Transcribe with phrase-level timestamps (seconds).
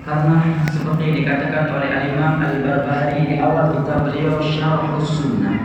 [0.00, 5.56] karena seperti dikatakan oleh Al-Imam Al-Barbahari di awal kitab beliau Syarh Sunnah.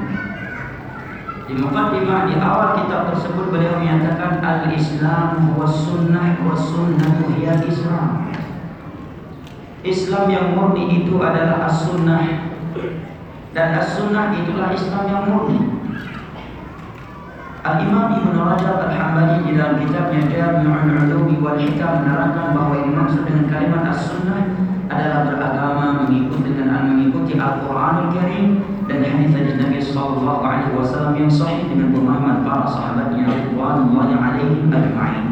[1.46, 8.34] Di mukaddimah di awal kitab tersebut beliau menyatakan Al-Islam wa sunnah wa sunnah hiya Islam.
[9.86, 12.50] Islam yang murni itu adalah as-sunnah.
[13.54, 15.75] Dan as-sunnah itulah Islam yang murni
[17.66, 23.26] Al-Imam Ibn Rajab Al-Hambali di dalam kitabnya Jami'ul Ulumi wal Hikam menerangkan bahwa yang maksud
[23.26, 24.54] dengan kalimat as-sunnah
[24.86, 31.26] adalah beragama mengikut dengan mengikuti Al-Qur'anul Karim dan hadis hadis Nabi sallallahu alaihi wasallam yang
[31.26, 35.26] sahih dengan pemahaman para sahabatnya radhiyallahu alaihim ajma'in.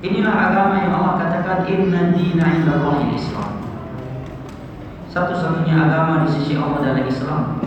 [0.00, 3.60] Inilah agama yang Allah katakan inna dina indallahi Islam.
[5.12, 7.60] Satu-satunya agama di sisi Allah adalah Islam.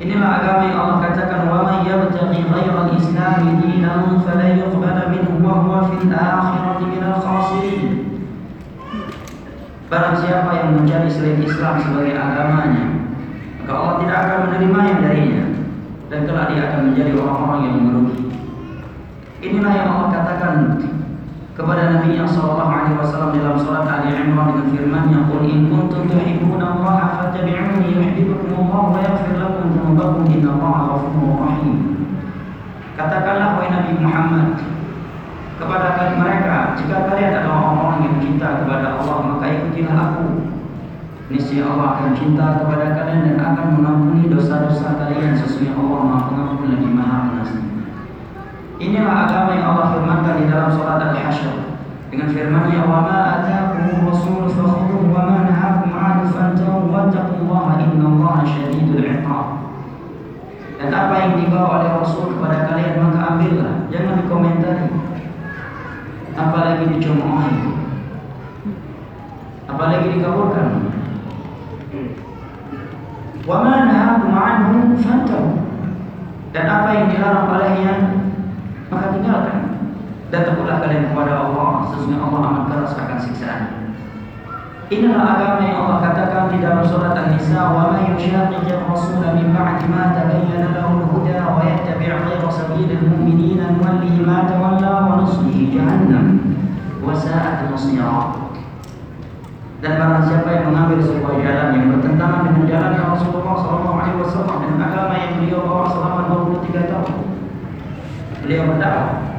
[0.00, 5.60] Inilah agama yang Allah katakan wa may yabtaghi ghayra al-islam dinan falan yuqbala minhu wa
[5.60, 8.08] huwa fil akhirati minal khasirin.
[9.92, 13.12] Barang siapa yang mencari selain Islam sebagai agamanya,
[13.60, 15.44] maka Allah tidak akan menerima yang darinya
[16.08, 18.20] dan kelak dia akan menjadi orang-orang yang merugi.
[19.44, 20.54] Inilah yang Allah katakan
[21.60, 26.08] kepada Nabi yang sallallahu alaihi wasallam dalam surat Ali Imran dengan firman-Nya, "Qul in kuntum
[26.08, 31.76] tuhibbuna Allah fattabi'uni yuhibbukum Allah wa yaghfir lakum dhunubakum innallaha ghafurur rahim."
[32.96, 34.48] Katakanlah wahai Nabi Muhammad
[35.60, 40.26] kepada mereka, jika kalian adalah orang-orang yang cinta kepada Allah, maka ikutilah aku.
[41.30, 46.66] Niscaya Allah akan cinta kepada kalian dan akan mengampuni dosa-dosa kalian sesungguhnya Allah Maha Pengampun
[46.74, 47.69] lagi Maha Pengasih.
[48.80, 51.52] Inilah agama yang Allah firmankan di dalam surat Al-Hasyr
[52.08, 59.04] dengan firman-Nya wa ma ataakum rasul fakhudhuhu wa ma nahakum 'anhu fantahu wattaqullaha innallaha syadidul
[59.04, 59.46] 'iqab.
[60.80, 64.88] Dan apa yang dibawa oleh Rasul kepada kalian maka ambillah, jangan dikomentari.
[66.32, 67.52] Apalagi dicemoohi.
[69.68, 70.68] Apalagi dikabulkan.
[73.44, 75.68] Wa ma nahakum 'anhu fantahu.
[76.56, 77.92] Dan apa yang dilarang olehnya
[78.90, 79.58] maka tinggalkan
[80.30, 81.90] dan takutlah kalian kepada Allah.
[81.90, 83.62] Sesungguhnya Allah amat keras akan siksaan.
[84.90, 89.86] Inilah agama yang Allah katakan di dalam surat An-Nisa wa may yushaqiqir rasul min ba'di
[89.86, 96.42] ma tabayyana lahu al-huda wa yattabi' ghayra sabilil mu'minina nuwallihi ma tawalla wa nuslihi jahannam
[97.06, 98.50] wa sa'at masira.
[99.78, 104.74] Dan barang siapa yang mengambil sebuah jalan yang bertentangan dengan jalan yang Rasulullah SAW dan
[104.76, 107.29] agama yang beliau bawa selama 23 tahun
[108.42, 109.30] beliau berdakwah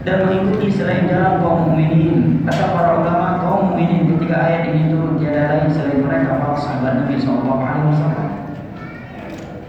[0.00, 2.40] dan mengikuti selain jalan kaum mukminin.
[2.48, 7.04] Kata para ulama kaum mukminin ketika ayat ini turun tiada lain selain mereka para sahabat
[7.04, 8.28] Nabi Shallallahu Alaihi Wasallam.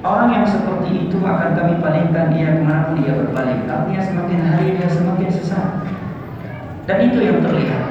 [0.01, 3.69] Orang yang seperti itu akan kami palingkan dia ke mana dia berpaling.
[3.69, 5.68] Artinya semakin hari dia semakin sesat.
[6.90, 7.85] Dan itu yang terlihat.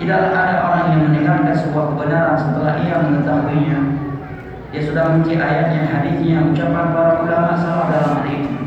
[0.00, 3.78] Tidaklah ada orang yang mendengarkan sebuah kebenaran setelah ia mengetahuinya.
[4.72, 8.63] Dia sudah menci ayatnya, hadisnya, ucapan para ulama salah dalam hal itu.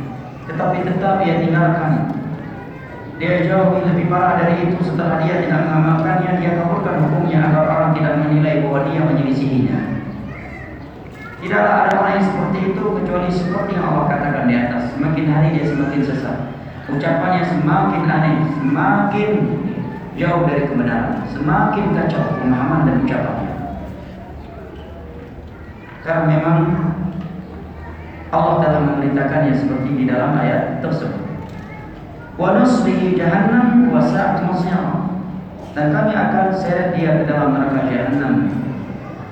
[0.57, 2.18] Tetapi tetap ia tinggalkan.
[3.22, 7.91] Dia jauh lebih parah dari itu setelah dia tidak mengamalkannya dia kabulkan hukumnya agar orang
[7.94, 10.01] tidak menilai bahwa dia menyelisihinya.
[11.38, 14.84] Tidaklah ada orang yang seperti itu kecuali seperti yang Allah katakan di atas.
[14.97, 16.38] Semakin hari dia semakin sesat.
[16.89, 19.29] Ucapannya semakin aneh semakin
[20.18, 23.53] jauh dari kebenaran semakin kacau pemahaman dan ucapannya.
[26.01, 26.57] Karena memang
[28.27, 31.23] Allah telah memerintahkannya seperti di dalam ayat tersebut.
[32.35, 34.43] Wa nuslihi jahannam wa sa'at
[35.77, 38.49] dan kami akan seret dia ke dalam neraka jahannam.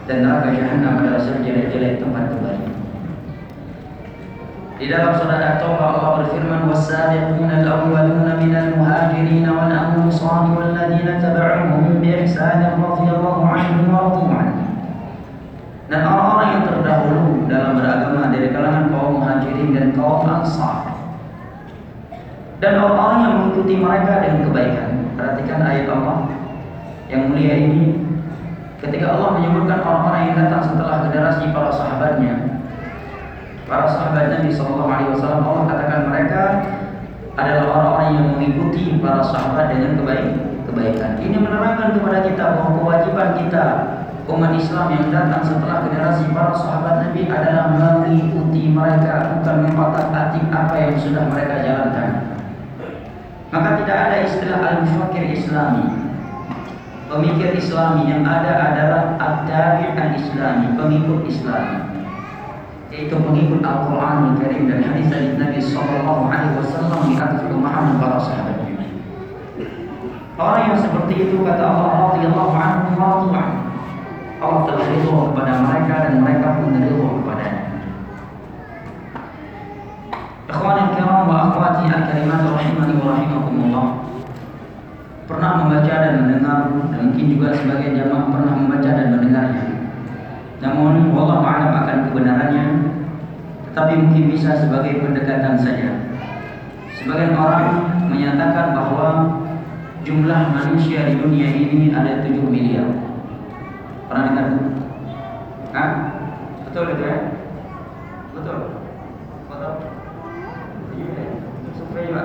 [0.06, 2.69] Dan neraka jahannam adalah sejelek-jelek tempat kembali.
[4.78, 11.97] Di dalam surat At-Taubah Allah berfirman was-sabiquna al-awwaluna minal muhajirin wal ansar wal ladzina tabauhum
[11.97, 14.65] bi ihsan radhiyallahu anhum wa radu
[15.85, 20.96] dan orang-orang yang terdahulu dalam beragama dari kalangan kaum muhajirin dan kaum ansar
[22.63, 24.90] dan orang-orang yang mengikuti mereka dengan kebaikan.
[25.16, 26.18] Perhatikan ayat Allah
[27.12, 28.00] yang mulia ini
[28.80, 32.33] ketika Allah menyebutkan orang-orang yang datang setelah generasi para sahabatnya.
[33.65, 36.42] Para sahabat Nabi Shallallahu Alaihi Wasallam Allah katakan mereka
[37.36, 40.27] adalah orang-orang yang mengikuti para sahabat dengan kebaik
[40.69, 41.12] kebaikan.
[41.19, 43.65] Ini menerangkan kepada kita bahwa kewajiban kita
[44.25, 50.45] umat Islam yang datang setelah generasi para sahabat Nabi adalah mengikuti mereka bukan memotong atik
[50.50, 52.10] apa yang sudah mereka jalankan.
[53.54, 55.86] Maka tidak ada istilah al-mufakir islami.
[57.06, 61.86] Pemikir islami yang ada adalah ad-dari al-islami Pengikut islami
[62.89, 68.18] Yaitu pengikut Al-Quran Al-Karim dan hadis dari Nabi Sallallahu Alaihi Wasallam Di atas pemahaman para
[68.18, 68.57] sahabat.
[70.36, 71.95] Orang yang seperti itu kata Allah
[74.74, 77.63] ridho kepada mereka dan mereka pun ridho kepadanya.
[80.45, 83.88] Ikhwani kiram wa akhwati al-karimat rahimani wa rahimakumullah.
[85.25, 86.59] Pernah membaca dan mendengar
[86.94, 89.65] dan mungkin juga sebagai jamaah pernah membaca dan mendengarnya.
[90.62, 92.65] Namun Allah alam akan kebenarannya
[93.75, 95.89] tapi mungkin bisa sebagai pendekatan saja.
[96.95, 99.07] Sebagian orang menyatakan bahwa
[100.07, 103.14] jumlah manusia di dunia ini ada 7 miliar.
[104.15, 104.47] Pernah dengar?
[105.75, 105.91] Hah?
[106.63, 107.19] Betul itu ya?
[108.31, 108.59] Betul.
[109.51, 109.73] Betul.
[110.95, 111.23] Iya.
[111.75, 112.23] Survei juga.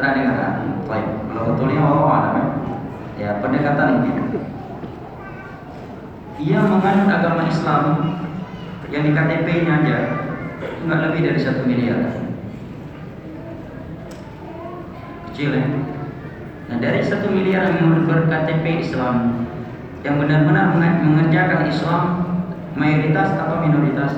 [0.00, 0.36] Pernah dengar?
[0.88, 1.08] Baik.
[1.28, 2.46] Kalau betulnya Allah alam ya.
[3.20, 4.12] Ya pendekatan ini.
[6.40, 7.84] Ia menganut agama Islam
[8.88, 9.98] yang di KTP-nya aja
[10.88, 12.00] nggak lebih dari satu miliar.
[15.28, 15.68] Kecil ya.
[16.72, 19.44] Nah dari satu miliar yang berKTP Islam
[20.04, 22.02] yang benar-benar mengerjakan Islam
[22.76, 24.12] mayoritas atau minoritas?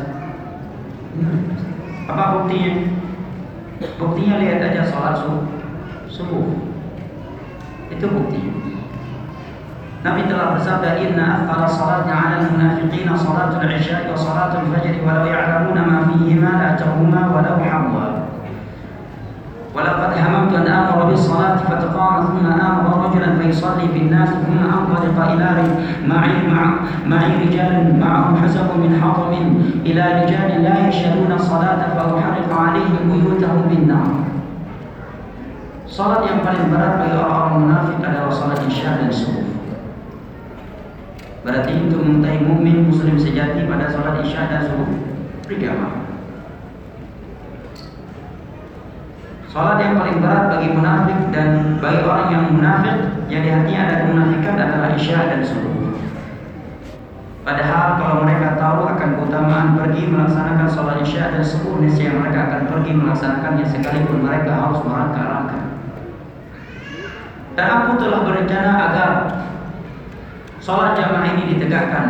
[2.11, 2.91] Apa buktinya?
[3.97, 5.15] Buktinya lihat aja sholat
[6.11, 6.47] subuh.
[7.87, 8.43] Itu bukti.
[10.07, 15.83] Nabi telah bersabda inna afdal salatnya 'ala al-munafiqina salatul isya wa salatul fajr walau ya'lamuna
[15.83, 18.36] ma fihima la tahuma walau hamwa.
[19.77, 25.49] ولقد هممت أن آمر بالصلاة فتقام ثم آمر رجلا فيصلي بالناس ثم أنطلق إلى
[26.09, 26.75] معي مع
[27.07, 29.33] معي رجال معهم حسب من حطم
[29.87, 34.09] إلى رجال لا يشهدون الصلاة فأحرق عليهم بيوتهم بالنار.
[35.87, 39.45] صلاة ينقل البرد ويرى المنافق على صلاة شهر سوف.
[41.47, 44.91] Berarti untuk mengetahui mukmin muslim sejati pada sholat isya dan zuhur
[45.47, 46.06] berjamaah.
[49.57, 53.97] Salat yang paling berat bagi munafik dan bagi orang yang munafik yang di hatinya ada
[54.05, 55.97] kemunafikan adalah isya dan subuh.
[57.41, 62.63] Padahal kalau mereka tahu akan keutamaan pergi melaksanakan sholat isya dan subuh, niscaya mereka akan
[62.69, 65.65] pergi melaksanakannya sekalipun mereka harus merangkak-rangkak.
[67.57, 69.11] Dan aku telah berencana agar
[70.61, 72.07] sholat jamaah ini ditegakkan.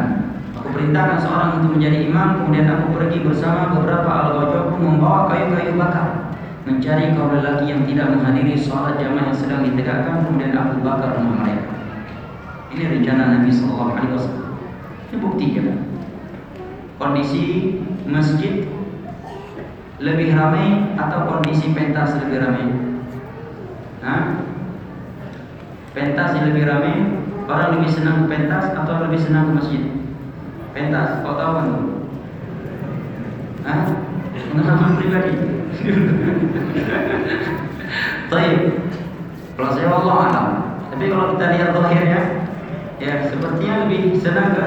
[0.58, 4.34] Aku perintahkan seorang untuk menjadi imam, kemudian aku pergi bersama beberapa al
[4.82, 6.26] membawa kayu-kayu bakar
[6.66, 11.46] mencari kaum lelaki yang tidak menghadiri sholat jamaah yang sedang ditegakkan kemudian aku bakar rumah
[11.46, 11.70] mereka.
[12.74, 14.52] Ini rencana Nabi Sallallahu Alaihi Wasallam.
[15.06, 15.62] Ini bukti ya
[16.96, 17.42] kondisi
[18.08, 18.66] masjid
[20.02, 22.66] lebih ramai atau kondisi pentas lebih ramai?
[24.02, 24.22] Hah?
[25.96, 27.08] pentas lebih ramai
[27.48, 29.82] orang lebih senang ke pentas atau lebih senang ke masjid?
[30.76, 31.68] Pentas kau tahu kan?
[33.64, 34.05] Hah?
[34.52, 35.32] Pengalaman pribadi
[38.26, 38.58] Baik.
[39.56, 40.48] Kalau saya Allah alam.
[40.92, 42.20] Tapi kalau kita lihat zahirnya,
[42.98, 44.64] ya sepertinya lebih senang ke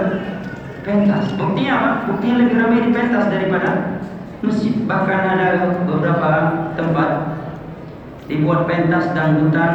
[0.86, 1.33] pentas.
[1.36, 1.89] Buktinya apa?
[2.10, 3.69] Buktinya lebih ramai di pentas daripada
[4.42, 4.74] masjid.
[4.88, 5.48] Bahkan ada
[5.83, 6.31] beberapa
[6.80, 7.10] tempat
[8.30, 9.72] dibuat pentas dangdutan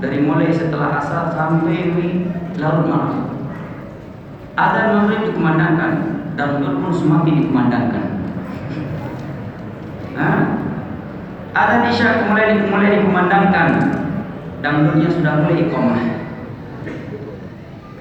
[0.00, 1.92] dari mulai setelah asar sampai
[2.56, 3.36] larut malam.
[4.56, 5.92] Ada maghrib dikumandangkan,
[6.32, 8.15] dangdut pun semakin dikumandangkan.
[10.16, 10.38] Hah?
[11.56, 13.68] Ada isya mulai mulai dikumandangkan
[14.60, 16.00] dangdutnya sudah mulai iqamah.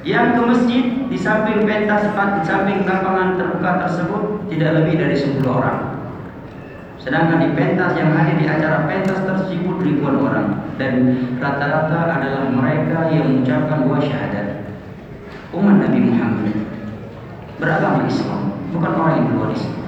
[0.05, 4.21] Yang ke masjid di samping pentas di samping lapangan terbuka tersebut
[4.53, 5.95] tidak lebih dari 10 orang.
[7.01, 10.47] Sedangkan di pentas yang hadir di acara pentas tersebut ribuan orang
[10.81, 10.93] dan
[11.37, 14.65] rata-rata adalah mereka yang mengucapkan dua syahadat.
[15.53, 16.55] Umat Nabi Muhammad
[17.61, 19.85] beragama Islam, bukan orang yang luar Islam.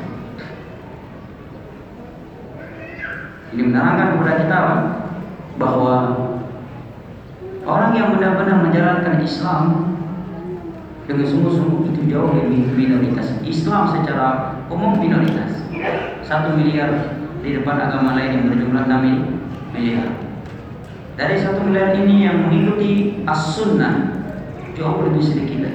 [2.78, 4.60] Ini menerangkan kepada kita
[5.58, 5.96] bahwa
[7.66, 9.64] orang yang benar-benar menjalankan Islam
[11.10, 13.42] dengan sungguh-sungguh itu jauh lebih minoritas.
[13.42, 15.66] Islam secara umum minoritas.
[16.22, 20.08] Satu miliar di depan agama lain yang berjumlah 6 miliar.
[21.18, 24.22] Dari satu miliar ini yang mengikuti as-sunnah
[24.78, 25.66] jauh lebih sedikit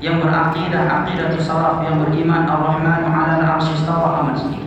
[0.00, 4.59] Yang berakidah akidah salaf yang beriman ar-Rahman 'ala al-'arsy sedikit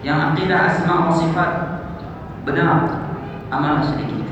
[0.00, 1.50] yang akidah asma wa sifat
[2.48, 2.78] benar
[3.52, 4.24] amal sedikit.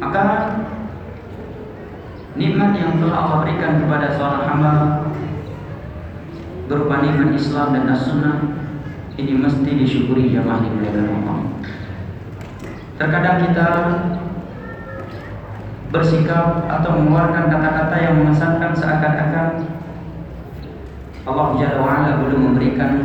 [0.00, 0.24] Maka
[2.34, 4.72] nikmat yang telah Allah berikan kepada seorang hamba
[6.66, 8.36] berupa nikmat Islam dan as-sunnah
[9.14, 11.38] ini mesti disyukuri jamaah dimuliakan Allah
[12.98, 13.68] terkadang kita
[15.94, 19.46] bersikap atau mengeluarkan kata-kata yang mengesankan seakan-akan
[21.24, 23.00] Allah Jalla wa'ala belum memberikan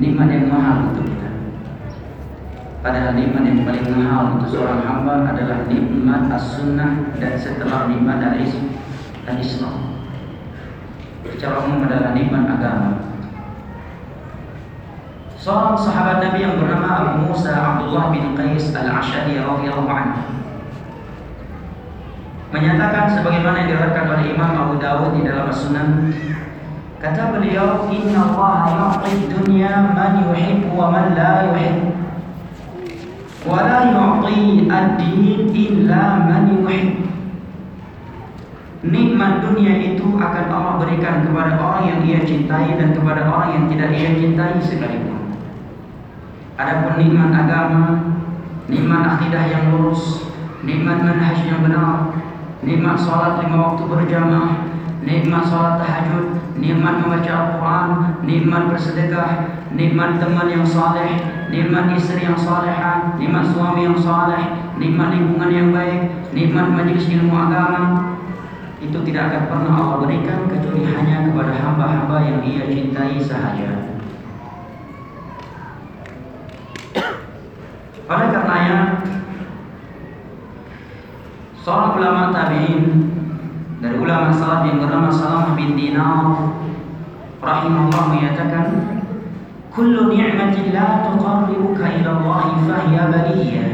[0.00, 1.28] nikmat yang mahal untuk kita
[2.80, 8.18] Padahal nikmat yang paling mahal untuk seorang hamba adalah nikmat as-sunnah dan setelah nikmat
[9.22, 10.02] al-islam.
[11.22, 12.90] Secara umum adalah nikmat agama.
[15.38, 20.41] Seorang sahabat Nabi yang bernama Abu Musa Abdullah bin Qais al-Ashadi radhiyallahu anhu
[22.52, 26.12] menyatakan sebagaimana yang diriwayatkan oleh Imam Abu Dawud di dalam sunan
[27.00, 31.88] kata beliau inna Allah yu'ti dunya man yuhibbu wa man la yuhibbu
[33.48, 37.10] wa la yu'ti ad-din illa man yuhibbu
[38.82, 43.64] Nikmat dunia itu akan Allah berikan kepada orang yang ia cintai dan kepada orang yang
[43.70, 45.38] tidak ia cintai sekalipun.
[46.58, 47.84] Adapun nikmat agama,
[48.66, 50.26] nikmat akidah yang lurus,
[50.66, 52.10] nikmat manhaj yang benar,
[52.62, 54.54] nikmat salat lima waktu berjamaah,
[55.02, 57.88] nikmat salat tahajud, nikmat membaca Al-Quran,
[58.22, 59.30] nikmat bersedekah,
[59.74, 61.18] nikmat teman yang saleh,
[61.50, 67.34] nikmat istri yang salehah, nikmat suami yang saleh, nikmat lingkungan yang baik, nikmat majelis ilmu
[67.34, 68.14] agama,
[68.78, 73.70] itu tidak akan pernah Allah berikan kecuali hanya kepada hamba-hamba yang ia cintai sahaja.
[78.06, 78.78] Oleh karenanya,
[81.62, 82.84] seorang ulama tabi'in
[83.78, 86.58] dari ulama salaf yang bernama Salam bin Dinar
[87.38, 88.66] rahimahullah menyatakan
[89.72, 93.70] Kullu ni'matin la tuqarribuka ila Allah fahiya baliyah.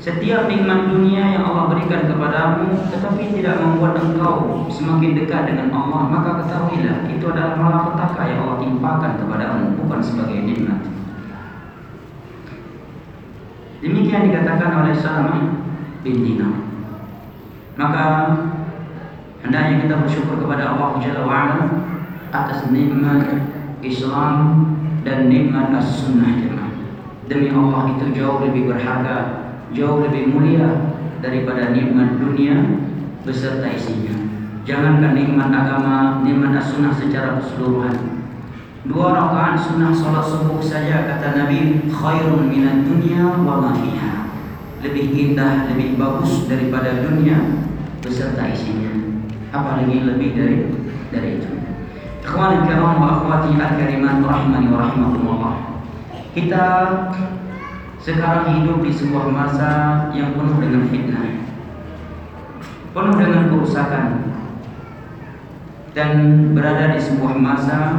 [0.00, 6.00] Setiap nikmat dunia yang Allah berikan kepadamu tetapi tidak membuat engkau semakin dekat dengan Allah,
[6.08, 10.80] maka ketahuilah itu adalah malapetaka yang Allah timpakan kepadamu bukan sebagai nikmat.
[13.84, 15.67] Demikian dikatakan oleh Salamah
[17.78, 18.04] Maka
[19.42, 21.58] hendaknya kita bersyukur kepada Allah Jalla wa'ala
[22.34, 23.22] atas nikmat
[23.82, 24.34] Islam
[25.06, 26.74] dan nikmat as-sunnah jemaah.
[27.30, 29.16] Demi Allah itu jauh lebih berharga,
[29.70, 32.56] jauh lebih mulia daripada nikmat dunia
[33.22, 34.16] beserta isinya.
[34.66, 38.18] Jangankan nikmat agama, nikmat as-sunnah secara keseluruhan.
[38.88, 44.07] Dua rakaat sunnah salat subuh saja kata Nabi khairun minat dunia wa ma.
[44.78, 47.66] Lebih indah, lebih bagus daripada dunia
[47.98, 48.94] beserta isinya.
[49.50, 50.56] Apalagi lebih dari
[51.10, 51.50] dari itu.
[52.22, 55.54] Ikhwan kiram wa akhwati al-karimat rahimani wa rahimakumullah.
[56.36, 56.64] Kita
[57.98, 59.70] sekarang hidup di sebuah masa
[60.14, 61.26] yang penuh dengan fitnah.
[62.94, 64.06] Penuh dengan kerusakan.
[65.96, 66.10] Dan
[66.54, 67.98] berada di sebuah masa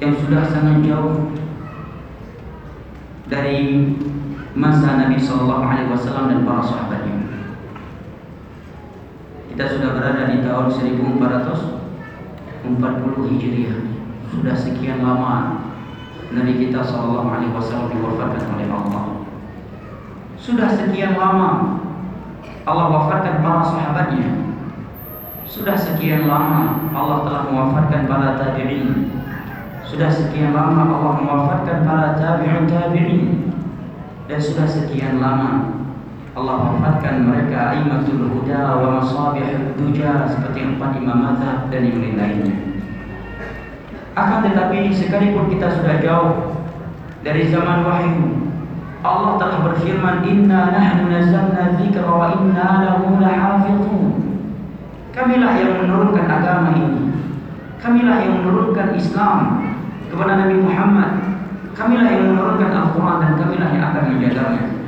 [0.00, 1.36] yang sudah sangat jauh
[3.28, 3.92] dari
[4.54, 7.18] masa Nabi Shallallahu Alaihi Wasallam dan para sahabatnya.
[9.50, 11.74] Kita sudah berada di tahun 1400
[12.64, 13.76] 40 Hijriah
[14.32, 15.60] sudah sekian lama
[16.32, 19.04] Nabi kita Shallallahu Alaihi Wasallam diwafatkan oleh Allah.
[20.40, 21.80] Sudah sekian lama
[22.64, 24.28] Allah wafatkan para sahabatnya.
[25.44, 29.12] Sudah sekian lama Allah telah mewafatkan para tabi'in.
[29.86, 33.53] Sudah sekian lama Allah mewafatkan para tabi'un tabi'in.
[34.24, 35.84] Dan sudah sekian lama
[36.34, 42.74] Allah wafatkan mereka aimatul huda wa masabih duja seperti empat imam mazhab dan yang lain-lainnya.
[44.18, 46.58] Akan tetapi sekalipun kita sudah jauh
[47.22, 48.50] dari zaman wahyu,
[49.06, 54.10] Allah telah berfirman, "Inna nahnu nazzalna dzikra wa inna lahu lahafizun."
[55.14, 57.14] Kamilah yang menurunkan agama ini.
[57.78, 59.62] Kamilah yang menurunkan Islam
[60.10, 61.33] kepada Nabi Muhammad.
[61.77, 64.79] Kamilah yang menurunkan Al-Quran dan kamilah yang akan menjaganya.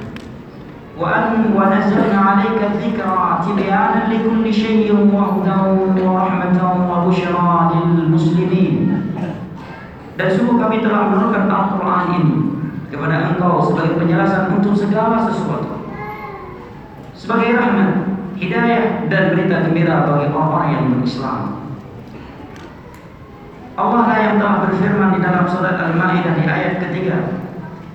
[1.02, 3.10] وأن ونزلنا عليك الذكر
[3.46, 5.60] تبيانا لكل شيء وهدى
[6.06, 6.60] ورحمة
[6.92, 8.76] وبشرى للمسلمين
[10.20, 12.36] dan sungguh kami telah menurunkan Al-Quran ini
[12.94, 15.82] kepada engkau sebagai penjelasan untuk segala sesuatu
[17.18, 21.55] sebagai rahmat, hidayah dan berita gembira bagi orang-orang yang berislam
[23.77, 27.29] Allah lah yang telah berfirman di dalam surat Al-Ma'idah di ayat ketiga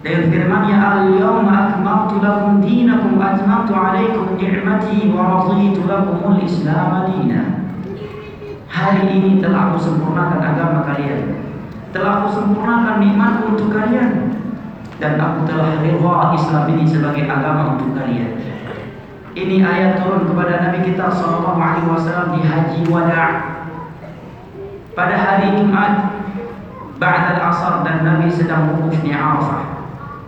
[0.06, 5.82] dengan firman-Nya al-yawma akmaltu lakum dinakum wa atmamtu 'alaikum ni'mati wa raditu
[6.46, 7.48] Islam dinan.
[8.70, 11.42] Hari ini telah aku sempurnakan agama kalian.
[11.90, 14.38] Telah aku sempurnakan nikmatku untuk kalian
[15.02, 18.38] dan aku telah ridha Islam ini sebagai agama untuk kalian.
[19.34, 23.61] Ini ayat turun kepada Nabi kita sallallahu alaihi wasallam di haji wada'
[24.92, 26.20] pada hari Jumat
[27.00, 29.82] ba'da al-asar dan Nabi sedang wukuf di Arafah.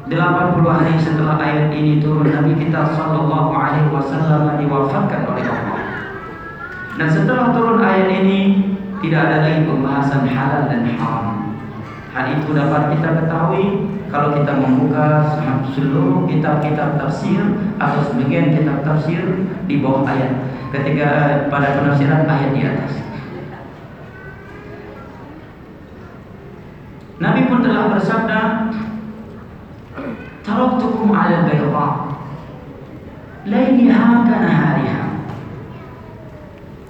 [0.07, 5.79] 80 hari setelah ayat ini turun Nabi kita sallallahu alaihi wasallam diwafatkan oleh Allah.
[6.99, 8.39] Dan setelah turun ayat ini
[8.99, 11.27] tidak ada lagi pembahasan halal dan haram.
[12.13, 15.33] Hal itu dapat kita ketahui kalau kita membuka
[15.73, 17.41] seluruh kitab-kitab tafsir
[17.81, 21.09] atau sebagian kitab tafsir di bawah ayat ketika
[21.49, 23.12] pada penafsiran ayat di atas.
[27.21, 28.39] Nabi pun telah bersabda,
[30.41, 31.89] "Taraktukum 'ala al-bayda,
[33.45, 35.03] layliha ka nahariha,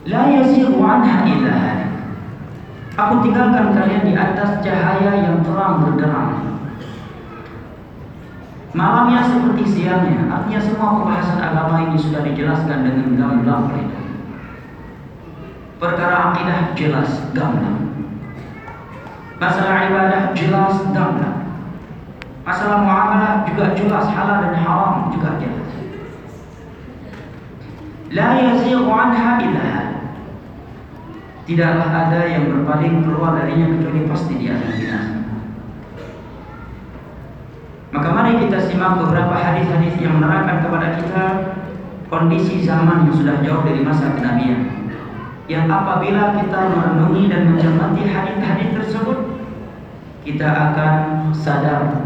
[0.08, 1.92] la yazighu 'anha illa halik."
[2.94, 6.54] Aku tinggalkan kalian di atas cahaya yang terang berderang.
[8.74, 13.70] Malamnya seperti siangnya, artinya semua pembahasan agama ini sudah dijelaskan dengan gamblang
[15.78, 17.93] Perkara akidah jelas gamblang.
[19.44, 21.44] Masalah ibadah jelas gamblang.
[22.48, 25.68] Masalah muamalah juga jelas halal dan haram juga jelas.
[28.16, 29.72] La yazighu anha illa
[31.44, 35.16] Tidaklah ada yang berpaling keluar darinya kecuali pasti dia akan binasa.
[37.92, 41.24] Maka mari kita simak beberapa hadis-hadis yang menerangkan kepada kita
[42.08, 44.88] kondisi zaman yang sudah jauh dari masa kenabian.
[45.52, 49.33] Yang apabila kita merenungi dan mencermati hadis-hadis tersebut,
[50.24, 50.96] kita akan
[51.36, 52.04] sadar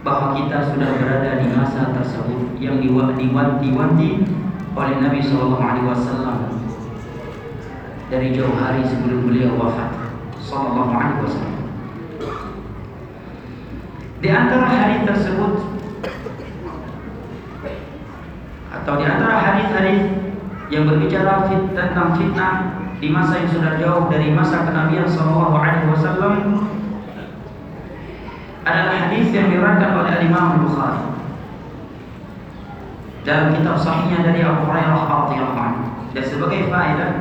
[0.00, 4.10] bahwa kita sudah berada di masa tersebut yang diwanti-wanti
[4.76, 6.38] oleh Nabi Shallallahu Alaihi Wasallam
[8.10, 9.94] dari jauh hari sebelum beliau wafat
[10.42, 11.62] sallallahu alaihi wasallam.
[14.18, 15.52] Di antara hari tersebut
[18.70, 20.10] atau di antara hadis-hadis
[20.74, 22.54] yang berbicara fit, tentang fitnah
[22.98, 26.34] di masa yang sudah jauh dari masa kenabian sallallahu alaihi wasallam
[28.66, 31.02] adalah hadis yang diriwayatkan oleh Imam Bukhari
[33.24, 35.84] dalam kitab sahihnya dari Abu Hurairah radhiyallahu anhu
[36.16, 37.12] dan sebagai faedah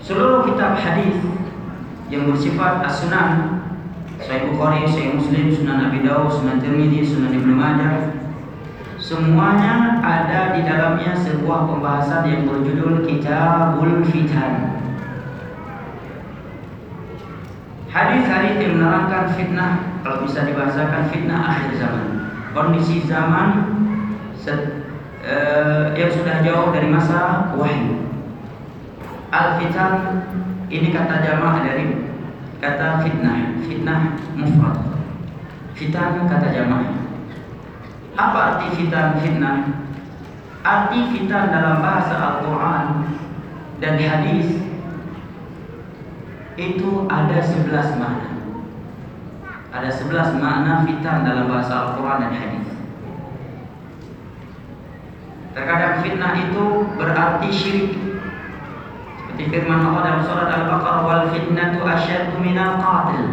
[0.00, 1.22] Seluruh kitab hadis
[2.10, 3.62] yang bersifat as-sunan
[4.18, 8.18] Sahih Bukhari, Sahih Muslim, Sunan Abi Dawud, Sunan Tirmidzi, Sunan Ibnu Majah
[9.10, 14.82] semuanya ada di dalamnya sebuah pembahasan yang berjudul Kitabul Fitan.
[17.90, 22.06] Hadis-hadis yang menerangkan fitnah kalau bisa dibahasakan fitnah akhir zaman.
[22.54, 23.48] Kondisi zaman
[24.38, 24.86] set,
[25.26, 28.06] uh, yang sudah jauh dari masa wahyu.
[29.34, 30.22] Al-fitan
[30.70, 32.14] ini kata jamaah dari
[32.62, 34.78] kata fitnah, fitnah mufrad.
[35.74, 36.94] Fitan kata jamaah.
[38.14, 39.66] Apa arti fitan fitnah?
[40.62, 42.86] Arti fitan dalam bahasa Al-Quran
[43.82, 44.69] dan hadis
[46.60, 48.36] itu ada sebelas makna.
[49.72, 52.68] Ada sebelas makna fitan dalam bahasa Al-Quran dan hadis.
[55.56, 56.64] Terkadang fitnah itu
[57.00, 57.92] berarti syirik
[59.18, 63.24] seperti firman Allah dalam surat Al-Baqarah wal fitnatu asyaddu minal qatil.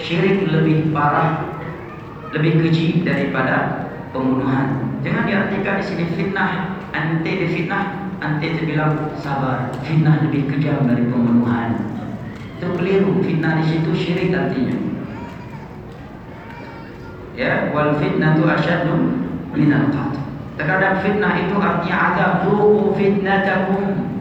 [0.00, 1.52] Syirik lebih parah,
[2.32, 4.98] lebih keji daripada pembunuhan.
[5.04, 9.68] Jangan diartikan di sini fitnah, ante di fitnah, ante itu bilang sabar.
[9.84, 11.93] Fitnah lebih kejam dari pembunuhan.
[12.64, 13.20] Itu keliru.
[13.20, 14.72] Fitnah di situ syirik artinya.
[17.36, 19.20] Ya, wal fitnatu asyaddu
[19.52, 20.24] minal qatil.
[20.56, 22.32] Terkadang fitnah itu artinya azab.
[22.48, 24.14] Duku fitnatakum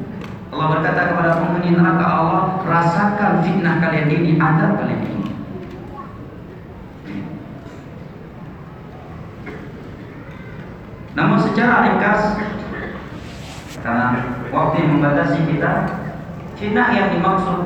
[0.54, 5.30] Allah berkata kepada penghuni neraka Allah, rasakan fitnah kalian ini, adab kalian ini.
[11.18, 12.38] Namun secara ringkas,
[13.82, 15.74] karena waktu yang membatasi kita,
[16.54, 17.60] fitnah yang dimaksud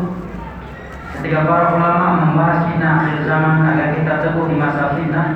[1.18, 5.28] ketika para ulama membahas fitnah akhir zaman agar kita teguh di masa fitnah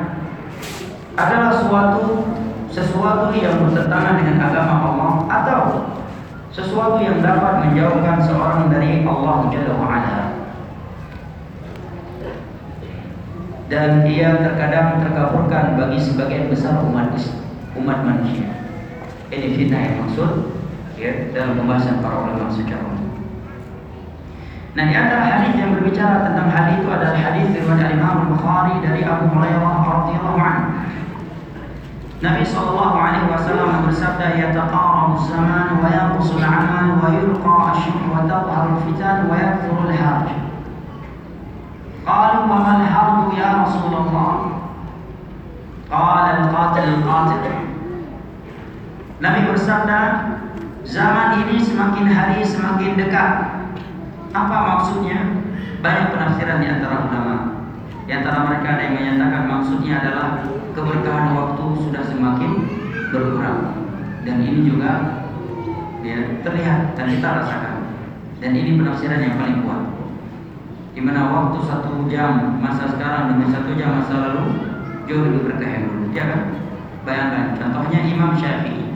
[1.18, 2.06] adalah suatu
[2.70, 5.62] sesuatu yang bertentangan dengan agama Allah atau
[6.54, 10.22] sesuatu yang dapat menjauhkan seorang dari Allah Jalla wa'ala.
[13.72, 17.16] Dan ia terkadang terkaburkan bagi sebagian besar umat
[17.80, 18.52] umat manusia.
[19.32, 20.32] Ini fitnah yang maksud
[21.00, 23.01] ya, dalam pembahasan para ulama secara umum
[24.72, 29.04] Nah di antara hadis yang berbicara tentang hal itu adalah hadis riwayat Imam Bukhari dari
[29.04, 30.72] Abu Hurairah radhiyallahu anhu
[32.22, 38.78] Nabi sallallahu alaihi wasallam bersabda yataqarabu zaman wa yanqusu al-amal wa yulqa ash-shuh wa tadhharu
[38.78, 40.30] al-fitan wa yakthuru al-harj.
[42.06, 44.34] Qalu wa ma al-harj ya Rasulullah?
[45.90, 47.58] Qala al-qatil al-qatil.
[49.18, 50.00] Nabi bersabda,
[50.86, 53.61] zaman ini semakin hari semakin dekat.
[54.32, 55.44] Apa maksudnya?
[55.84, 57.36] Banyak penafsiran di antara ulama.
[58.08, 60.28] Di antara mereka ada yang menyatakan maksudnya adalah
[60.72, 62.52] keberkahan waktu sudah semakin
[63.12, 63.60] berkurang
[64.24, 64.92] dan ini juga
[66.00, 67.76] ya, terlihat dan kita rasakan
[68.40, 69.84] dan ini penafsiran yang paling kuat
[70.92, 74.44] di mana waktu satu jam masa sekarang dengan satu jam masa lalu
[75.08, 76.42] jauh lebih berkah dulu, ya kan?
[77.02, 78.92] Bayangkan, contohnya Imam Syafi'i,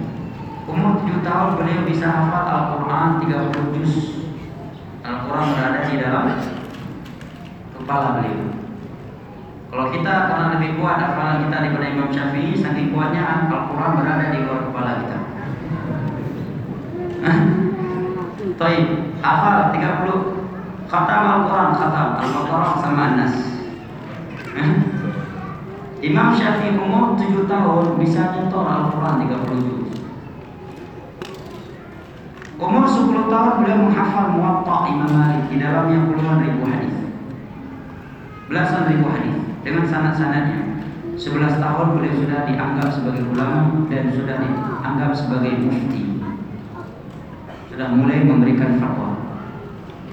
[0.69, 4.24] umur 7 tahun beliau bisa hafal Al-Quran 30 juz.
[5.05, 6.25] Al-Quran berada di dalam
[7.77, 8.57] kepala beliau.
[9.69, 14.39] Kalau kita karena lebih kuat hafalan kita daripada Imam Syafi'i, saking kuatnya Al-Quran berada di
[14.41, 15.17] luar kepala kita.
[18.55, 18.75] Toy,
[19.21, 23.35] hafal 30 khatam Al-Quran, khatam Al-Baqarah sama An-Nas.
[26.01, 29.84] Imam Syafi'i umur 7 tahun bisa nyetor Al-Quran 30 juz.
[32.55, 36.95] Umur 10 tahun beliau menghafal Muwatta Imam Malik di dalamnya puluhan ribu hadis.
[38.47, 40.61] Belasan ribu hadis dengan sanad-sanadnya.
[41.15, 46.03] 11 tahun beliau sudah dianggap sebagai ulama dan sudah dianggap sebagai mufti.
[47.71, 49.15] Sudah mulai memberikan fatwa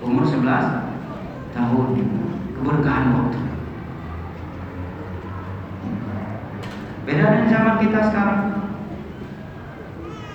[0.03, 1.89] umur 11 tahun
[2.59, 3.41] keberkahan waktu
[7.03, 8.41] beda dengan zaman kita sekarang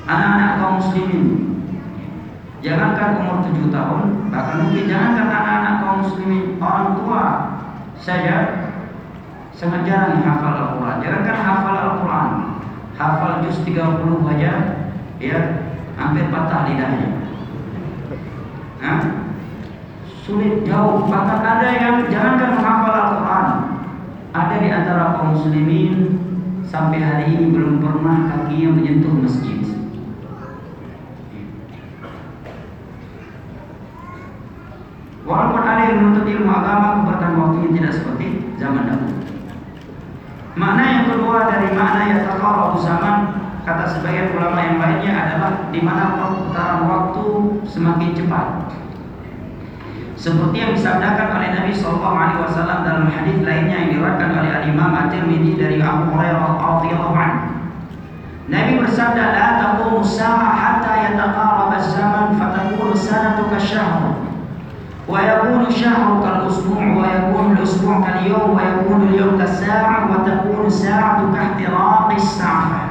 [0.08, 1.26] anak-anak kaum muslimin
[2.68, 7.24] jangankan umur 7 tahun bahkan mungkin jangankan anak-anak kaum muslimin orang tua
[7.96, 8.36] saja
[9.56, 10.96] sangat jarang hafal Al-Quran.
[11.02, 12.30] Jangankan hafal Al-Quran
[13.00, 14.54] hafal juz 30 aja
[15.24, 15.40] ya
[15.96, 17.10] hampir patah lidahnya.
[18.84, 19.00] Hah?
[20.28, 21.08] sulit jauh.
[21.08, 23.48] Bahkan ada yang jangankan menghafal Al-Quran
[24.36, 26.20] ada di antara kaum muslimin
[26.68, 29.77] sampai hari ini belum pernah kakinya menyentuh masjid
[35.88, 38.26] yang menuntut ilmu agama keberkahan waktunya tidak seperti
[38.60, 39.15] zaman dahulu
[40.58, 43.15] makna yang kedua dari makna yang terkawal zaman
[43.63, 47.26] kata sebagian ulama yang lainnya adalah di mana perputaran waktu
[47.67, 48.47] semakin cepat
[50.17, 54.63] seperti yang disabdakan oleh Nabi Shallallahu Alaihi Wasallam dalam hadis lainnya yang diriwayatkan oleh Al
[54.65, 57.47] Imam At-Tirmidzi dari Abu Hurairah radhiyallahu anhu.
[58.50, 64.27] Nabi bersabda, "La taqumu as-sa'a hatta yataqarrab az-zaman fatakunu sanatu kasyahr."
[67.08, 72.88] Yakunu al-usbu' kal yawm wa yakunu al-yawm kas-sa'a wa takunu sa'atu kahtiraqis sa'ah.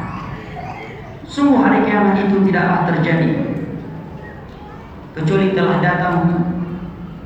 [1.29, 3.53] Sungguh hari kiamat itu tidaklah terjadi.
[5.13, 6.17] Kecuali telah datang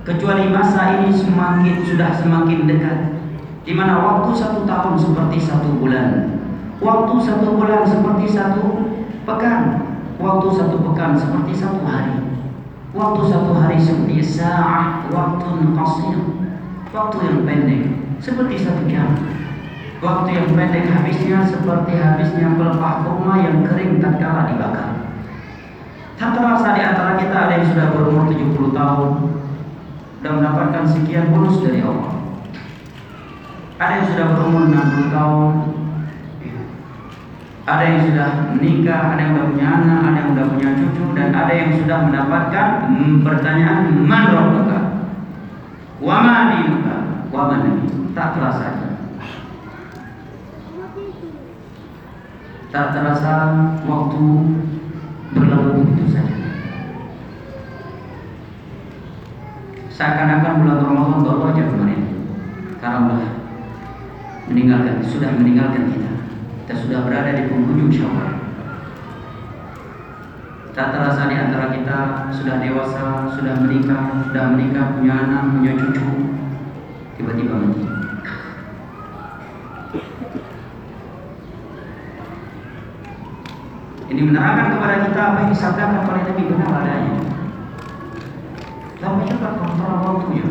[0.02, 2.98] kecuali masa ini semakin sudah semakin dekat
[3.62, 6.38] di mana waktu satu tahun seperti satu bulan.
[6.80, 8.64] Waktu satu bulan seperti satu
[9.22, 9.86] pekan.
[10.18, 12.29] Waktu satu pekan seperti satu hari
[12.90, 15.48] waktu satu hari seperti saat waktu
[15.78, 16.18] qasir
[16.90, 17.82] waktu yang pendek
[18.18, 19.14] seperti satu jam
[20.02, 24.90] waktu yang pendek habisnya seperti habisnya pelepah kurma yang kering tatkala dibakar
[26.20, 29.10] tak terasa di antara kita ada yang sudah berumur 70 tahun
[30.20, 32.12] dan mendapatkan sekian bonus dari Allah.
[33.80, 35.50] Ada yang sudah berumur 60 tahun,
[37.70, 38.28] ada yang sudah
[38.58, 41.98] menikah, ada yang sudah punya anak, ada yang sudah punya cucu, dan ada yang sudah
[42.10, 42.68] mendapatkan
[43.22, 44.78] pertanyaan man rabbuka,
[46.02, 46.96] wa ma dinuka,
[48.10, 48.66] Tak terasa.
[52.70, 53.34] Tak terasa
[53.86, 54.22] waktu
[55.34, 56.38] berlalu begitu saja.
[59.90, 62.02] seakan-akan bulan Ramadan baru aja kemarin.
[62.80, 63.20] Karena
[64.48, 66.19] meninggalkan sudah meninggalkan kita
[66.70, 68.30] kita sudah berada di penghujung syawal.
[70.70, 76.10] Tak terasa di antara kita sudah dewasa sudah menikah sudah menikah punya anak punya cucu
[77.18, 77.82] tiba-tiba mati.
[84.14, 87.18] Ini menerangkan kepada kita apa yang disabdakan oleh Nabi benar adanya
[89.02, 90.46] tapi cepat kontrol waktunya.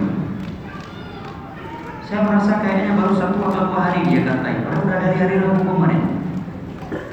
[2.10, 4.66] Saya merasa kayaknya baru satu atau dua hari di Jakarta ini.
[4.66, 6.02] Padahal udah dari hari Rabu kemarin.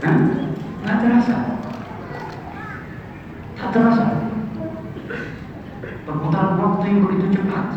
[0.00, 0.16] Nah,
[0.80, 1.36] nggak terasa.
[3.60, 4.04] Tak terasa.
[6.08, 7.76] Perputaran waktu yang begitu cepat.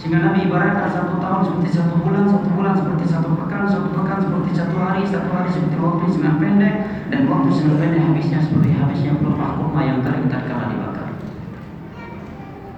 [0.00, 4.18] Sehingga Nabi ibaratkan satu tahun seperti satu bulan, satu bulan seperti satu pekan, satu pekan
[4.24, 6.74] seperti satu hari, satu hari seperti waktu yang sangat pendek,
[7.12, 11.08] dan waktu sangat pendek habisnya seperti habisnya pelepah kurma yang terikat kalah dibakar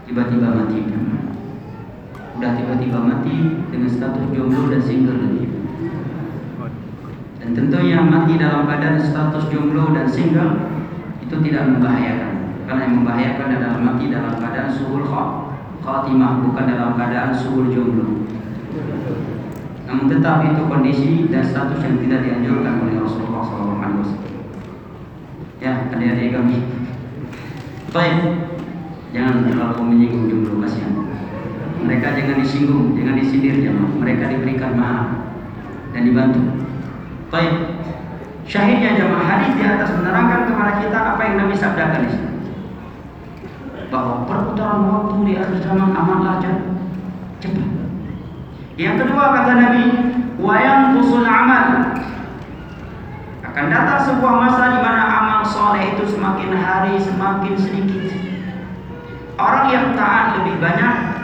[0.08, 0.80] tiba-tiba mati
[2.38, 3.36] udah tiba-tiba mati
[3.74, 5.44] dengan status jomblo dan single lagi.
[7.42, 10.70] Dan tentunya mati dalam keadaan status jomblo dan single
[11.18, 12.62] itu tidak membahayakan.
[12.70, 15.02] Karena yang membahayakan adalah mati dalam keadaan suhul
[15.82, 18.22] khatimah bukan dalam keadaan suhul jomblo.
[19.90, 23.78] Namun tetap itu kondisi dan status yang tidak dianjurkan oleh Rasulullah SAW
[25.58, 26.56] ya adik-adik kami.
[27.90, 28.46] Baik
[29.08, 30.97] Jangan terlalu menyinggung jomblo kasihan.
[31.78, 33.92] Mereka jangan disinggung, jangan disindir jemaah.
[34.02, 35.08] Mereka diberikan maaf
[35.94, 36.42] dan dibantu.
[37.30, 37.54] Baik.
[38.48, 42.32] Syahidnya jemaah hadis di atas menerangkan kepada kita apa yang Nabi sabdakan di sini.
[43.92, 46.40] Bahwa perputaran waktu di akhir zaman amatlah
[47.40, 47.68] cepat.
[48.78, 49.84] Yang kedua kata Nabi,
[50.40, 51.98] wayang kusul amal.
[53.44, 58.12] Akan datang sebuah masa di mana amal soleh itu semakin hari semakin sedikit.
[59.38, 61.17] Orang yang taat lebih banyak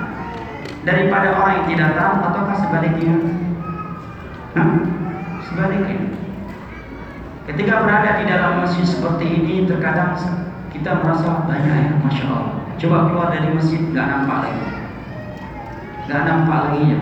[0.84, 3.14] daripada orang yang tidak taat ataukah sebaliknya?
[4.54, 4.68] Nah,
[5.48, 5.98] sebaliknya.
[7.44, 10.16] Ketika berada di dalam masjid seperti ini, terkadang
[10.72, 12.56] kita merasa banyak ya, masya Allah.
[12.80, 14.66] Coba keluar dari masjid, nggak nampak lagi,
[16.08, 16.98] nggak nampak lagi ya.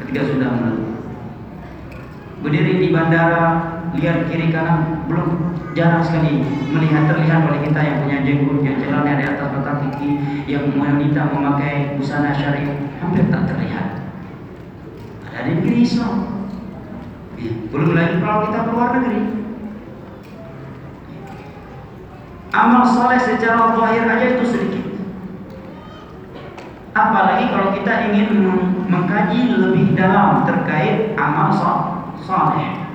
[0.00, 0.84] Ketika sudah melalu.
[2.40, 5.56] Berdiri di bandara, lihat kiri kanan, belum.
[5.76, 6.40] Jarang sekali
[6.72, 10.10] melihat terlihat oleh kita yang punya jenggot yang jalannya di atas mata kaki
[10.48, 12.80] yang wanita memakai busana syariah.
[12.96, 14.08] Hampir tak terlihat.
[15.28, 16.14] Ada di negeri Islam.
[17.36, 19.20] Ya, belum lagi kalau kita keluar negeri.
[22.56, 24.84] Amal soleh secara zahir aja itu sedikit.
[26.96, 28.48] Apalagi kalau kita ingin
[28.88, 31.52] mengkaji lebih dalam terkait amal
[32.16, 32.85] soleh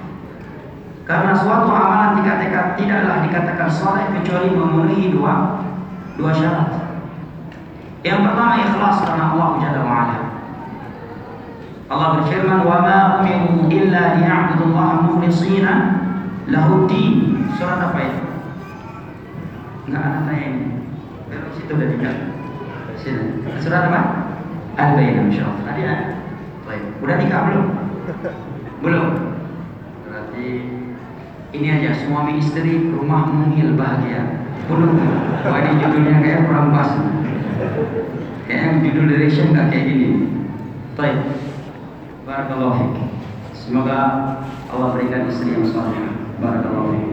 [1.12, 5.60] karena suatu amalan dikatakan tidaklah dikatakan soleh kecuali memenuhi dua
[6.16, 6.72] dua syarat.
[8.00, 10.18] Yang pertama ikhlas karena Allah Jalla wa'ala.
[11.92, 15.74] Allah berfirman, "Wa ma umiru illa liya'budu Allah mukhlishina
[16.48, 18.16] lahu din." Surat apa ya?
[19.92, 20.68] Enggak ada tanya ini.
[21.60, 22.16] Situ udah tidak.
[22.96, 23.44] Sini.
[23.60, 24.02] Surat apa?
[24.80, 25.60] Al-Baqarah insyaallah.
[25.68, 25.96] Tadi ya.
[26.64, 26.84] Baik.
[27.04, 27.68] Udah nikah belum?
[28.80, 29.08] Belum.
[30.08, 30.48] Berarti
[31.52, 34.48] ini aja suami istri rumah mungil bahagia.
[34.72, 34.96] Belum
[35.44, 36.96] wah ini judulnya kayak kurang pas.
[38.48, 40.10] Kayak judul Syekh nggak kayak gini.
[40.96, 41.20] Baik.
[42.24, 42.94] Barakallahu fiik.
[43.52, 44.00] Semoga
[44.72, 45.68] Allah berikan istri yang
[46.40, 47.12] barakallahu fiik.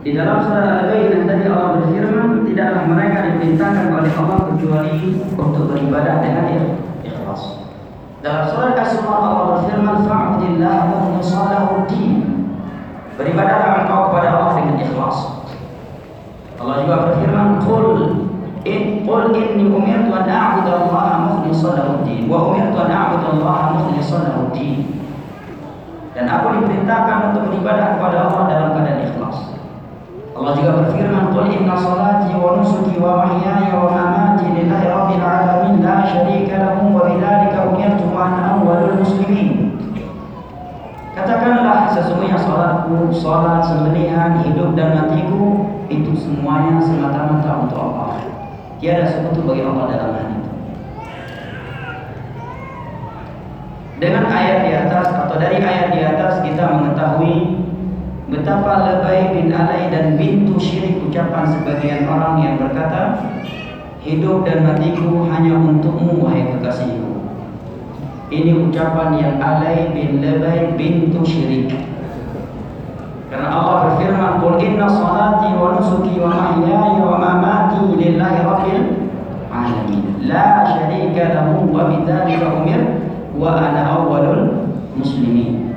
[0.00, 4.96] Di dalam surah Al-Baqarah tadi Allah berfirman tidaklah mereka diperintahkan oleh Allah kecuali
[5.36, 6.89] untuk beribadah dengan ikhlas
[8.20, 12.44] dalam surah As-Zumar Allah berfirman fa'budillah wa musallahu din.
[13.16, 15.16] Beribadahlah engkau kepada Allah dengan ikhlas.
[16.60, 17.86] Allah juga berfirman qul
[18.68, 24.28] in qul inni umirtu an a'budu Allah mukhlishan din wa umirtu an a'budu Allah mukhlishan
[24.52, 25.00] din.
[26.12, 29.36] Dan aku diperintahkan untuk beribadah kepada Allah dalam keadaan ikhlas.
[30.36, 35.84] Allah juga berfirman qul inna salati wa nusuki wa mahyaya wa mamati lillahi rabbil alamin
[35.84, 37.99] la syarika lahu wa bidzalika umirtu
[41.10, 48.24] Katakanlah sesungguhnya salatku, salat, sembelihan, hidup dan matiku itu semuanya semata-mata untuk Allah.
[48.80, 50.50] Tiada sekutu bagi Allah dalam hal itu.
[54.00, 57.60] Dengan ayat di atas atau dari ayat di atas kita mengetahui
[58.30, 63.26] Betapa lebay bin alay dan bintu syirik ucapan sebagian orang yang berkata
[64.06, 67.09] Hidup dan matiku hanya untukmu wahai kekasihku
[68.30, 71.74] Ini ucapan yang alay bin lebay bintu syirik.
[73.26, 78.82] Karena Allah berfirman Qul inna salati wa nusuki wa mahyaya wa mamati lillahi rabbil
[79.50, 80.22] alamin.
[80.30, 83.02] La syarika lahu wa bidzalika umir
[83.34, 85.74] wa ana awwalul muslimin.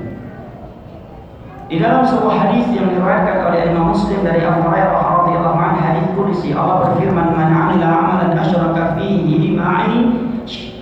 [1.74, 6.06] Di dalam sebuah hadis yang diriwayatkan oleh Imam Muslim dari Abu Hurairah radhiyallahu anhu hadis
[6.14, 10.13] qudsi Allah berfirman man 'amila 'amalan asyraka fihi ma'i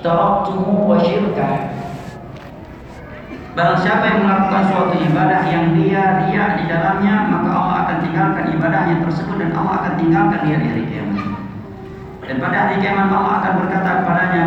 [0.02, 1.82] taraktuhu wa syirkah
[3.52, 8.46] Barang siapa yang melakukan suatu ibadah yang dia riak di dalamnya maka Allah akan tinggalkan
[8.56, 11.28] ibadahnya tersebut dan Allah akan tinggalkan dia di hari kiamat.
[12.24, 14.44] Dan pada hari kiamat Allah akan berkata kepadanya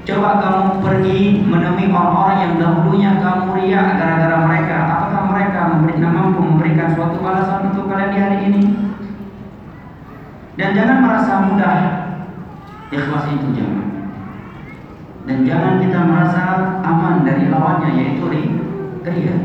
[0.00, 4.76] Coba kamu pergi menemui orang-orang yang dahulunya kamu riak gara-gara mereka.
[4.90, 8.62] Apakah mereka memberi, mampu memberikan suatu balasan untuk kalian di hari ini?
[10.58, 11.76] Dan jangan merasa mudah
[12.90, 13.89] ikhlas itu jangan.
[15.30, 16.42] Dan jangan kita merasa
[16.82, 19.36] aman dari lawannya yaitu ria.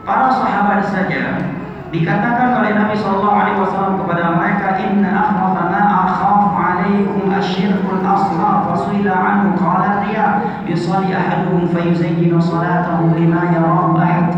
[0.00, 1.44] Para sahabat saja
[1.92, 8.64] dikatakan oleh Nabi Shallallahu Alaihi Wasallam kepada mereka Inna akhwafa ma akhaf alaikum asyirkul asghar
[8.72, 10.26] fasuila anhu qala riya
[10.64, 14.28] yusalli ahaduhum fayuzayyinu salatahu lima yara ahad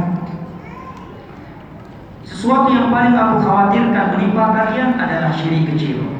[2.26, 6.19] Sesuatu yang paling aku khawatirkan menimpa kalian adalah syirik kecil.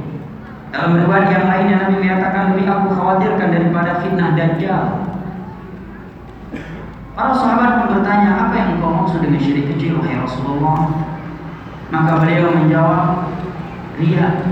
[0.71, 4.85] Dalam riwayat yang lainnya Nabi menyatakan lebih aku khawatirkan daripada fitnah dajjal.
[7.19, 10.95] Para sahabat pun bertanya, apa yang engkau maksud dengan syirik kecil, wahai Rasulullah?
[11.91, 13.35] Maka beliau menjawab,
[13.99, 14.47] ria.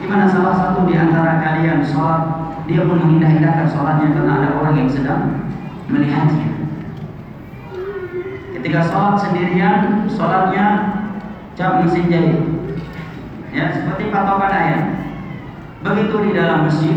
[0.00, 4.74] Di mana salah satu di antara kalian sholat, dia pun mengindah-indahkan sholatnya karena ada orang
[4.80, 5.52] yang sedang
[5.92, 6.48] melihatnya.
[8.56, 10.66] Ketika sholat sendirian, sholatnya
[11.60, 12.40] cap mesin jahit.
[13.52, 15.09] Ya, seperti patokan ayat.
[15.80, 16.96] Begitu di dalam masjid,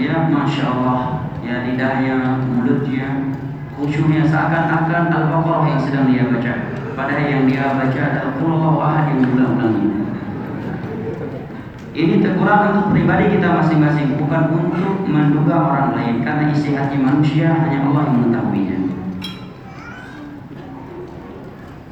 [0.00, 3.36] ya masya Allah, ya lidahnya, mulutnya,
[3.76, 6.52] khusyuknya seakan-akan Al-Baqarah yang sedang dia baca.
[6.96, 9.88] Padahal yang dia baca adalah Qul Ahad yang diulang-ulangi.
[11.94, 17.54] Ini teguran untuk pribadi kita masing-masing, bukan untuk menduga orang lain, karena isi hati manusia
[17.54, 18.78] hanya Allah yang mengetahuinya.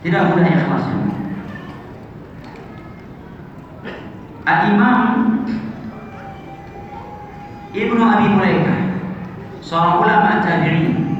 [0.02, 0.98] Tidak mudah ikhlasnya.
[4.42, 4.98] Al-Imam
[7.72, 9.00] Ibnu Abi Mulaikah,
[9.64, 11.12] seorang ulama tabi'in,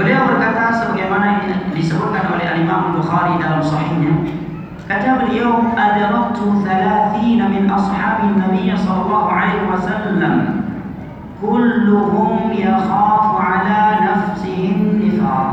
[0.00, 1.44] Beliau berkata sebagaimana
[1.76, 4.32] disebutkan oleh Imam Bukhari dalam sahihnya,
[4.88, 10.36] kata beliau, "Adraktu 30 min ashabi Nabi sallallahu alaihi wasallam,
[11.36, 15.48] kulluhum yakhafu ala nafsihi nifaq."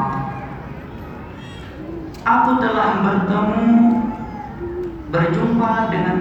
[2.24, 3.68] Aku telah bertemu
[5.12, 6.18] berjumpa dengan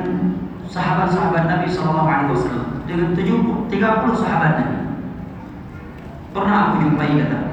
[0.67, 4.79] sahabat-sahabat Nabi sallallahu alaihi wasallam dengan 30 sahabat Nabi.
[6.31, 7.47] Pernah aku jumpai kata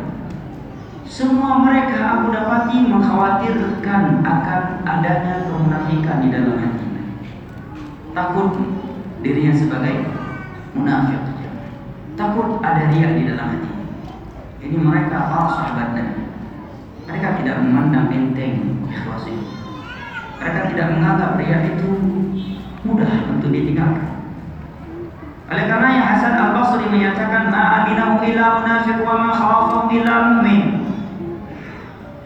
[1.13, 7.03] semua mereka aku dapati mengkhawatirkan akan adanya kemunafikan di dalam hatinya.
[8.17, 8.57] Takut
[9.21, 10.09] dirinya sebagai
[10.73, 11.21] munafik.
[12.17, 13.71] Takut ada dia di dalam hati.
[14.65, 16.23] Ini mereka para sahabat Nabi.
[17.05, 19.29] Mereka tidak memandang enteng ikhlas.
[20.41, 21.89] Mereka tidak menganggap pria itu
[22.89, 24.12] mudah untuk ditinggalkan.
[25.51, 30.87] Oleh karena yang Hasan Al Basri menyatakan, "Ma'aminahu illa munafiq wa ma khawafahu illa mu'min."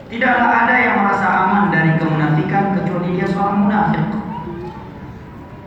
[0.08, 4.06] Tidaklah ada yang merasa aman dari kemunafikan kecuali dia seorang munafik.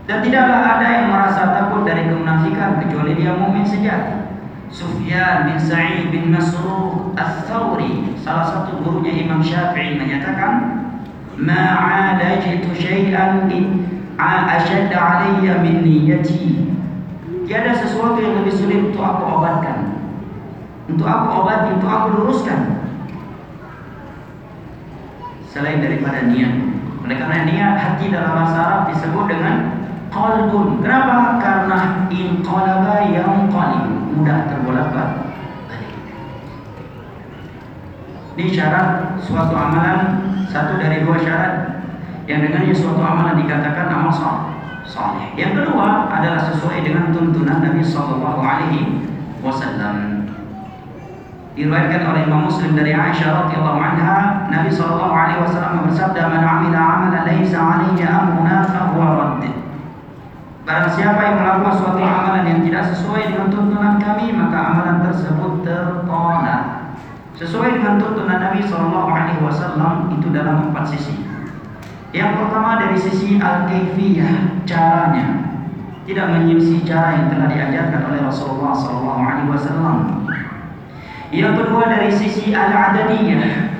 [0.06, 4.30] Dan tidaklah ada yang merasa takut dari kemunafikan kecuali dia mukmin sejati.
[4.70, 10.86] Sufyan bin Sa'id bin Masruq Ats-Tsauri, salah satu gurunya Imam Syafi'i menyatakan,
[11.34, 11.62] "Ma
[12.14, 13.50] 'alajtu syai'an
[14.16, 16.69] ashad 'alayya min niyyati."
[17.50, 19.98] Tiada sesuatu yang lebih sulit untuk aku obatkan.
[20.86, 22.78] Untuk aku obati, untuk aku luruskan
[25.50, 26.54] selain daripada niat.
[27.02, 29.82] Oleh karena niat hati dalam bahasa Arab disebut dengan
[30.14, 30.78] qalbun.
[30.78, 31.42] Kenapa?
[31.42, 35.18] Karena in qalaba yang qalib mudah terbolak-balik.
[38.38, 41.82] Ini syarat suatu amalan satu dari dua syarat
[42.30, 44.14] yang dengannya suatu amalan dikatakan amal
[44.90, 45.30] saleh.
[45.38, 49.06] Yang kedua adalah sesuai dengan tuntunan Nabi Shallallahu Alaihi
[49.38, 50.20] Wasallam.
[51.60, 56.78] diriwayatkan oleh Imam Muslim dari Aisyah radhiyallahu anha Nabi sallallahu alaihi wasallam bersabda man amila
[56.78, 59.44] amalan laisa alaihi amruna fahuwa radd
[60.64, 65.66] Barang siapa yang melakukan suatu amalan yang tidak sesuai dengan tuntunan kami maka amalan tersebut
[65.66, 66.62] tertolak
[67.34, 71.28] sesuai dengan tuntunan Nabi sallallahu alaihi wasallam itu dalam empat sisi
[72.10, 75.26] yang pertama dari sisi al-kaifiyah caranya
[76.08, 79.96] tidak menyisi cara yang telah diajarkan oleh Rasulullah sallallahu alaihi wasallam
[81.30, 83.70] yang kedua dari sisi al-adadiyah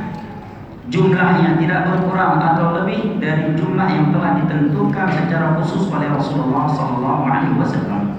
[0.91, 8.19] Jumlahnya tidak berkurang atau lebih dari jumlah yang telah ditentukan secara khusus oleh Rasulullah SAW.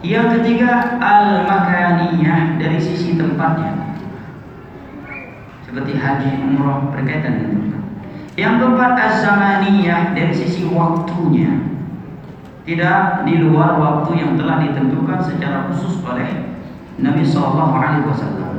[0.00, 4.00] Yang ketiga al-makaniyah dari sisi tempatnya.
[5.68, 7.63] Seperti haji, umrah berkaitan dengan.
[8.34, 11.54] Yang keempat az-zamaniyah dari sisi waktunya.
[12.66, 16.58] Tidak di luar waktu yang telah ditentukan secara khusus oleh
[16.98, 18.52] Nabi Shallallahu Alaihi Wasallam.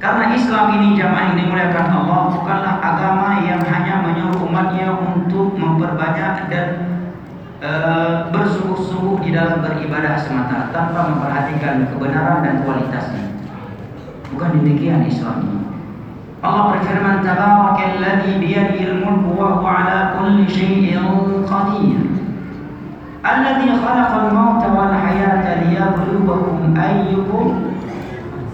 [0.00, 6.48] Karena Islam ini jamaah ini dimuliakan Allah bukanlah agama yang hanya menyuruh umatnya untuk memperbanyak
[6.48, 6.68] dan
[7.60, 7.70] e,
[8.32, 13.28] bersungguh-sungguh di dalam beribadah semata tanpa memperhatikan kebenaran dan kualitasnya.
[14.32, 15.59] Bukan demikian Islam
[16.42, 20.96] فأمر فرمان تبارك الذي بيده الملك وهو على كل شيء
[21.44, 22.00] قدير.
[23.20, 27.46] الذي خلق الموت والحياة ليبلوكم أيكم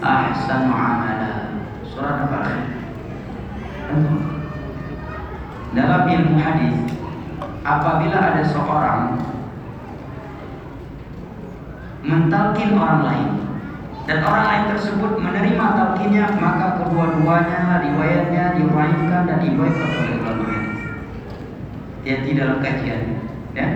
[0.04, 1.34] أحسن عملا.
[1.94, 2.76] سورة الفاخر
[5.76, 6.76] dalam ilmu hadis
[7.60, 9.20] apabila ada seorang
[12.00, 13.30] mentalkin orang lain
[14.06, 20.78] dan orang lain tersebut menerima talkinnya maka kedua-duanya riwayatnya diriwayatkan dan diboykot oleh ulama hadis.
[22.06, 23.18] Dia dalam kajian,
[23.50, 23.66] ya.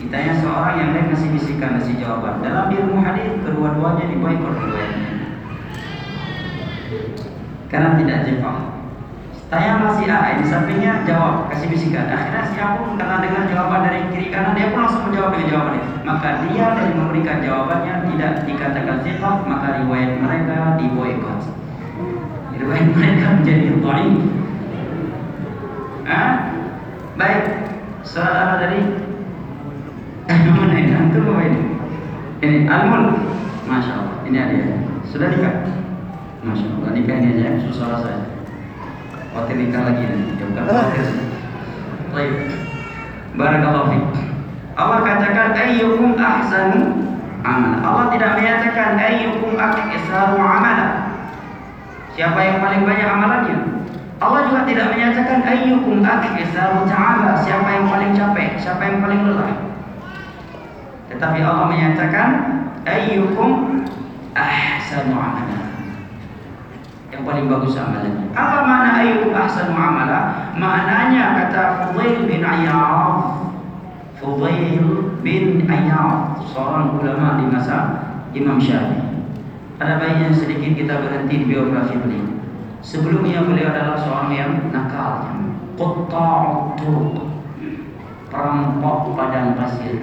[0.00, 2.40] Ditanya seorang yang lain masih bisikan masih jawaban.
[2.40, 5.12] Dalam ilmu hadis kedua-duanya diboikot riwayatnya.
[7.68, 8.75] Karena tidak jepang.
[9.46, 12.10] Tanya masih A, di sampingnya jawab, kasih bisikan.
[12.10, 15.46] Akhirnya si A pun karena dengar jawaban dari kiri kanan, dia pun langsung menjawab dengan
[15.54, 15.90] jawaban itu.
[16.02, 21.40] Maka dia dari memberikan jawabannya tidak dikatakan siqah, maka riwayat mereka diboykot.
[22.58, 24.18] Riwayat mereka menjadi dhaif.
[26.10, 26.32] Ah,
[27.14, 27.42] baik.
[28.02, 28.82] Saudara dari
[30.26, 30.90] mana ini?
[30.90, 31.60] Antum apa ini?
[32.42, 33.14] Ini Almul.
[33.70, 34.18] Masya Allah.
[34.26, 34.74] Ini ada.
[35.06, 35.54] Sudah nikah?
[36.42, 36.90] Masya Allah.
[36.98, 38.35] Nikah ini aja susah saya
[39.36, 41.04] khawatir nikah lagi nanti ya bukan khawatir
[42.16, 42.34] baik.
[43.36, 44.04] Barakallahu fiik.
[44.80, 46.80] Allah katakan ayyukum ahsanu
[47.44, 51.12] amal Allah tidak menyatakan ayyukum aksaru amala.
[52.16, 53.56] Siapa yang paling banyak amalannya?
[54.16, 58.56] Allah juga tidak menyatakan ayyukum aksaru ta'ala siapa yang paling capek?
[58.56, 59.52] Siapa yang paling lelah?
[61.12, 62.28] Tetapi Allah menyatakan
[62.88, 63.84] ayyukum
[64.32, 65.65] ahsanu amala
[67.16, 68.28] yang paling bagus amalannya.
[68.36, 70.52] Apa makna ayyukum ahsan muamalah?
[70.52, 73.16] Maknanya kata Fudail bin Ayyad
[74.20, 74.84] Fudail
[75.24, 77.76] bin Ayyad seorang ulama di masa
[78.36, 79.16] Imam Syafi'i.
[79.80, 82.36] Ada baiknya sedikit kita berhenti di biografi beliau.
[82.84, 85.24] Sebelumnya beliau adalah seorang yang nakal,
[85.76, 87.16] qatta'ut turuq,
[88.28, 90.00] perampok padang pasir.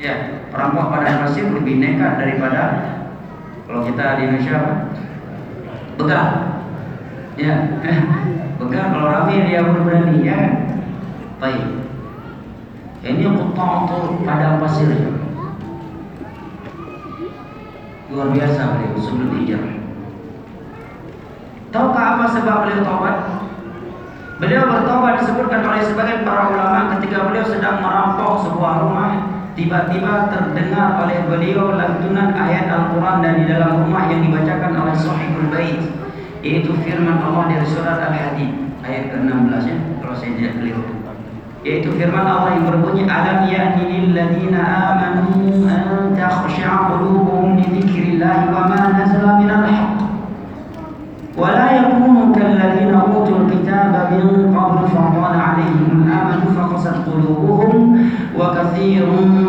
[0.00, 2.62] Ya, perampok padang pasir lebih nekat daripada
[3.68, 4.87] kalau kita di Indonesia
[5.98, 6.26] Begal.
[7.34, 7.54] Ya.
[8.62, 10.38] Begal kalau rame dia berani ya.
[11.42, 11.66] Baik.
[13.02, 14.90] Ini quta'atu padang pasir.
[18.08, 19.76] Luar biasa beliau sebelum hijrah.
[21.68, 23.16] Tahukah apa sebab beliau taubat?
[24.38, 31.02] Beliau bertobat disebutkan oleh sebagian para ulama ketika beliau sedang merampok sebuah rumah Tiba-tiba terdengar
[31.02, 35.82] oleh beliau lantunan ayat Al-Quran dari dalam rumah yang dibacakan oleh sahibul bait
[36.46, 38.54] yaitu firman Allah dari surat Al-Hadid
[38.86, 40.86] ayat ke-16 ya kalau saya tidak keliru
[41.66, 44.62] yaitu firman Allah yang berbunyi alam ya'ni lil ladina
[44.94, 49.98] amanu an takhsha'a qulubuhum li wa ma nazala minal haq
[51.34, 57.02] wa la yakunu kal ladina utul kitaba min qabl fa 'alayhim amanu faqasat
[58.38, 59.47] wa kathirun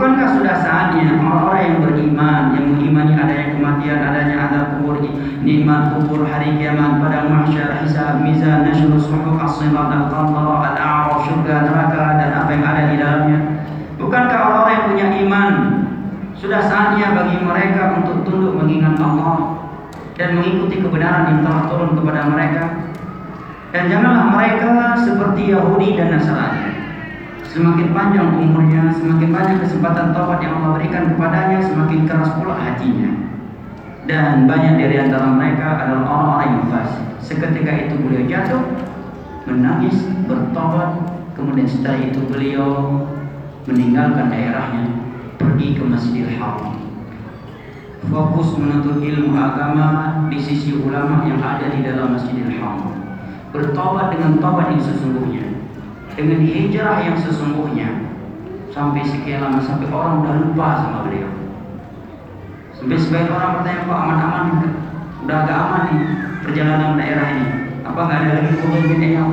[0.00, 4.96] Bukankah sudah saatnya orang-orang yang beriman, yang mengimani adanya kematian, adanya azab kubur,
[5.44, 12.04] nikmat kubur, hari kiamat, pada mahsyar, hisab, mizan, nasyur, suhuf, as-sirat, al-qantara, al-a'raf, syurga, neraka,
[12.16, 13.38] dan apa yang ada di dalamnya.
[14.00, 15.48] Bukankah orang-orang yang punya iman
[16.32, 19.68] sudah saatnya bagi mereka untuk tunduk mengingat Allah
[20.16, 22.64] dan mengikuti kebenaran yang telah turun kepada mereka?
[23.76, 26.79] Dan janganlah mereka seperti Yahudi dan Nasrani
[27.50, 33.10] Semakin panjang umurnya, semakin banyak kesempatan taubat yang Allah berikan kepadanya, semakin keras pula hatinya.
[34.06, 37.06] Dan banyak dari antara mereka adalah orang-orang yang fasik.
[37.18, 38.62] Seketika itu beliau jatuh,
[39.50, 39.98] menangis,
[40.30, 40.94] bertobat,
[41.34, 43.02] kemudian setelah itu beliau
[43.66, 44.86] meninggalkan daerahnya
[45.34, 46.78] pergi ke Masjidil Haram.
[48.06, 52.94] Fokus menuntut ilmu agama di sisi ulama yang ada di dalam Masjidil Haram.
[53.50, 55.49] Bertobat dengan tobat yang sesungguhnya.
[56.20, 58.12] Dengan hijrah yang sesungguhnya.
[58.68, 61.32] Sampai sekian lama sampai orang udah lupa sama beliau.
[62.76, 64.46] Sampai sebagian orang bertanya, Pak aman-aman
[65.24, 66.00] udah agak aman nih
[66.44, 67.46] perjalanan daerah ini.
[67.88, 69.32] Apa nggak ada lagi bin Iyad?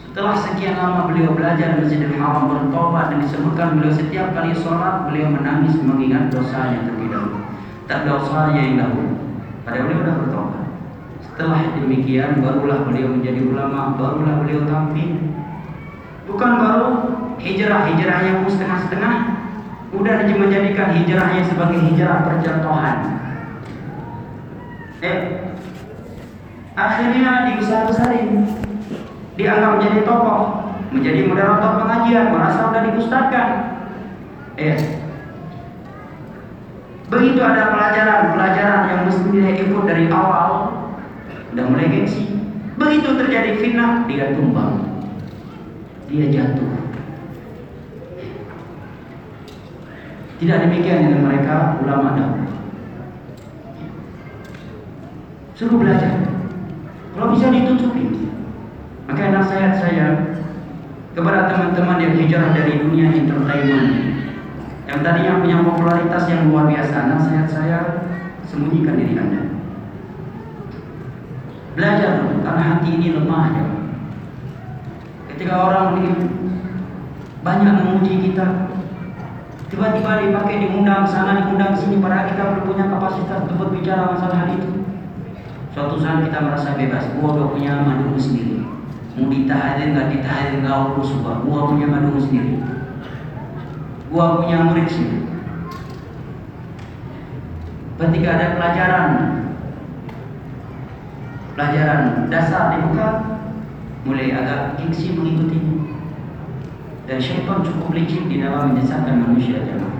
[0.00, 5.06] Setelah sekian lama beliau belajar di Masjidil Haram bertobat dan disebutkan beliau setiap kali sholat
[5.06, 7.38] beliau menangis mengingat dosanya terlebih dahulu.
[7.86, 9.20] Tak dosanya yang dahulu.
[9.68, 10.59] Pada beliau sudah bertobat.
[11.40, 15.40] Setelah demikian barulah beliau menjadi ulama, barulah beliau tampil.
[16.28, 16.88] Bukan baru
[17.40, 19.14] hijrah hijrahnya pun setengah-setengah.
[19.96, 22.96] Udah menjadikan hijrahnya sebagai hijrah perjatuhan.
[25.00, 25.20] Eh,
[26.76, 28.44] akhirnya dibesar-besarin
[29.40, 30.40] dianggap menjadi tokoh,
[30.92, 33.48] menjadi moderator pengajian, merasa sudah diustadkan.
[34.60, 34.76] Eh,
[37.08, 40.59] begitu ada pelajaran-pelajaran yang mesti dia ikut dari awal,
[41.54, 42.26] udah mulai gengsi.
[42.80, 45.04] Begitu terjadi fitnah, dia tumbang,
[46.08, 46.70] dia jatuh.
[50.40, 52.48] Tidak demikian dengan mereka ulama dahulu.
[55.52, 56.24] Suruh belajar.
[57.12, 58.32] Kalau bisa ditutupi,
[59.04, 60.06] maka nasihat saya
[61.12, 63.88] kepada teman-teman yang hijrah dari dunia entertainment
[64.88, 67.78] yang tadinya punya popularitas yang luar biasa, nasihat saya
[68.48, 69.49] sembunyikan diri Anda.
[71.80, 73.64] Belajar karena hati ini lemah ya.
[75.32, 75.96] Ketika orang
[77.40, 78.68] banyak memuji kita,
[79.70, 84.58] Tiba-tiba dipakai diundang sana, diundang sini, padahal kita belum punya kapasitas untuk berbicara masalah hal
[84.58, 84.82] itu.
[85.70, 88.66] Suatu saat kita merasa bebas, gua udah punya madu sendiri.
[89.14, 92.58] Mau ditaharin nggak ditaharin nggak urus gua, gua punya madu sendiri.
[94.10, 95.22] Gua punya murid sendiri.
[97.94, 99.10] Ketika ada pelajaran,
[101.54, 103.08] pelajaran dasar dibuka,
[104.06, 105.92] mulai agak gengsi mengikutinya.
[107.10, 109.98] Dan syaitan cukup licik di dalam menyesatkan manusia jemaah.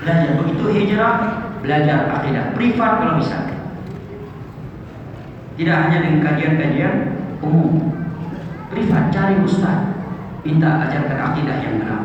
[0.00, 1.14] Belajar begitu hijrah,
[1.60, 3.38] belajar akidah privat kalau bisa.
[5.56, 6.94] Tidak hanya dengan kajian-kajian
[7.44, 7.92] umum.
[8.72, 9.92] Privat cari ustaz,
[10.44, 12.02] minta ajarkan akidah yang benar.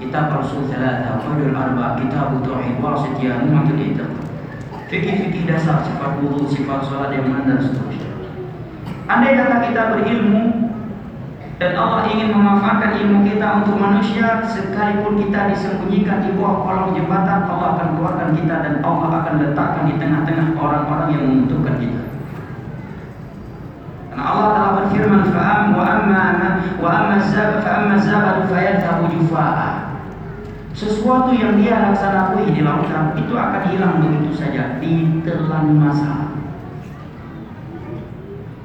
[0.00, 4.19] Kitab Rasul Salata, Fadul Arba, Kitab Tauhid, Wasitiyah, Muhammad Ittaq.
[4.90, 8.10] Fikih-fikih dasar, sifat wudhu, sifat sholat yang benar dan seterusnya.
[9.06, 10.70] Andai kata kita berilmu
[11.62, 17.46] dan Allah ingin memanfaatkan ilmu kita untuk manusia sekalipun kita disembunyikan di bawah kolong jembatan
[17.46, 22.02] Allah akan keluarkan kita dan Allah akan letakkan di tengah-tengah orang-orang yang membutuhkan kita.
[24.10, 26.24] Karena Allah telah berfirman fa'am wa amma
[26.82, 29.79] wa amma zab fa amma zabadu fayadhabu jufaa.
[30.70, 36.30] Sesuatu yang dia laksanakan di lautan itu akan hilang begitu saja ditelan masa.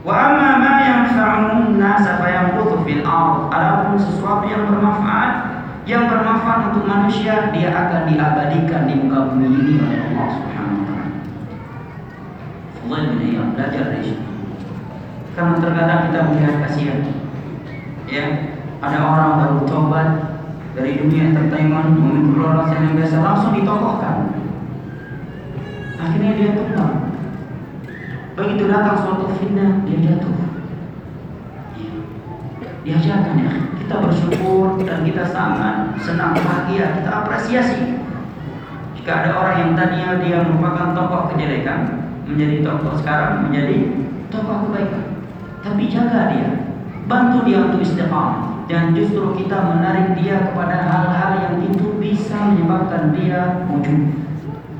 [0.06, 3.50] Wa amma ma yanfa'un nasa fayanquthu fil ard.
[3.50, 9.74] Adapun sesuatu yang bermanfaat yang bermanfaat untuk manusia dia akan diabadikan di muka bumi ini
[9.82, 11.10] oleh Allah Subhanahu wa taala.
[12.82, 14.26] Fudail bin belajar dari situ.
[15.34, 17.00] Karena terkadang kita melihat kasihan.
[18.06, 18.26] Ya,
[18.82, 20.10] ada orang baru tobat
[20.76, 24.36] dari dunia entertainment memimpin orang yang biasa langsung ditokohkan.
[25.96, 26.94] Akhirnya dia tumbang
[28.36, 30.36] Begitu datang suatu fitnah, dia jatuh.
[32.84, 37.96] Diajarkan ya, kita bersyukur dan kita sangat senang bahagia, kita apresiasi.
[39.00, 43.96] Jika ada orang yang tadinya dia merupakan tokoh kejelekan, menjadi tokoh sekarang menjadi
[44.28, 45.24] tokoh kebaikan.
[45.64, 46.50] Tapi jaga dia,
[47.08, 53.14] bantu dia untuk istiqamah dan justru kita menarik dia kepada hal-hal yang itu bisa menyebabkan
[53.14, 54.00] dia wujud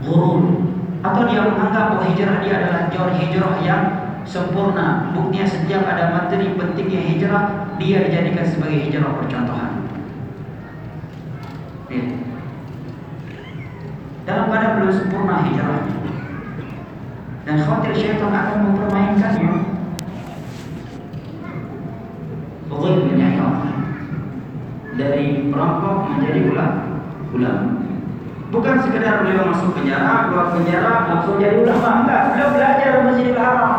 [0.02, 0.66] gurur
[1.06, 3.84] atau dia menganggap bahwa hijrah dia adalah jauh hijrah yang
[4.26, 5.14] sempurna.
[5.14, 7.44] Buktinya setiap ada materi pentingnya hijrah,
[7.78, 9.72] dia dijadikan sebagai hijrah percontohan.
[11.94, 12.06] Ya.
[14.26, 15.96] Dalam keadaan belum sempurna hijrahnya.
[17.46, 19.54] Dan khawatir syaitan akan mempermainkannya.
[22.66, 23.22] Fadil bin
[25.56, 26.82] dari perampok menjadi ulama.
[27.32, 27.64] ulama.
[28.52, 31.90] Bukan sekedar beliau masuk penjara, keluar penjara, langsung jadi ulama.
[32.04, 33.74] Enggak, beliau belajar di Masjidil Haram.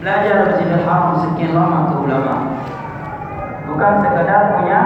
[0.00, 2.34] Belajar di Masjidil Haram sekian lama ulama.
[3.68, 4.80] Bukan sekedar punya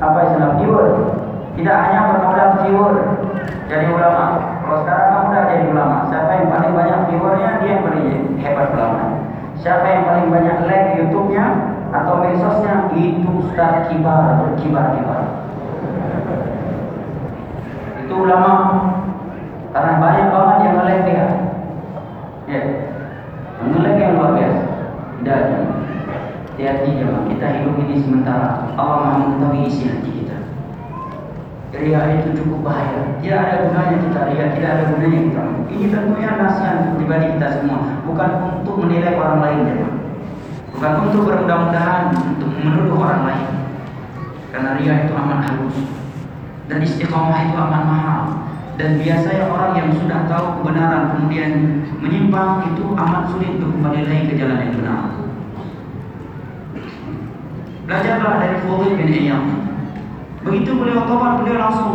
[0.00, 0.88] apa istilah viewer.
[1.52, 2.94] Tidak hanya bermodal viewer
[3.68, 4.24] jadi ulama.
[4.64, 8.08] Kalau sekarang kamu udah jadi ulama, siapa yang paling banyak viewernya dia yang paling
[8.40, 9.02] hebat ulama.
[9.60, 15.42] Siapa yang paling banyak like YouTube-nya atau medsosnya itu Ustaz kibar berkibar-kibar
[18.02, 18.52] itu ulama
[19.72, 21.26] karena banyak banget yang dia.
[22.44, 22.60] Ya
[23.62, 24.64] ngelek yang luar biasa.
[25.22, 25.38] Tidak
[26.52, 27.24] hati-hati jemaah.
[27.30, 28.68] Kita hidup ini sementara.
[28.74, 30.36] Allah maha mengetahui isi hati kita.
[31.72, 33.16] Ria itu cukup bahaya.
[33.22, 35.42] Tidak ada gunanya kita ria Tidak ada gunanya kita.
[35.72, 37.80] Ini tentunya nasihat pribadi kita semua.
[38.04, 38.30] Bukan
[38.60, 39.60] untuk menilai orang lain
[40.82, 43.50] Bukan untuk bermudah-mudahan Untuk menuduh orang lain.
[44.50, 45.78] Karena ria itu amat halus.
[46.66, 48.22] Dan istiqomah itu amat mahal.
[48.74, 54.22] Dan biasanya orang yang sudah tahu kebenaran kemudian menyimpang itu amat sulit untuk kembali lagi
[54.26, 55.02] ke jalan yang benar.
[57.86, 59.44] Belajarlah dari Fudhil bin Iyad
[60.42, 61.94] begitu beliau tobat beliau langsung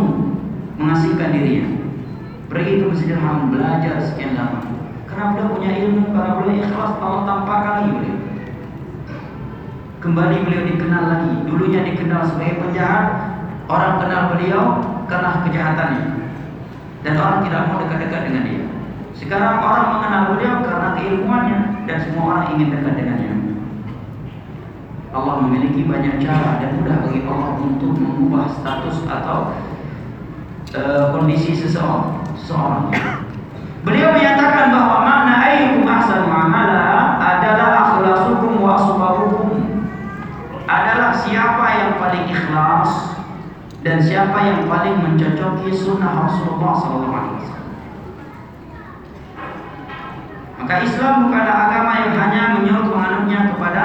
[0.80, 1.68] mengasingkan dirinya.
[2.48, 4.64] Pergi ke Masjidil Haram belajar sekian lama.
[5.04, 8.17] Karena beliau punya ilmu karena beliau ikhlas Allah tampakkan lagi beliau
[9.98, 13.28] kembali beliau dikenal lagi dulunya dikenal sebagai penjahat
[13.68, 16.04] Orang kenal beliau karena kejahatannya
[17.04, 18.64] dan orang tidak mau dekat-dekat dengan dia.
[19.12, 23.32] Sekarang orang mengenal beliau karena keilmuannya dan semua orang ingin dekat dengannya.
[25.12, 29.52] Allah memiliki banyak cara dan mudah bagi Allah untuk mengubah status atau
[30.72, 32.24] uh, kondisi seseorang.
[32.40, 32.88] seseorang.
[33.84, 38.97] Beliau menyatakan bahwa makna ayyukum ahsanu amala adalah akhlasukum wa
[40.68, 43.16] adalah siapa yang paling ikhlas
[43.80, 47.56] dan siapa yang paling mencocoki sunnah Rasulullah SAW.
[50.60, 53.84] Maka Islam bukanlah agama yang hanya menyuruh penganutnya kepada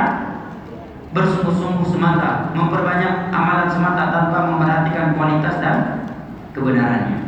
[1.15, 6.03] bersungguh-sungguh semata, memperbanyak amalan semata tanpa memperhatikan kualitas dan
[6.51, 7.23] kebenarannya.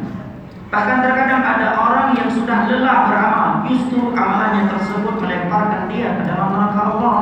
[0.73, 6.51] Bahkan terkadang ada orang yang sudah lelah beramal, justru amalannya tersebut melemparkan dia ke dalam
[6.51, 7.17] neraka Allah.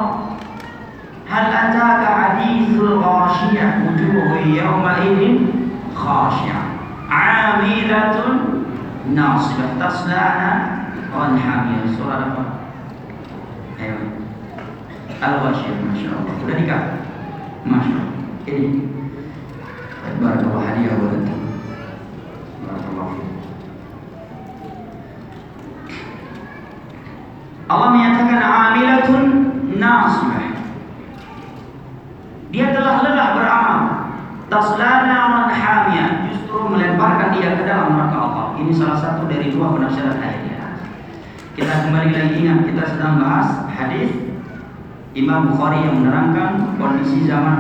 [1.34, 5.50] Hal ataka hadithul ghashiyah wujuhu yawma idin
[5.98, 6.78] khashiyah.
[7.10, 8.70] Amilatun
[9.18, 10.52] nasibah taslana
[11.10, 11.90] wan hamiyah.
[11.98, 12.44] Surah apa?
[13.82, 13.98] Ayo.
[15.18, 16.34] Al-Ghashiyah, Masya Allah.
[16.38, 16.82] Sudah nikah?
[17.66, 18.18] Masya Allah.
[18.46, 18.70] Ini.
[20.22, 21.42] Barakallah hadiah buat antum.
[22.62, 23.32] Barakallah fiik.
[27.74, 29.24] Allah menyatakan amilatun
[29.82, 30.44] nasibah.
[32.54, 33.82] Dia telah lelah beramal.
[34.54, 36.30] Taslana hamiyah.
[36.30, 38.46] Justru melemparkan dia ke dalam neraka Allah.
[38.62, 40.54] Ini salah satu dari dua penafsiran ayat ini.
[41.58, 44.14] Kita kembali lagi ingat kita sedang bahas hadis
[45.18, 47.58] Imam Bukhari yang menerangkan kondisi zaman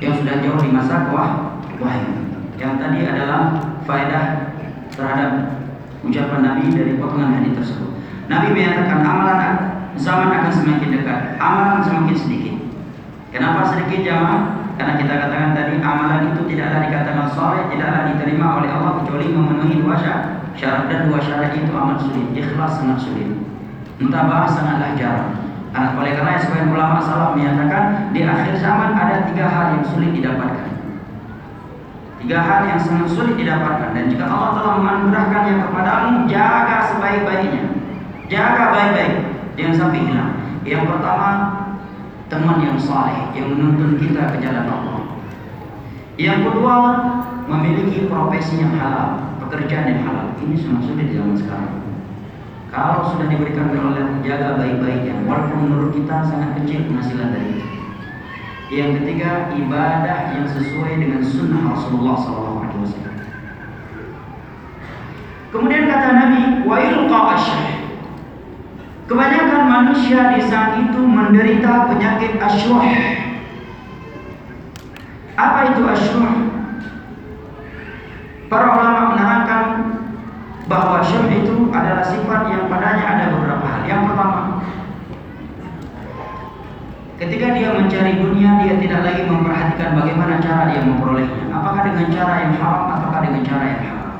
[0.00, 2.12] yang sudah jauh di masa wah wahyu.
[2.60, 3.40] Yang tadi adalah
[3.88, 4.24] faedah
[4.92, 5.32] terhadap
[6.04, 8.00] ucapan Nabi dari potongan hadis tersebut.
[8.28, 9.52] Nabi menyatakan amalan
[9.96, 12.56] zaman akan semakin dekat, amalan semakin sedikit.
[13.32, 14.57] Kenapa sedikit jamaah?
[14.78, 19.82] Karena kita katakan tadi amalan itu tidaklah dikatakan soleh, tidaklah diterima oleh Allah kecuali memenuhi
[19.82, 20.24] dua syarat.
[20.54, 23.26] Syarat dan dua syarat itu amat sulit, ikhlas sangat sulit.
[23.98, 25.34] Mutabah sangatlah jarang.
[25.74, 30.10] Karena oleh karena sebagian ulama salaf menyatakan di akhir zaman ada tiga hal yang sulit
[30.14, 30.70] didapatkan.
[32.22, 37.64] Tiga hal yang sangat sulit didapatkan dan jika Allah telah menganugerahkannya kepadamu, jaga sebaik-baiknya.
[38.30, 39.14] Jaga baik-baik,
[39.58, 40.32] jangan sampai hilang.
[40.62, 41.28] Yang pertama,
[42.28, 45.00] teman yang saleh yang menuntun kita ke jalan Allah.
[46.20, 46.76] Yang kedua,
[47.48, 51.74] memiliki profesi yang halal pekerjaan yang halal ini sangat sulit di zaman sekarang.
[52.68, 57.66] Kalau sudah diberikan oleh jaga baik-baiknya, walaupun menurut kita sangat kecil penghasilan dari itu.
[58.68, 62.58] Yang ketiga, ibadah yang sesuai dengan sunnah Rasulullah SAW.
[65.48, 67.20] Kemudian kata Nabi, wa ilqa
[69.08, 72.84] Kebanyakan manusia di saat itu menderita penyakit asyuh.
[75.32, 76.28] Apa itu asyuh?
[78.52, 79.64] Para ulama menerangkan
[80.68, 83.80] bahwa syuh itu adalah sifat yang padanya ada beberapa hal.
[83.88, 84.40] Yang pertama,
[87.16, 91.48] ketika dia mencari dunia, dia tidak lagi memperhatikan bagaimana cara dia memperolehnya.
[91.48, 94.12] Apakah dengan cara yang haram, apakah dengan cara yang halal?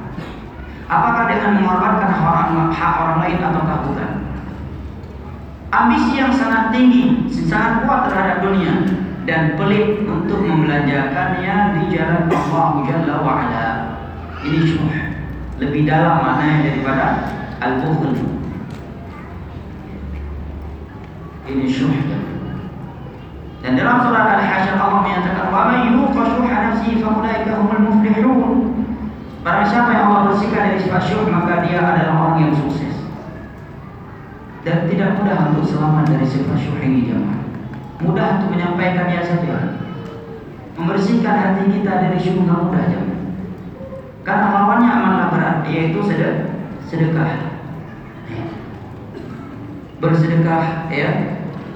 [0.88, 2.10] Apakah dengan mengorbankan
[2.72, 4.27] hak orang lain ataukah bukan?
[5.68, 8.88] Ambisi yang sangat tinggi, sangat kuat terhadap dunia
[9.28, 13.68] dan pelit untuk membelanjakannya di jalan Allah Jalla wa'ala.
[14.48, 14.88] Ini syuh
[15.60, 17.06] lebih dalam maknanya daripada
[17.60, 18.14] al-bukhl
[21.48, 21.90] ini syuh
[23.58, 28.52] dan dalam surat al-hasyr Allah menyatakan wa man yuqa syuha nafsihi fa ulaika humul muflihun.
[29.42, 32.87] Barang siapa yang Allah bersihkan dari sifat syuh maka dia adalah orang yang sukses
[34.68, 37.40] dan tidak mudah untuk selamat dari sifat syuh ini jemaah
[38.04, 39.80] mudah untuk menyampaikannya saja
[40.76, 43.18] membersihkan hati kita dari syuh mudah jemaah
[44.28, 46.04] karena lawannya amanah berat yaitu
[46.84, 47.32] sedekah.
[48.28, 48.44] Ya.
[50.04, 51.10] Bersedekah ya,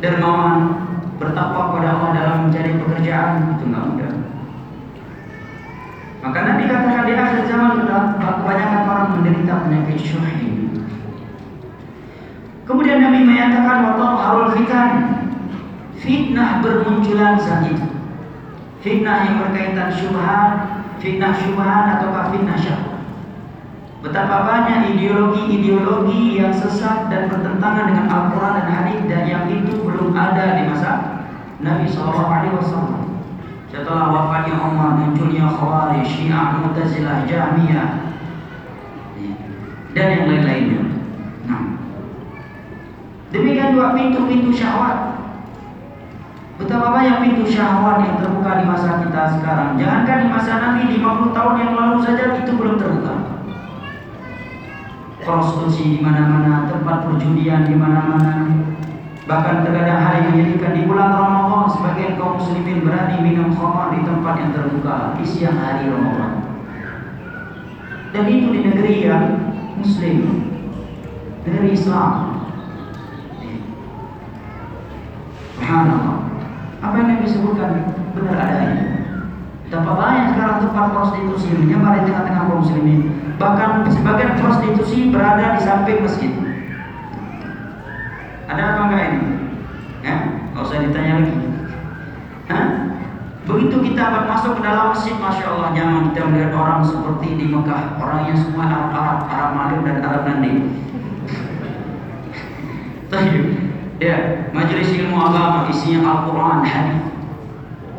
[0.05, 0.85] dermawan,
[1.17, 4.13] bertakwa kepada Allah dalam mencari pekerjaan itu nggak mudah.
[6.23, 10.53] Maka Nabi katakan di akhir zaman sudah kebanyakan orang menderita penyakit syuh ini.
[12.63, 14.93] Kemudian Nabi menyatakan harul fitan
[16.01, 17.93] fitnah bermunculan saat itu.
[18.81, 23.05] Fitnah yang berkaitan syubhat fitnah syubhat atau fitnah syahwat.
[24.01, 30.17] Betapa banyak ideologi-ideologi yang sesat dan bertentangan dengan Al-Quran dan hadis dan yang itu belum
[30.17, 30.91] ada di masa
[31.61, 32.33] Nabi SAW.
[33.69, 37.89] Setelah wafatnya Umar munculnya Khawarij, Syiah, Mu'tazilah, Jahmiyah
[39.93, 40.92] dan yang lain-lainnya.
[43.33, 45.13] Demikian juga pintu-pintu syahwat
[46.63, 49.75] Betapa banyak pintu syahwat yang terbuka di masa kita sekarang.
[49.75, 53.15] Jangankan di masa Nabi 50 tahun yang lalu saja itu belum terbuka.
[55.27, 58.47] Prostitusi di mana-mana, tempat perjudian di mana-mana.
[59.27, 64.07] Bahkan terkadang hal yang menyedihkan di bulan Ramadan sebagian kaum muslimin berani minum khamar di
[64.07, 66.33] tempat yang terbuka di siang hari Ramadan.
[68.13, 69.25] Dan itu di negeri yang
[69.79, 70.47] muslim,
[71.43, 72.32] negeri Islam.
[75.63, 76.19] Subhanallah.
[76.83, 79.07] Apa yang disebutkan benar adanya.
[79.63, 83.01] Betapa banyak sekarang tempat prostitusi menyebar di tengah-tengah kaum muslimin.
[83.39, 86.35] Bahkan sebagian prostitusi berada di samping masjid.
[88.51, 89.21] Ada apa enggak ini?
[90.03, 90.15] Ya,
[90.51, 91.35] nggak usah ditanya lagi.
[92.51, 92.67] Hah?
[93.47, 98.03] Begitu kita masuk ke dalam masjid, masya Allah, jangan kita melihat orang seperti di Mekah,
[98.03, 100.53] orang yang semua Arab, Arab, Arab Malim dan Arab Nandi.
[104.03, 107.07] Ya, majelis ilmu agama isinya Al-Quran, hadis.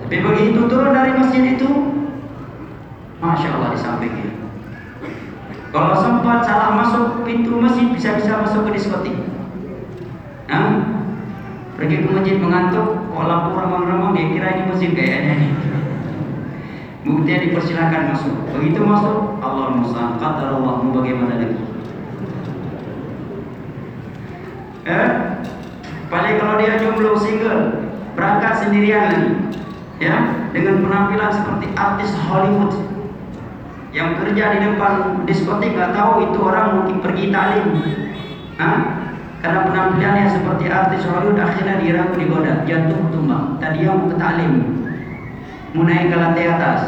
[0.03, 1.69] Tapi begitu turun dari masjid itu,
[3.23, 4.35] masya Allah disampaikan.
[5.71, 9.15] Kalau sempat salah masuk pintu masjid bisa-bisa masuk ke diskotik.
[10.51, 10.91] Nah,
[11.79, 15.51] pergi ke masjid mengantuk, kalau lampu remang-remang dia kira ini masjid kayaknya nih.
[17.07, 18.35] Buktinya dipersilakan masuk.
[18.51, 21.57] Begitu masuk, Allah musan kata Allah mau bagaimana lagi?
[24.83, 25.09] Eh,
[26.13, 29.33] paling kalau dia jomblo single, berangkat sendirian lagi,
[29.97, 32.77] ya, dengan penampilan seperti artis Hollywood
[33.89, 37.65] yang kerja di depan diskotik nggak tahu itu orang mungkin pergi talim,
[38.61, 38.79] Hah?
[39.41, 43.57] Karena penampilannya seperti artis Hollywood akhirnya dia ragu digoda, jatuh tumbang.
[43.57, 44.53] Tadi yang ke talim,
[45.73, 46.79] mau naik ke lantai atas,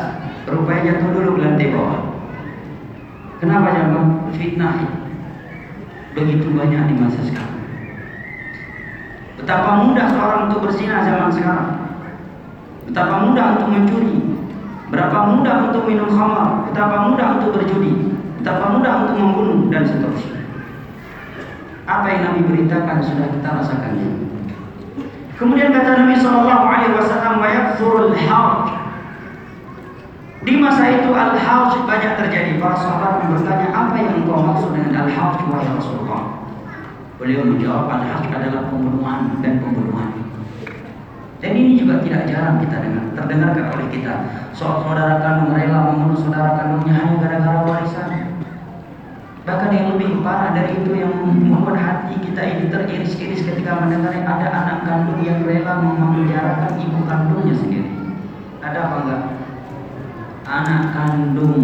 [0.45, 1.99] rupanya jatuh dulu ke lantai bawah.
[3.41, 4.31] Kenapa jamaah?
[4.37, 4.77] Fitnah.
[6.15, 7.44] Begitu banyak di masa sekarang.
[9.35, 11.69] Betapa mudah seorang untuk berzina zaman sekarang.
[12.87, 14.15] Betapa mudah untuk mencuri.
[14.93, 16.69] Berapa mudah untuk minum khamar.
[16.71, 18.15] Betapa mudah untuk berjudi.
[18.39, 20.45] Betapa mudah untuk membunuh dan seterusnya.
[21.85, 24.09] Apa yang Nabi beritakan sudah kita rasakannya.
[25.35, 28.85] Kemudian kata Nabi Shallallahu Alaihi Wasallam, "Wayakfurul harj."
[30.45, 32.61] Di masa itu al-harj banyak terjadi.
[32.61, 36.23] Para sahabat bertanya, apa yang engkau maksud dengan al-harj wahai Rasulullah?
[37.15, 40.11] Beliau menjawab al-harj adalah pembunuhan dan pembunuhan.
[41.39, 44.13] Dan ini juga tidak jarang kita dengar, terdengarkan oleh kita.
[44.51, 48.35] Soal saudara kandung rela membunuh saudara kandungnya hanya gara-gara warisan.
[49.45, 54.47] Bahkan yang lebih parah dari itu yang membuat hati kita ini teriris-iris ketika mendengar ada
[54.51, 57.91] anak kandung yang rela memenjarakan ibu kandungnya sendiri.
[58.59, 59.23] Ada apa enggak?
[60.49, 61.55] Anak kandung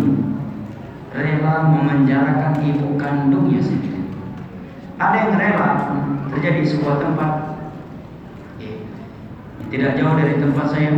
[1.12, 4.01] rela memenjarakan ibu kandungnya sendiri.
[5.02, 5.70] Ada yang rela
[6.30, 7.52] terjadi sebuah tempat
[9.72, 10.92] tidak jauh dari tempat saya.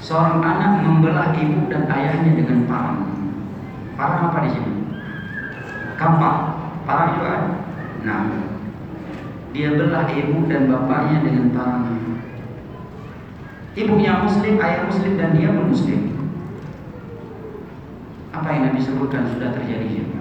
[0.00, 3.12] Seorang anak membelah ibu dan ayahnya dengan parang.
[3.92, 4.72] Parang apa di sini?
[6.00, 6.36] Kampak.
[6.88, 7.60] Parang juga.
[8.08, 8.24] Nah,
[9.52, 11.84] dia belah ibu dan bapaknya dengan parang.
[13.76, 16.16] Ibunya muslim, ayah muslim dan dia muslim.
[18.32, 20.17] Apa yang Nabi sebutkan sudah terjadi?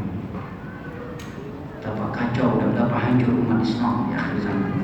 [1.87, 4.75] Betapa kacau dan betapa hancur umat Islam di akhir zaman.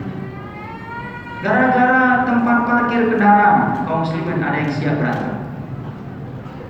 [1.44, 5.36] Gara-gara tempat parkir kendaraan kaum muslimin ada yang siap berantem.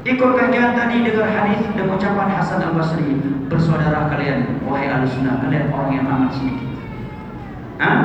[0.09, 3.13] Ikut kajian tadi dengar hadis dan ucapan Hasan Al Basri
[3.45, 6.69] bersaudara kalian wahai sunnah kalian orang yang amat sedikit.
[7.77, 8.01] Hah?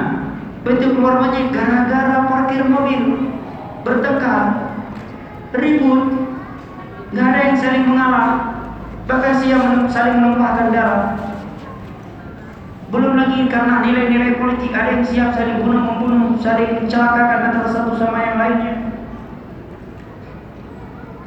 [0.68, 3.32] Betul keluar masjid gara-gara parkir mobil
[3.88, 4.68] bertengkar
[5.56, 6.28] ribut
[7.08, 8.28] nggak ada yang saling mengalah
[9.08, 11.16] bahkan siang saling menumpahkan darah
[12.88, 17.92] belum lagi karena nilai-nilai politik ada yang siap saling bunuh membunuh, saling mencelakakan antara satu
[18.00, 18.74] sama yang lainnya.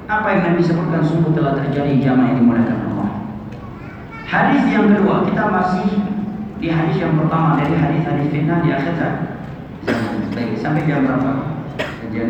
[0.09, 3.09] Apa yang Nabi sebutkan sungguh telah terjadi jamaah yang dimudahkan Allah.
[4.25, 5.87] Hadis yang kedua kita masih
[6.57, 9.13] di hadis yang pertama dari hadis-hadis fitnah di akhirat.
[10.33, 11.31] Baik, sampai jam berapa?
[11.77, 12.29] Kajian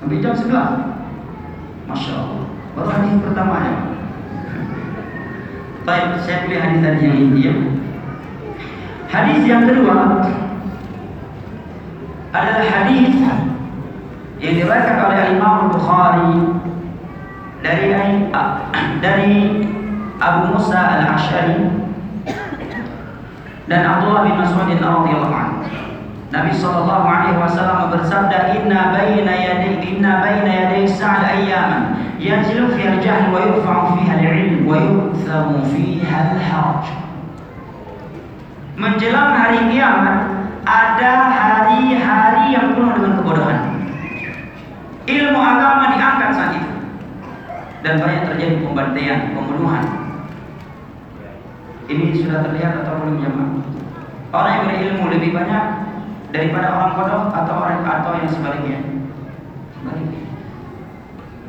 [0.00, 2.42] Sampai jam 11 Masya Allah
[2.74, 3.99] Baru hadis pertama ya
[5.80, 7.54] Baik, saya pilih hadis tadi yang inti ya.
[9.08, 10.20] Hadis yang kedua
[12.36, 16.32] adalah hadis yang diriwayatkan oleh Imam Bukhari
[17.64, 17.96] dari
[19.00, 19.32] dari
[20.20, 21.72] Abu Musa al Ashari
[23.64, 25.64] dan Abdullah bin Mas'ud radhiyallahu anhu.
[26.30, 33.40] Nabi sallallahu alaihi wasallam bersabda, "Inna baina yaday inna baina yaday sa'al ayyaman al-jahl wa
[33.40, 36.84] yurfa'u fiha al-'ilm wa yukthamu fiha al-haraj."
[38.76, 40.18] Menjelang hari kiamat
[40.68, 43.60] ada hari-hari yang penuh dengan kebodohan.
[45.08, 46.70] Ilmu agama diangkat saat itu
[47.80, 49.84] dan banyak terjadi pembantaian, pembunuhan.
[51.90, 53.50] Ini sudah terlihat atau belum jemaah?
[54.30, 55.64] Orang yang berilmu lebih banyak
[56.30, 58.78] daripada orang bodoh atau orang atau yang sebaliknya.
[59.74, 60.29] Sebaliknya.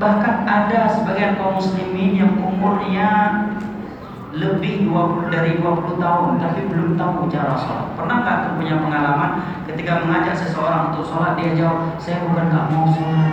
[0.02, 3.38] Bahkan ada sebagian kaum muslimin yang umurnya
[4.34, 7.94] lebih 20 dari 20 tahun tapi belum tahu cara sholat.
[7.94, 9.32] Pernah nggak punya pengalaman
[9.70, 13.32] ketika mengajak seseorang untuk sholat dia jawab saya bukan nggak mau sholat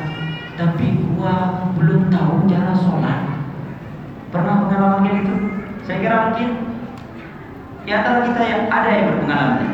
[0.60, 1.34] tapi gua
[1.80, 3.20] belum tahu cara sholat.
[4.28, 5.34] Pernah pengalaman kayak gitu?
[5.88, 6.48] Saya kira mungkin
[7.88, 9.68] di antara kita yang ada yang berpengalaman.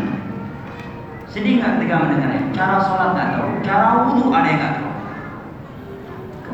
[1.26, 2.54] Sedih nggak ketika mendengarnya?
[2.54, 4.83] Cara sholat nggak tahu, cara wudhu ada yang nggak tahu.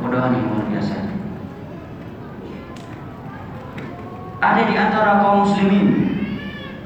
[0.00, 0.96] Kebodohan yang luar biasa.
[4.40, 5.88] Ada di antara kaum muslimin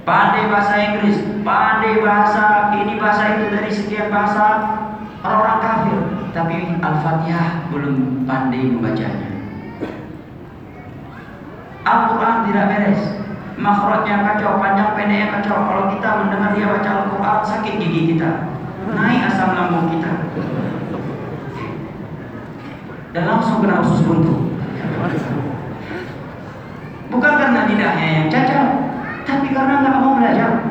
[0.02, 4.44] pandai bahasa Inggris, pandai bahasa ini bahasa itu dari sekian bahasa
[5.22, 5.98] orang-orang kafir,
[6.34, 9.30] tapi Al-Fatihah belum pandai membacanya.
[11.86, 13.02] Al-Quran tidak beres,
[13.54, 15.70] makhrajnya kacau, panjang pendeknya kacau.
[15.70, 18.50] Kalau kita mendengar dia baca Al-Quran sakit gigi kita,
[18.90, 20.10] naik asam lambung kita,
[23.14, 24.50] dan langsung kena usus buntu.
[27.14, 28.68] Bukan karena lidahnya yang cacat,
[29.22, 30.66] tapi karena nggak mau belajar.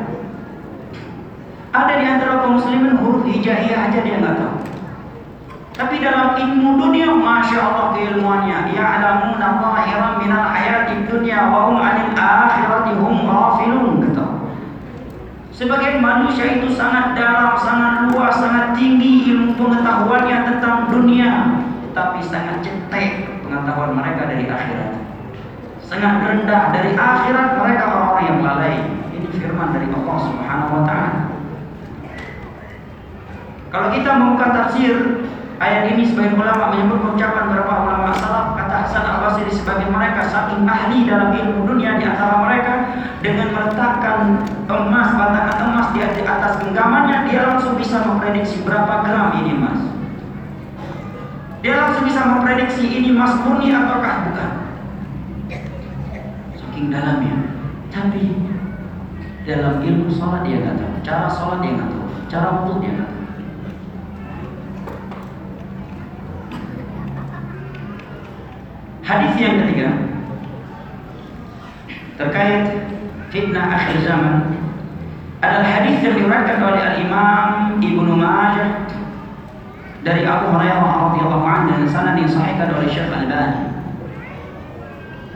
[1.72, 4.54] Ada di antara kaum muslimin huruf hijaiyah aja dia nggak tahu.
[5.74, 8.70] Tapi dalam ilmu dunia, masya Allah keilmuannya.
[8.76, 14.26] Ya'lamuna zahiran minal hayati dunia wa hum 'anil akhirati hum ghafilun kata.
[15.50, 21.63] Sebagai manusia itu sangat dalam, sangat luas, sangat tinggi ilmu pengetahuannya tentang dunia,
[22.28, 24.92] sangat cetek pengetahuan mereka dari akhirat.
[25.84, 28.76] Sangat rendah dari akhirat mereka orang-orang yang lalai.
[29.14, 31.20] Ini firman dari Allah Subhanahu wa taala.
[33.74, 39.06] Kalau kita membuka tafsir Ayat ini sebagian ulama menyebut ucapan beberapa ulama salaf kata Hasan
[39.06, 42.90] Al Basri sebagai mereka saking ahli dalam ilmu dunia di antara mereka
[43.22, 49.54] dengan meletakkan emas batakan emas di atas genggamannya dia langsung bisa memprediksi berapa gram ini
[49.54, 49.78] emas.
[51.64, 54.50] Dia langsung bisa memprediksi ini emas murni ataukah bukan.
[56.60, 57.40] Saking dalamnya.
[57.88, 58.36] Tapi
[59.48, 63.08] dalam ilmu sholat dia nggak tahu, cara sholat dia nggak tahu, cara wudhu dia nggak
[63.08, 63.24] tahu.
[69.08, 69.88] Hadis yang ketiga
[72.20, 72.64] terkait
[73.32, 74.52] fitnah akhir zaman
[75.40, 77.48] adalah hadis yang diriwayatkan oleh Al Imam
[77.80, 78.84] Ibnu Majah
[80.03, 83.67] dari Abu Hurairah radhiyallahu anhu dan sanad yang sahihkan oleh Syekh Al-Albani.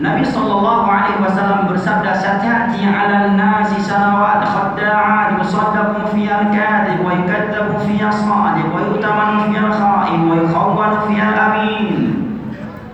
[0.02, 7.78] Nabi sallallahu alaihi wasallam bersabda satati 'ala an-nasi sanawat khadda'at yusaddaqu fi al-kadhib wa yukadzabu
[7.86, 12.24] fi as-sadiq wa yutamanu fi al-kha'in wa yukhawwanu fi al-amin.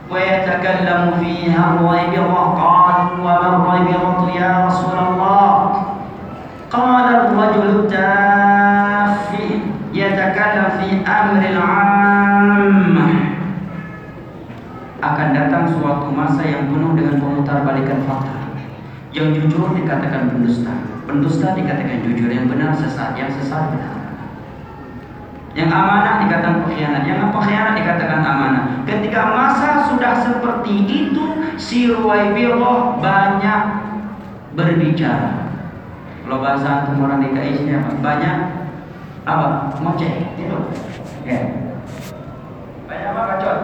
[0.09, 5.85] ويتكلم فيها الريبضة قالوا وما الريبضة يا رسول الله
[6.71, 9.49] قال الرجل التافه
[9.93, 10.72] يتكلم في
[11.02, 11.42] amr
[15.04, 18.56] akan datang suatu masa yang penuh dengan pemutar balikan fakta.
[19.14, 20.74] Yang jujur dikatakan pendusta,
[21.06, 23.94] pendusta dikatakan jujur, yang benar sesat, yang sesat benar.
[25.54, 28.64] Yang amanah dikatakan pengkhianat, yang pengkhianat dikatakan amanah.
[28.82, 31.24] Ketika masa sudah seperti itu,
[31.54, 33.60] si Ruwaibillah banyak
[34.58, 35.46] berbicara.
[36.26, 37.70] Kalau bahasa antum orang DKI?
[38.02, 38.36] Banyak
[39.24, 39.72] apa?
[39.80, 40.58] Ngoceh, itu.
[41.24, 41.40] Ya.
[42.84, 43.58] Banyak apa bacot?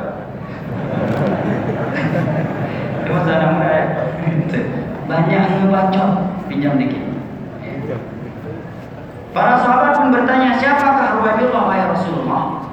[3.04, 3.84] Itu bahasa anak muda ya.
[5.04, 6.10] Banyak ngebacot,
[6.48, 7.04] pinjam dikit.
[9.30, 12.66] Para sahabat pun bertanya, siapakah Ruwaibullah wahai Rasulullah?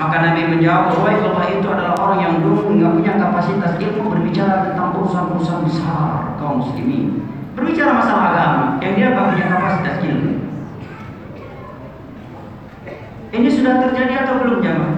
[0.00, 4.96] Maka Nabi menjawab, Ruwaibullah itu adalah orang yang dulu nggak punya kapasitas ilmu berbicara tentang
[4.96, 7.28] urusan-urusan besar kaum muslimin.
[7.52, 10.27] Berbicara masalah agama, yang dia nggak punya kapasitas ilmu.
[13.28, 14.96] Ini sudah terjadi atau belum jamaah?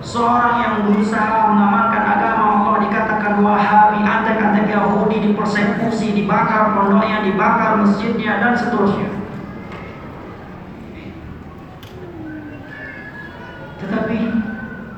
[0.00, 8.42] Seorang yang berusaha mengamalkan agama Allah dikatakan Wahabi, antek-antek Yahudi dipersekusi, dibakar pondoknya, dibakar masjidnya
[8.42, 9.12] dan seterusnya.
[13.78, 14.18] Tetapi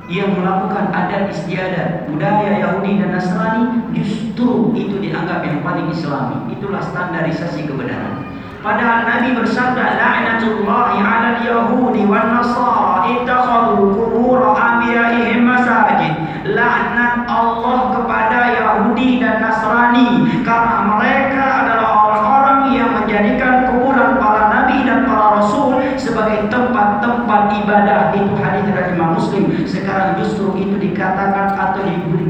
[0.09, 6.57] yang melakukan adat istiadat budaya Yahudi dan Nasrani justru itu dianggap yang paling islami.
[6.57, 8.42] Itulah standarisasi kebenaran.
[8.63, 16.15] Padahal Nabi bersabda la'natullahi 'alal yahudi wan nasara ittakhadhu qubur anbiya'ihim masajid.
[16.47, 24.87] Laknat Allah kepada Yahudi dan Nasrani karena mereka adalah orang-orang yang menjadikan kuburan para nabi
[24.87, 28.15] dan para rasul sebagai tempat-tempat ibadah.
[28.15, 29.67] Itu hadis dari Imam Muslim.
[29.67, 31.83] Sekarang justru itu dikatakan atau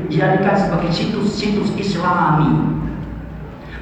[0.08, 2.71] dijadikan sebagai situs-situs Islami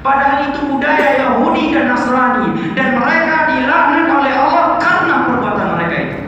[0.01, 6.19] Padahal itu budaya Yahudi dan Nasrani dan mereka dilaknat oleh Allah karena perbuatan mereka itu.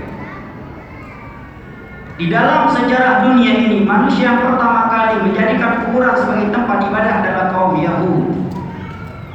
[2.21, 7.45] Di dalam sejarah dunia ini manusia yang pertama kali menjadikan kuburan sebagai tempat ibadah adalah
[7.49, 8.45] kaum Yahudi.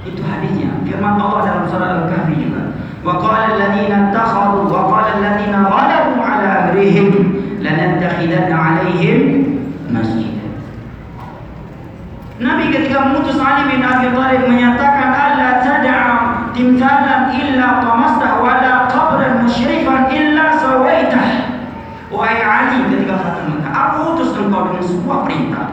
[0.06, 0.70] Itu hadisnya.
[0.86, 2.78] Firman Allah dalam surah Al-Kahfi juga.
[3.02, 7.08] Wa qala alladziina takhadhu wa qala alladziina ghalabu 'ala amrihim
[7.58, 9.18] lanattakhidanna 'alaihim
[12.88, 16.08] ketika mengutus Ali bin Abi Thalib menyatakan Allah tad'a
[16.56, 21.52] timthalan illa tamastah wala qabran musyrifan illa sawaitah
[22.08, 25.68] Wahai Ali ketika Fatah Mekah aku utus engkau dengan sebuah perintah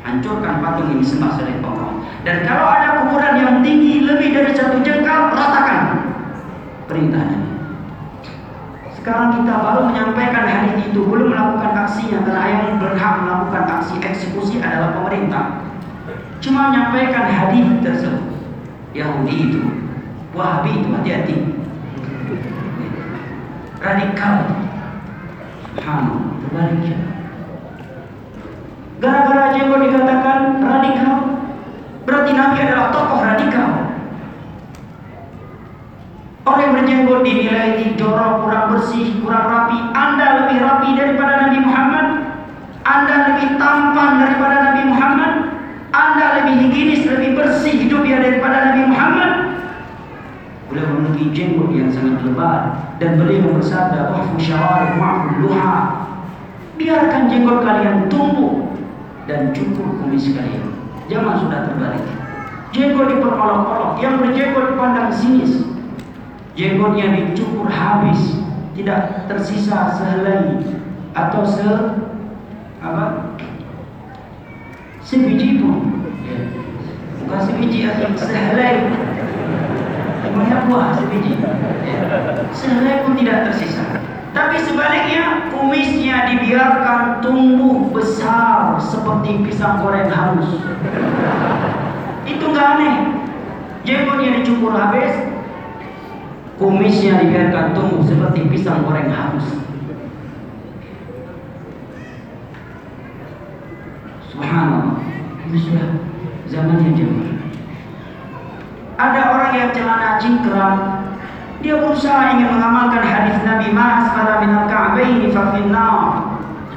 [0.00, 1.92] hancurkan patung yang disembah selain Allah
[2.24, 6.08] Dan kalau ada kuburan yang tinggi lebih dari satu jengkal, ratakan.
[6.88, 7.38] Perintahnya.
[8.96, 14.58] Sekarang kita baru menyampaikan hadis itu, belum melakukan aksinya karena yang berhak melakukan aksi eksekusi
[14.58, 15.75] adalah pemerintah.
[16.40, 18.36] Cuma menyampaikan hadis tersebut.
[18.96, 19.62] Yahudi itu,
[20.32, 21.36] Wahabi itu hati-hati.
[23.80, 24.36] Radikal.
[25.76, 26.96] Subhanallah, terbalik
[28.96, 31.16] Gara-gara jenggot dikatakan radikal,
[32.08, 33.70] berarti Nabi adalah tokoh radikal.
[36.46, 39.78] Orang yang berjenggot dinilai jorok, kurang bersih, kurang rapi.
[39.92, 42.06] Anda lebih rapi daripada Nabi Muhammad.
[42.86, 45.25] Anda lebih tampan daripada Nabi Muhammad.
[46.16, 49.32] Anda lebih higienis, lebih bersih hidupnya daripada Nabi Muhammad.
[50.72, 55.76] Beliau memiliki jenggot yang sangat lebar dan beliau bersabda, "Wahfu syawarih, wahfu luha."
[56.80, 58.64] Biarkan jenggot kalian tumbuh
[59.28, 60.64] dan cukur kumis kalian.
[61.12, 62.08] Zaman sudah terbalik.
[62.72, 65.68] Jenggot diperolok-olok, yang berjenggot dipandang sinis.
[66.56, 68.40] Jenggotnya dicukur habis,
[68.72, 70.64] tidak tersisa sehelai
[71.12, 71.68] atau se
[72.80, 73.36] apa?
[75.04, 75.95] Sebiji pun.
[77.24, 78.86] Bukan sebiji atau sehelai.
[80.36, 81.40] Banyak buah sebiji.
[82.52, 84.04] Sehelai pun tidak tersisa.
[84.36, 90.60] Tapi sebaliknya kumisnya dibiarkan tumbuh besar seperti pisang goreng halus.
[92.28, 92.96] Itu nggak aneh.
[93.86, 95.14] Jenggotnya dicukur habis,
[96.60, 99.46] kumisnya dibiarkan tumbuh seperti pisang goreng halus.
[104.36, 105.00] Subhanallah.
[105.48, 105.88] Ini sudah
[106.56, 107.36] zamannya jemaah.
[108.96, 110.76] Ada orang yang celana cingkrang
[111.60, 116.32] dia berusaha ingin mengamalkan hadis Nabi Ma'as pada minal ka'baini fa finnar.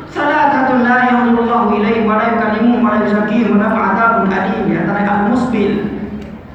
[0.09, 4.89] Salatatun la yanzurullahu ilaihi wa la yukallimuhum wa la yuzakkihim wa lahum adzabun alim ya
[4.89, 5.93] al-musbil.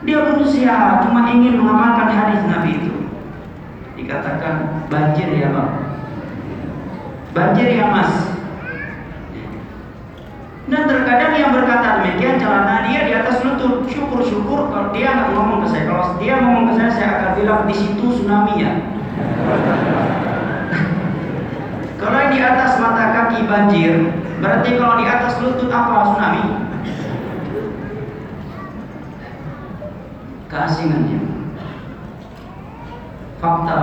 [0.05, 2.95] Dia berusaha cuma ingin mengamalkan hadis Nabi itu.
[3.97, 5.73] Dikatakan banjir ya Bang.
[7.33, 8.34] Banjir ya Mas.
[10.65, 13.85] Dan terkadang yang berkata demikian celana dia di atas lutut.
[13.85, 15.85] Syukur-syukur kalau dia nggak ngomong ke saya.
[15.93, 18.73] Kalau dia ngomong ke saya, saya akan bilang di situ tsunami ya.
[22.01, 24.09] kalau di atas mata kaki banjir,
[24.41, 26.45] berarti kalau di atas lutut apa tsunami?
[30.49, 31.21] Keasingannya.
[33.37, 33.81] Fakta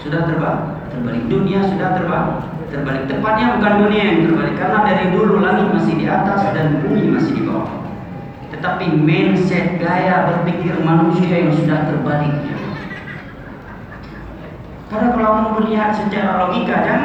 [0.00, 2.28] sudah terbang, terbalik dunia sudah terbang
[2.74, 3.02] terbalik.
[3.06, 7.32] Tepatnya bukan dunia yang terbalik karena dari dulu langit masih di atas dan bumi masih
[7.38, 7.70] di bawah.
[8.50, 12.34] Tetapi mindset gaya berpikir manusia yang sudah terbalik.
[14.90, 17.00] Karena kalau mau melihat secara logika dan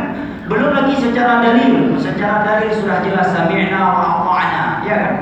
[0.45, 3.81] belum lagi secara dalil, secara dalil sudah jelas sami'na
[4.25, 4.41] wa
[4.85, 5.15] ya kan?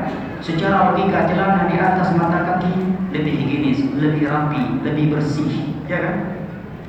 [0.44, 2.72] Secara logika jalan di atas mata kaki
[3.12, 6.37] lebih higienis, lebih rapi, lebih bersih, ya kan?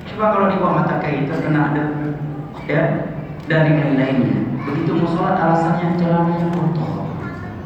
[0.08, 2.16] Coba kalau di bawah mata kaki terkena debu,
[2.64, 2.82] ya
[3.44, 4.40] dari lain-lainnya.
[4.64, 7.08] Begitu mau sholat alasannya celananya kotor.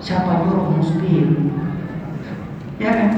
[0.03, 1.55] Siapa nyuruh muslim?
[2.83, 3.11] Ya kan?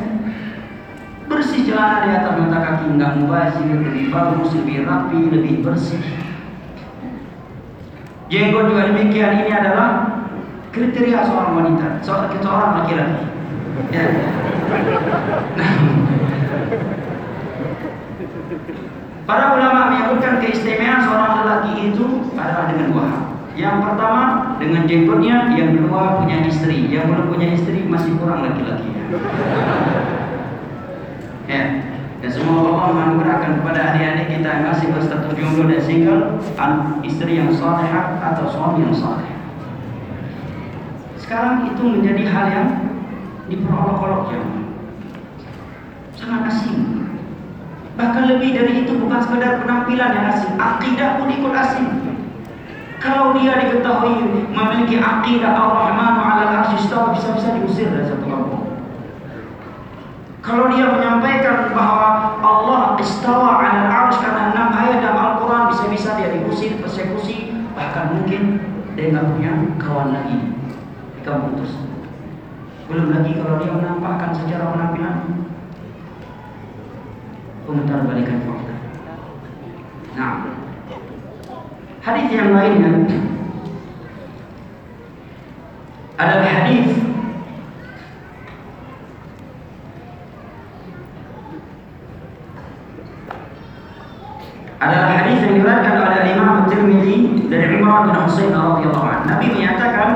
[1.24, 6.04] Bersih celana di atas mata kaki nggak mubazir, lebih bagus, lebih rapi, lebih bersih.
[8.28, 10.20] Jenggot juga demikian ini adalah
[10.72, 13.24] kriteria seorang wanita, seorang seorang laki-laki.
[13.92, 14.04] Ya.
[15.56, 16.13] Nah.
[19.24, 23.22] Para ulama menyebutkan keistimewaan seorang lelaki itu adalah dengan dua hal.
[23.56, 24.22] Yang pertama
[24.60, 26.92] dengan jenggotnya, yang kedua punya istri.
[26.92, 28.90] Yang belum punya istri masih kurang laki-laki.
[31.48, 31.64] Ya.
[32.20, 36.22] Dan semua Allah menganugerahkan kepada adik-adik kita yang masih berstatus jomblo dan single,
[37.04, 37.88] istri yang saleh
[38.20, 39.28] atau suami yang saleh.
[41.20, 42.68] Sekarang itu menjadi hal yang
[43.48, 44.32] diperolok-olok
[46.16, 47.03] Sangat asing.
[47.94, 51.88] Bahkan lebih dari itu bukan sekadar penampilan yang asing, akidah pun ikut asing.
[52.98, 58.64] Kalau dia diketahui memiliki akidah Ar-Rahmanu 'alal arsy bisa-bisa diusir dari satu kampung.
[60.40, 66.34] Kalau dia menyampaikan bahwa Allah istawa 'alal arsy karena enam ayat dalam Al-Qur'an bisa-bisa dia
[66.34, 68.58] diusir, persekusi, bahkan mungkin
[68.98, 70.38] dia nggak punya kawan lagi
[71.14, 72.10] di kampung tersebut.
[72.90, 75.16] Belum lagi kalau dia menampakkan secara penampilan
[77.64, 78.74] pemutar balikan fakta.
[80.14, 80.34] Nah,
[82.04, 82.92] hadis yang lainnya
[86.20, 86.86] adalah hadis
[94.84, 99.24] adalah hadis yang diriwayatkan oleh Imam Tirmizi dari Imran bin Husain radhiyallahu anhu.
[99.32, 100.10] Nabi menyatakan,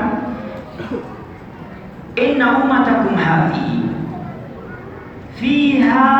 [2.13, 3.88] "Inna ummatakum hadhihi
[5.39, 6.11] fiha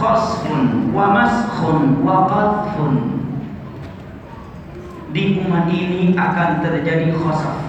[0.00, 2.94] khasfun wa maskhun wa qadfun
[5.12, 7.60] di umat ini akan terjadi khasaf.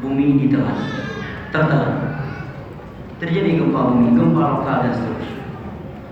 [0.00, 0.74] Bumi ditelan
[1.52, 1.94] tertelan.
[3.20, 5.44] Terjadi gempa bumi gempa lokal dan seterusnya.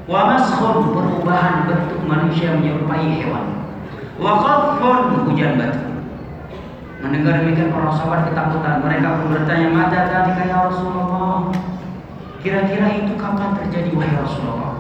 [0.06, 0.36] Wa
[0.68, 3.66] perubahan bentuk manusia menyerupai hewan.
[4.20, 5.80] Wa qadfun hujan batu.
[7.00, 8.84] Mendengar demikian para sahabat ketakutan.
[8.84, 11.48] Mereka pun bertanya, "Mata tadi ya Rasulullah?"
[12.41, 14.74] Kira-kira itu kapan terjadi wahai Rasulullah?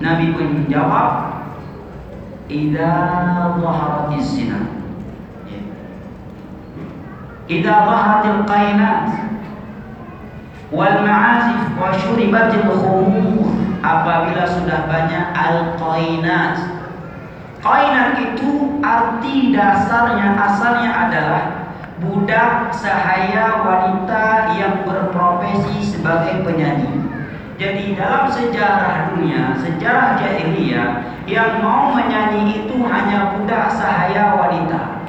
[0.00, 1.12] Nabi pun menjawab,
[2.48, 2.92] "Idza
[3.60, 4.60] dhaharatiz zina."
[5.44, 5.60] Ya.
[7.44, 9.04] Idza dhaharatil qainat
[10.72, 13.52] wal ma'azif wa syuribatil khumur
[13.84, 16.80] apabila sudah banyak al-qainat
[17.60, 21.59] Qainat itu arti dasarnya asalnya adalah
[22.00, 26.96] budak sahaya wanita yang berprofesi sebagai penyanyi.
[27.60, 35.04] Jadi dalam sejarah dunia, sejarah jahiliyah yang mau menyanyi itu hanya budak sahaya wanita.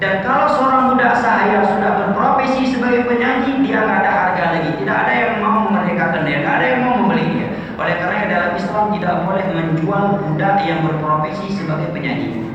[0.00, 4.70] Dan kalau seorang budak sahaya sudah berprofesi sebagai penyanyi, dia nggak ada harga lagi.
[4.80, 7.48] Tidak ada yang mau memerdekakan dia, nggak ada yang mau membeli dia.
[7.76, 12.53] Oleh karena dalam Islam tidak boleh menjual budak yang berprofesi sebagai penyanyi.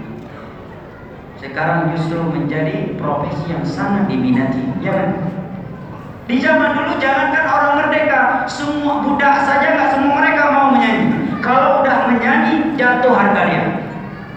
[1.39, 5.09] Sekarang justru menjadi profesi yang sangat diminati, ya kan?
[6.27, 11.39] Di zaman dulu jangankan orang merdeka, semua budak saja nggak semua mereka mau menyanyi.
[11.39, 13.63] Kalau udah menyanyi jatuh harga dia.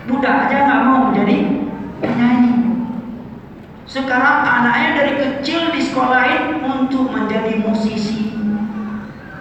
[0.07, 1.37] Budak aja nggak mau menjadi
[1.99, 2.53] penyanyi.
[3.85, 8.33] Sekarang anaknya dari kecil disekolahin untuk menjadi musisi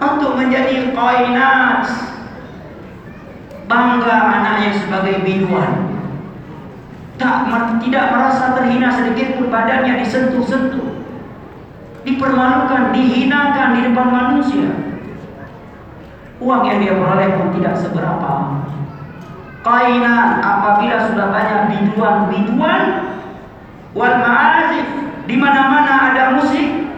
[0.02, 1.86] untuk menjadi qainat
[3.70, 5.91] bangga anaknya sebagai biduan
[7.22, 11.06] tak tidak merasa terhina sedikit pun badannya disentuh-sentuh.
[12.02, 14.70] Dipermalukan dihinakan di depan manusia.
[16.42, 18.34] Uang yang dia peroleh pun tidak seberapa.
[19.62, 22.82] Qainat apabila sudah banyak biduan-biduan
[23.94, 24.90] wal ma'azif
[25.30, 26.90] di mana-mana ada musik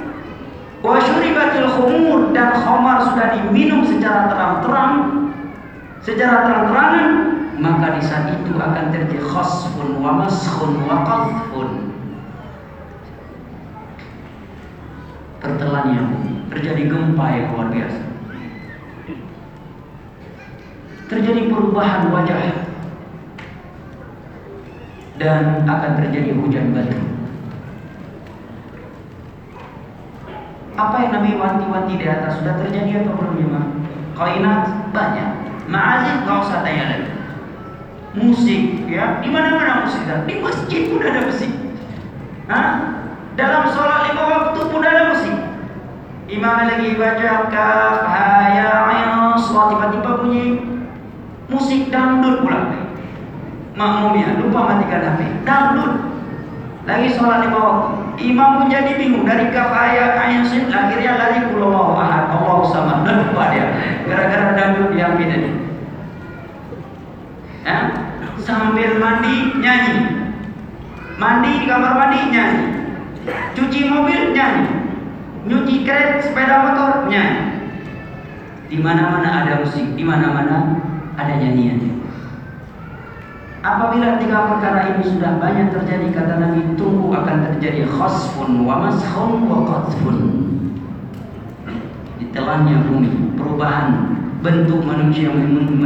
[0.79, 4.95] wa syuribatil khumur dan khamar sudah diminum secara terang-terang
[5.99, 7.07] secara terang-terangan
[7.63, 11.95] maka di saat itu akan terjadi khasfun wa maskhun wa qadfun
[15.39, 16.03] tertelannya
[16.51, 18.03] terjadi gempa yang luar biasa
[21.07, 22.67] terjadi perubahan wajah
[25.15, 26.99] dan akan terjadi hujan batu
[30.73, 33.61] Apa yang Nabi wanti-wanti di atas sudah terjadi atau belum ya?
[34.17, 35.29] Kainat banyak.
[35.69, 37.22] Ma'azif nggak usah tanya lagi.
[38.13, 40.05] Musik ya, di mana-mana musik.
[40.05, 41.49] Di masjid pun ada musik.
[42.45, 42.69] Hah?
[43.33, 45.33] Dalam sholat lima waktu pun ada musik.
[46.29, 50.45] Imam lagi baca kaf ayo sholat tiba-tiba bunyi
[51.49, 52.69] musik dangdut pula.
[53.73, 55.19] Makmumnya lupa matikan HP.
[55.41, 55.93] Dangdut.
[56.85, 57.89] Lagi sholat lima waktu.
[58.29, 60.13] Imam pun jadi bingung dari kaf ayat
[60.69, 63.73] akhirnya lari pulau ahad Allah sama lupa dia
[64.05, 65.62] gara-gara dangdut yang nih.
[67.63, 67.79] Ya?
[68.43, 69.95] Sambil mandi nyanyi,
[71.15, 72.65] mandi di kamar mandi nyanyi,
[73.55, 74.67] cuci mobil nyanyi,
[75.47, 77.63] nyuci keren sepeda motor nyanyi.
[78.67, 80.75] Di mana-mana ada musik, di mana-mana
[81.15, 82.03] ada nyanyian.
[83.63, 89.47] Apabila tiga perkara ini sudah banyak terjadi kata Nabi tunggu akan terjadi khasfun wa maskhun
[89.47, 90.19] wa qadfun.
[92.19, 95.31] Ditelannya bumi, perubahan bentuk manusia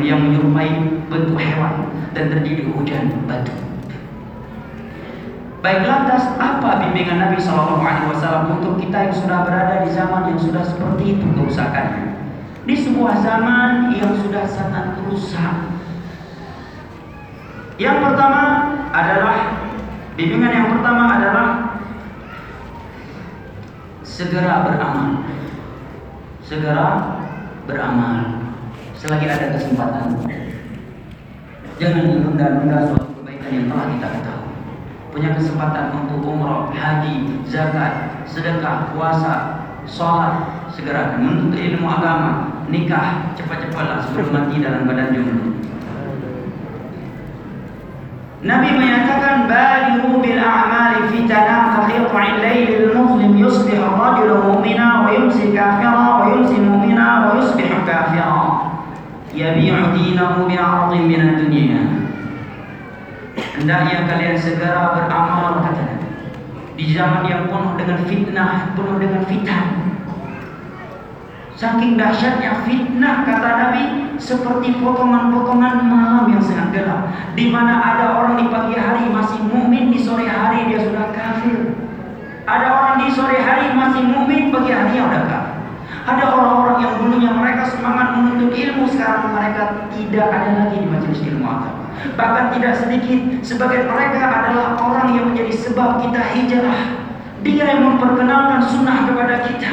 [0.01, 3.53] yang menyerupai bentuk hewan dan terjadi hujan batu.
[5.61, 10.33] Baik lantas apa bimbingan Nabi Shallallahu Alaihi Wasallam untuk kita yang sudah berada di zaman
[10.33, 12.17] yang sudah seperti itu kerusakannya?
[12.65, 15.55] Di sebuah zaman yang sudah sangat rusak,
[17.77, 18.41] yang pertama
[18.89, 19.69] adalah
[20.17, 21.47] bimbingan yang pertama adalah
[24.01, 25.09] segera beramal.
[26.47, 26.87] Segera
[27.67, 28.46] beramal
[28.97, 30.25] selagi ada kesempatan.
[31.77, 34.53] Jangan menunda-nunda suatu kebaikan yang telah kita ketahui.
[35.13, 39.33] Punya kesempatan untuk umroh, haji, zakat, sedekah, puasa,
[39.85, 45.45] sholat, segera menuntut ilmu agama, nikah, cepat-cepatlah sebelum mati dalam badan jomblo.
[48.37, 55.57] Nabi menyatakan baliru bil a'mali fitana ka qit'il laylil muslim yusbih ar-rajulu mu'mina wa yumsi
[55.57, 58.56] kafira wa yumsi mu'mina wa yusbih kafira
[59.37, 61.81] yabi'u dinahu bi'ardin min ad-dunya
[63.37, 66.01] Hendaknya kalian segera beramal kata
[66.77, 69.65] Di zaman yang penuh dengan fitnah, penuh dengan fitan.
[71.57, 73.83] Saking dahsyatnya fitnah kata Nabi
[74.21, 79.89] seperti potongan-potongan malam yang sangat gelap, di mana ada orang di pagi hari masih mukmin,
[79.89, 81.73] di sore hari dia sudah kafir.
[82.45, 85.46] Ada orang di sore hari masih mukmin, pagi hari udah kafir.
[86.07, 91.19] Ada orang-orang yang dulunya mereka semangat menuntut ilmu, sekarang mereka tidak ada lagi di majelis
[91.19, 91.83] ilmu agama.
[92.15, 96.79] Bahkan tidak sedikit sebagai mereka adalah orang yang menjadi sebab kita hijrah.
[97.43, 99.71] Dia yang memperkenalkan sunnah kepada kita.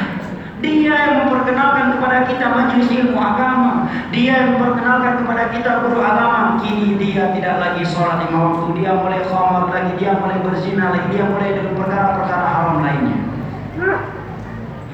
[0.58, 3.86] Dia yang memperkenalkan kepada kita majelis ilmu agama.
[4.10, 6.58] Dia yang memperkenalkan kepada kita guru agama.
[6.58, 8.82] Kini dia tidak lagi sholat lima waktu.
[8.82, 9.92] Dia mulai khamar lagi.
[10.00, 11.08] Dia mulai berzina lagi.
[11.14, 13.18] Dia mulai dengan perkara-perkara haram lainnya.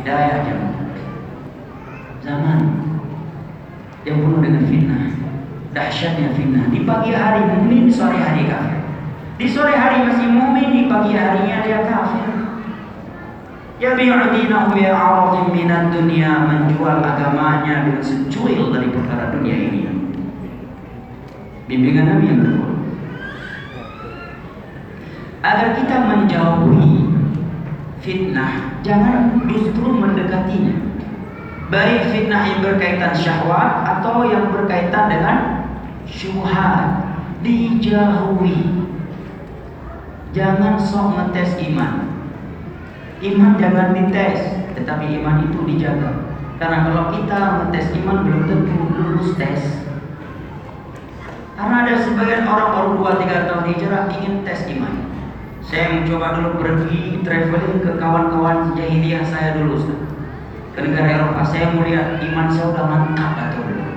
[0.01, 0.70] Hidayah jemaah.
[2.21, 2.59] Zaman
[4.05, 5.05] yang penuh dengan fitnah.
[5.73, 6.69] Dahsyatnya fitnah.
[6.69, 8.81] Di pagi hari mukmin, di sore hari kafir.
[9.41, 12.29] Di sore hari masih mukmin, di pagi harinya dia kafir.
[13.81, 19.89] Yabi'u dinahu bi'aradin minad dunia menjual agamanya dengan secuil dari perkara dunia ini.
[21.65, 22.69] Bimbingan Nabi yang kedua.
[25.41, 26.93] Agar kita menjauhi
[28.05, 30.90] fitnah, jangan justru mendekatinya.
[31.71, 35.37] Baik fitnah yang berkaitan syahwat atau yang berkaitan dengan
[36.03, 37.15] syubhat,
[37.47, 38.91] dijauhi.
[40.35, 42.11] Jangan sok ngetes iman.
[43.23, 46.35] Iman jangan dites, tetapi iman itu dijaga.
[46.59, 49.87] Karena kalau kita mentes iman belum tentu lulus tes.
[51.55, 55.07] Karena ada sebagian orang baru 2-3 tahun hijrah ingin tes iman.
[55.63, 59.79] Saya mencoba dulu pergi traveling ke kawan-kawan jahiliyah saya dulu
[60.71, 63.91] Ke negara Eropa saya melihat iman saya udah mantap atau belum.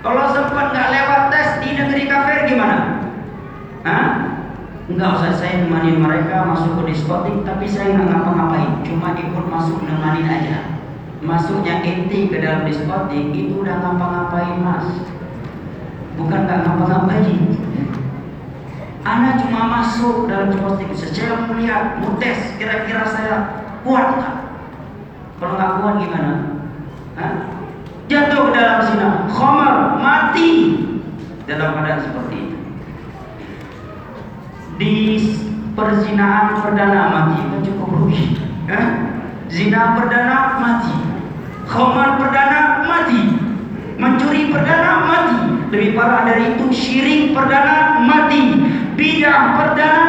[0.00, 3.04] Kalau sempat nggak lewat tes di negeri kafir gimana?
[3.84, 4.30] Hah?
[4.90, 9.86] Enggak usah saya nemani mereka masuk ke diskotik Tapi saya nggak ngapa-ngapain Cuma ikut masuk
[9.86, 10.82] nemanin aja
[11.22, 14.90] Masuknya inti ke dalam diskotik Itu udah ngapa-ngapain mas
[16.18, 17.38] Bukan nggak ngapa-ngapain
[19.06, 23.34] Anak cuma masuk dalam diskotik Saya melihat, mau tes Kira-kira saya
[23.86, 24.49] kuat nggak?
[25.40, 26.32] Kalau nggak kuat gimana?
[27.16, 27.32] Hah?
[28.12, 30.50] Jatuh ke dalam sini Khomer, mati.
[31.48, 32.58] Dalam keadaan seperti itu.
[34.76, 34.94] Di
[35.72, 38.36] perzinaan perdana mati cukup rugi.
[38.68, 38.86] Eh?
[39.50, 40.94] zina perdana mati.
[41.66, 43.20] Khamar perdana mati.
[43.98, 45.38] Mencuri perdana mati.
[45.70, 48.40] Lebih parah dari itu syirik perdana mati.
[48.94, 49.99] Bidah perdana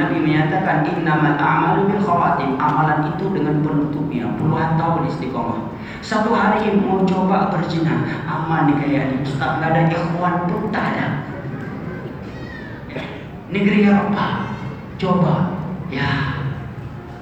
[0.00, 2.56] Nabi menyatakan innamal a'malu bil khawatim.
[2.56, 5.76] Amalan itu dengan penutupnya puluhan tahun istiqomah.
[6.00, 10.96] Satu hari mau coba berzina aman nih kayak ini Ustaz nggak ada ikhwan pun tak
[10.96, 11.06] ada.
[13.52, 14.56] Negeri Eropa
[14.96, 15.34] coba.
[15.92, 16.40] Ya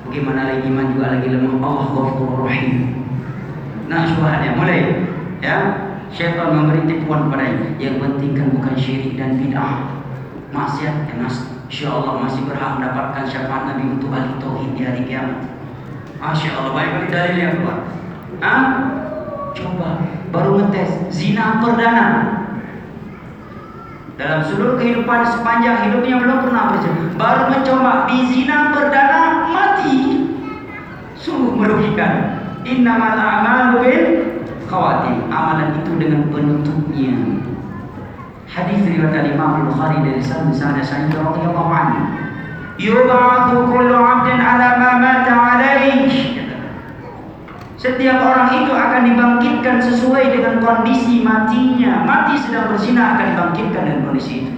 [0.06, 1.58] bagaimana lagi iman juga lagi lemah.
[1.58, 3.02] Allah ghafurur rahim.
[3.90, 5.10] Nah syuhadnya mulai.
[5.42, 5.56] Ya
[6.14, 9.98] syaitan memberi tipuan kepada yang penting kan bukan syirik dan bid'ah.
[10.54, 15.44] Maksiat mas Insya Allah masih berhak mendapatkan syafaat Nabi untuk ahli tauhid di hari kiamat.
[16.16, 17.78] Masya Allah baik kali dalil yang keluar.
[18.40, 18.64] Ah,
[19.52, 19.88] coba
[20.32, 22.38] baru ngetes zina perdana
[24.18, 27.02] dalam seluruh kehidupan sepanjang hidupnya belum pernah berzina.
[27.14, 29.20] Baru mencoba di zina perdana
[29.52, 29.98] mati.
[31.20, 32.42] Sungguh merugikan.
[32.66, 34.04] Innamal a'malu bil
[34.66, 35.30] khawatim.
[35.30, 37.14] Amalan itu dengan penutupnya.
[38.48, 42.00] Hadis riwayat Imam Bukhari dari Sa'id bin Sa'id radhiyallahu anhu.
[42.80, 46.48] Yub'atsu kullu 'abdin 'ala ma mata 'alaihi.
[47.76, 52.08] Setiap orang itu akan dibangkitkan sesuai dengan kondisi matinya.
[52.08, 54.52] Mati sedang berzina akan dibangkitkan dengan kondisi itu.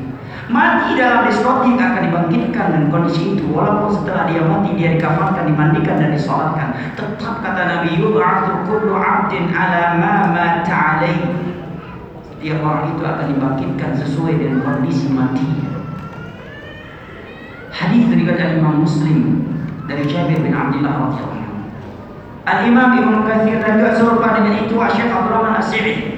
[0.47, 3.45] Mati dalam diskotik akan dibangkitkan dengan kondisi itu.
[3.51, 6.79] Walaupun setelah dia mati dia dikafarkan, dimandikan dan disolatkan.
[6.95, 11.03] Tetap kata Nabi Yub'atu kullu 'abdin 'ala ma mata
[12.41, 15.45] Setiap orang itu akan dibangkitkan sesuai dengan kondisi mati.
[17.69, 18.25] Hadis dari
[18.57, 19.45] Imam Muslim
[19.85, 25.61] dari Jabir bin Abdullah radhiyallahu Al-Imam Ibn Kathir dan juga serupa dengan itu Syekh Abdurrahman
[25.61, 26.17] As-Sidi.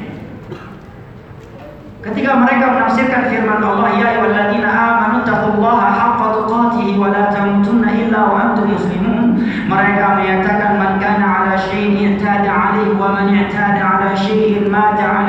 [2.06, 8.20] Ketika mereka menafsirkan firman Allah, "Ya ayyuhalladzina amanu taqullaha haqqa tuqatih wa la tamutunna illa
[8.30, 14.14] wa antum muslimun." Mereka menyatakan man kana ala syai'in i'tada 'alaihi wa man i'tada 'ala
[14.18, 15.21] syai'in mata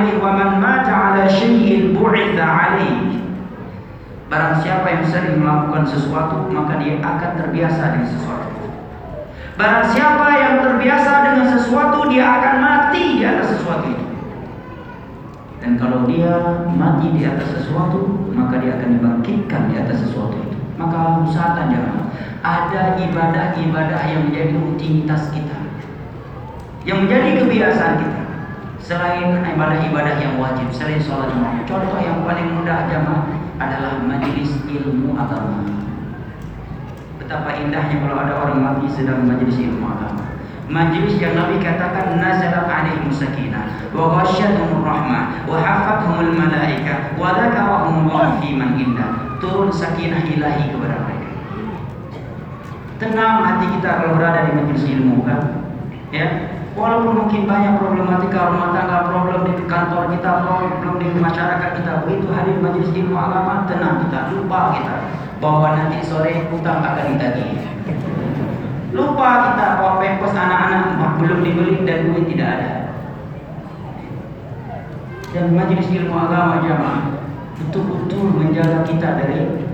[4.33, 8.49] Barang siapa yang sering melakukan sesuatu, maka dia akan terbiasa dengan sesuatu.
[9.53, 14.05] Barang siapa yang terbiasa dengan sesuatu dia akan mati di atas sesuatu itu.
[15.61, 16.33] Dan kalau dia
[16.65, 20.57] mati di atas sesuatu, maka dia akan dibangkitkan di atas sesuatu itu.
[20.81, 21.97] Maka usahakan jangan
[22.41, 25.61] ada ibadah-ibadah yang menjadi rutinitas kita.
[26.89, 28.21] Yang menjadi kebiasaan kita
[28.81, 31.61] selain ibadah-ibadah yang wajib, selain sholat jamaah.
[31.69, 35.63] Contoh yang paling mudah jamaah adalah majelis ilmu agama.
[37.21, 40.23] Betapa indahnya kalau ada orang mati sedang majelis ilmu agama.
[40.71, 48.07] Majelis yang Nabi katakan nazalat alaihim sakinah wa ghasyatuhum rahmah wa hafathumul malaika wa dzakarahum
[48.07, 49.37] Allah fi man indah.
[49.43, 51.29] Turun sakinah ilahi kepada mereka.
[52.97, 55.41] Tenang hati kita kalau berada di majelis ilmu kan.
[56.15, 56.27] Ya,
[56.73, 60.41] Walaupun mungkin banyak problematika rumah tangga, problem di kantor kita,
[60.81, 64.95] problem di masyarakat kita, begitu hadir majelis ilmu agama, tenang kita, lupa kita
[65.37, 67.61] bahwa nanti sore hutang akan ditagih.
[68.89, 72.71] Lupa kita bahwa pempes anak-anak belum dibeli dan duit tidak ada.
[75.29, 77.21] Dan majelis ilmu agama jamaah
[77.57, 79.65] betul-betul menjaga kita dari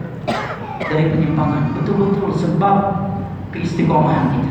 [0.83, 2.75] dari penyimpangan, betul-betul sebab
[3.55, 4.48] keistiqomahan kita.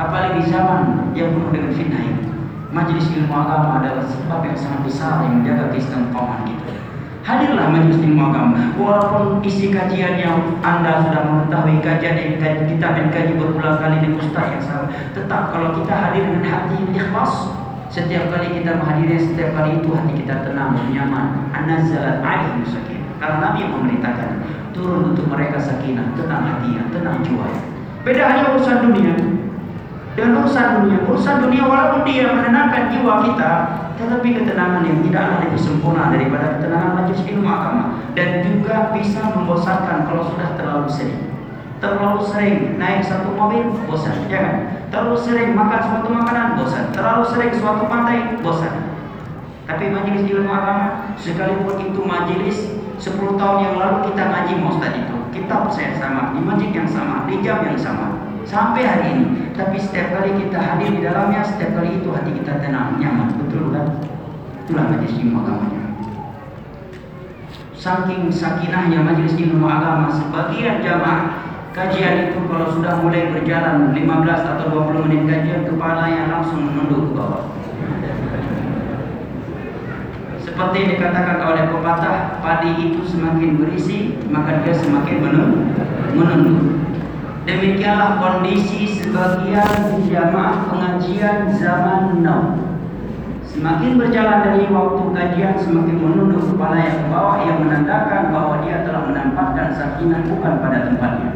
[0.00, 2.24] Apalagi zaman yang penuh dengan fitnah ini.
[2.72, 6.72] Majelis ilmu agama adalah sebab yang sangat besar yang menjaga keistiqomahan kita.
[7.22, 8.72] Hadirlah majelis ilmu agama.
[8.80, 14.56] Walaupun isi kajiannya Anda sudah mengetahui kajian yang kita dan kaji berulang kali di ustaz
[14.56, 14.88] yang sama.
[15.12, 17.32] Tetap kalau kita hadir dengan hati yang ikhlas,
[17.92, 21.26] setiap kali kita menghadiri setiap kali itu hati kita tenang dan nyaman.
[21.52, 23.12] Anazalat alaihim sakinah.
[23.20, 24.30] Karena Nabi memerintahkan
[24.72, 27.44] turun untuk mereka sakinah, tenang hatinya, tenang jiwa.
[28.02, 29.14] Beda hanya urusan dunia
[30.12, 30.98] dan urusan dunia.
[31.08, 33.52] Urusan dunia walaupun dia menenangkan jiwa kita,
[33.96, 40.04] tetapi ketenangan yang tidak lebih sempurna daripada ketenangan majlis ilmu agama dan juga bisa membosankan
[40.08, 41.20] kalau sudah terlalu sering.
[41.82, 44.86] Terlalu sering naik satu mobil, bosan, jangan.
[44.94, 46.94] Terlalu sering makan suatu makanan, bosan.
[46.94, 48.92] Terlalu sering suatu pantai, bosan.
[49.66, 52.56] Tapi majelis ilmu agama, sekalipun itu majelis
[53.02, 57.26] 10 tahun yang lalu kita ngaji Ustaz itu, kita saya sama, di masjid yang sama,
[57.26, 59.26] di jam yang sama, sampai hari ini.
[59.52, 63.68] Tapi setiap kali kita hadir di dalamnya, setiap kali itu hati kita tenang, nyaman, betul
[63.68, 64.00] kan?
[64.64, 65.82] Itulah majelis ilmu agamanya.
[67.76, 71.44] Saking sakinahnya majelis ilmu agama, sebagian jamaah
[71.76, 77.12] kajian itu kalau sudah mulai berjalan 15 atau 20 menit kajian, kepala yang langsung menunduk
[77.12, 77.44] ke bawah.
[80.40, 85.16] Seperti dikatakan oleh pepatah, padi itu semakin berisi, maka dia semakin
[86.16, 86.91] menunduk.
[87.42, 92.54] Demikianlah kondisi sebagian jamaah pengajian zaman now.
[93.42, 98.86] Semakin berjalan dari waktu kajian semakin menunduk kepala yang ke bawah yang menandakan bahwa dia
[98.86, 101.30] telah menampakkan sakinah bukan pada tempatnya.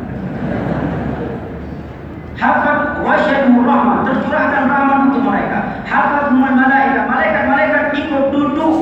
[2.39, 5.83] Hafat wasyadmu rahmat tercurahkan rahmat untuk mereka.
[5.91, 8.75] Hafat malaikat malaikat-malaikat ikut duduk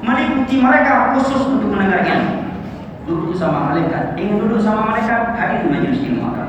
[0.00, 2.40] meliputi mereka khusus untuk mendengar ilmu.
[3.04, 6.39] Duduk sama malaikat, ingin duduk sama malaikat hadir majelis ilmu.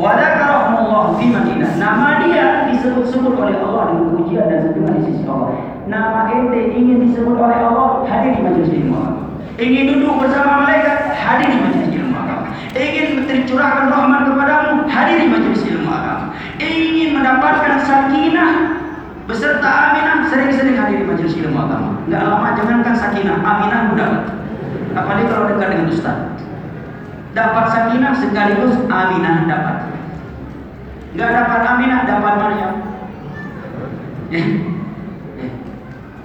[0.00, 1.76] Wadakarahumullah fi Madinah.
[1.76, 5.52] Nama dia disebut-sebut oleh Allah dengan pujian dan sedengan di sisi Allah.
[5.84, 8.96] Nama ente ingin disebut oleh Allah hadir di majelis ilmu.
[9.60, 12.16] Ingin duduk bersama malaikat hadir di majelis ilmu.
[12.72, 15.92] Ingin tercurahkan rahmat kepadamu hadir di majelis ilmu.
[16.56, 18.52] Ingin mendapatkan sakinah
[19.28, 22.00] beserta aminah sering-sering hadir di majelis ilmu agama.
[22.08, 24.10] Enggak lama jangankan sakinah, aminah mudah.
[24.96, 26.18] Apalagi kalau dekat dengan ustaz.
[27.30, 29.76] Dapat sakinah sekaligus aminah dapat.
[31.14, 32.74] Enggak dapat aminah dapat Maryam.
[34.30, 34.42] Ya.
[35.38, 35.48] ya.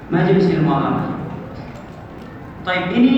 [0.09, 1.03] Majelis ilmu agama.
[2.65, 3.15] Taib ini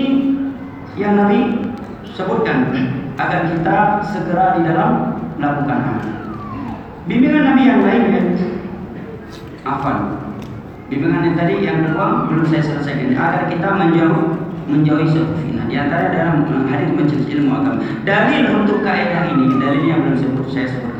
[1.00, 1.72] yang Nabi
[2.12, 2.72] sebutkan
[3.16, 6.06] agar kita segera di dalam melakukan amal.
[7.08, 8.22] Bimbingan Nabi yang lain ya.
[9.64, 10.28] Afan.
[10.92, 14.36] Bimbingan yang tadi yang kedua belum saya selesaikan agar kita menjauh
[14.68, 15.47] menjauhi fitnah.
[15.68, 17.84] Di antara dalam hadis majelis ilmu agama.
[18.08, 20.98] Dalil untuk kaidah ini, dalil yang belum sebut saya sebutkan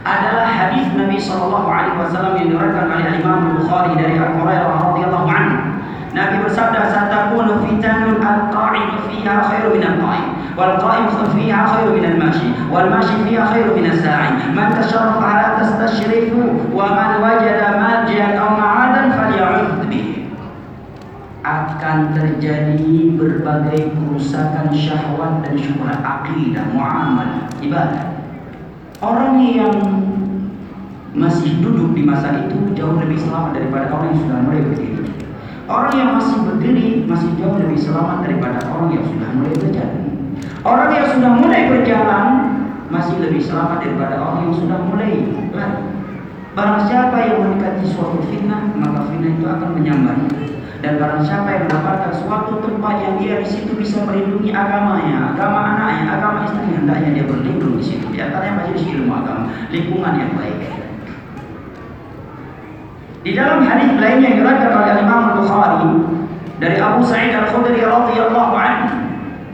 [0.00, 5.28] adalah hadis Nabi Shallallahu Alaihi Wasallam yang diriwayatkan oleh Imam Bukhari dari Abu Hurairah radhiyallahu
[5.28, 5.58] anhu.
[6.10, 10.26] Nabi bersabda, "Satakunu fitanun al-qa'im fiha khairu min al-qa'im,
[11.94, 14.50] min al-mashi, wal mashi fiha khairu min al-sa'i.
[14.50, 17.78] Man tasharrafa la tastashrifu, wa man wajada
[21.50, 28.06] akan terjadi berbagai kerusakan syahwat dan syubhat akidah, muamalah, ibadah.
[29.02, 29.74] Orang yang
[31.10, 35.00] masih duduk di masa itu jauh lebih selamat daripada orang yang sudah mulai berdiri.
[35.70, 40.02] Orang yang masih berdiri masih jauh lebih selamat daripada orang yang sudah mulai berjalan.
[40.60, 42.26] Orang yang sudah mulai berjalan
[42.90, 45.12] masih lebih selamat daripada orang yang sudah mulai
[45.54, 45.82] lari.
[46.50, 50.59] Barang siapa yang mendekati suatu fitnah, maka fitnah itu akan menyambarnya.
[50.80, 55.76] Dan barang siapa yang mendapatkan suatu tempat yang dia di situ bisa melindungi agamanya, agama
[55.76, 58.08] anaknya, agama istri, hendaknya dia berlindung di situ.
[58.08, 60.58] Di antaranya majelis ilmu agama, lingkungan yang baik.
[63.20, 65.92] Di dalam hadis lainnya yang diriwayatkan oleh Imam Bukhari
[66.56, 69.10] dari Abu Sa'id Al-Khudri radhiyallahu anhu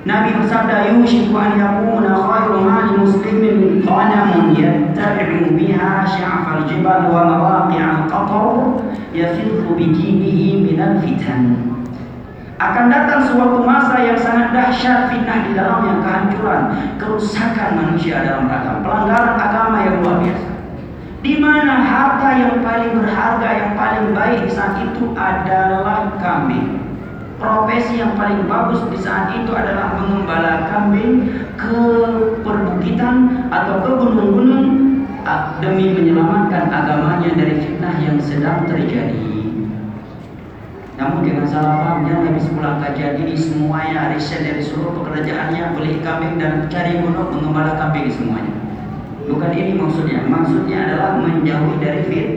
[0.07, 8.07] Nabi bersabda yushiku an yakuna khairu mali muslimin qanamun yattabi'u biha sya'fal jibal wa mawaqi'al
[8.07, 11.57] qatar yafidhu bijinihi minal fitan
[12.61, 16.63] akan datang suatu masa yang sangat dahsyat fitnah di dalamnya kehancuran,
[16.97, 20.49] kerusakan manusia dalam agama, pelanggaran agama yang luar biasa.
[21.21, 26.81] Di mana harta yang paling berharga, yang paling baik di saat itu adalah kambing.
[27.37, 31.29] Profesi yang paling bagus di saat itu adalah mengembala kambing
[31.61, 31.81] ke
[32.41, 34.65] perbukitan atau ke gunung-gunung
[35.29, 39.26] ah, demi menyelamatkan agamanya dari fitnah yang sedang terjadi.
[40.97, 46.01] Namun dengan salah paham dia Nabi sepulang kajian ini semuanya riset dari seluruh pekerjaannya beli
[46.01, 48.57] kambing dan cari gunung mengembala kambing semuanya.
[49.29, 50.25] Bukan ini maksudnya.
[50.25, 52.29] Maksudnya adalah menjauhi dari fit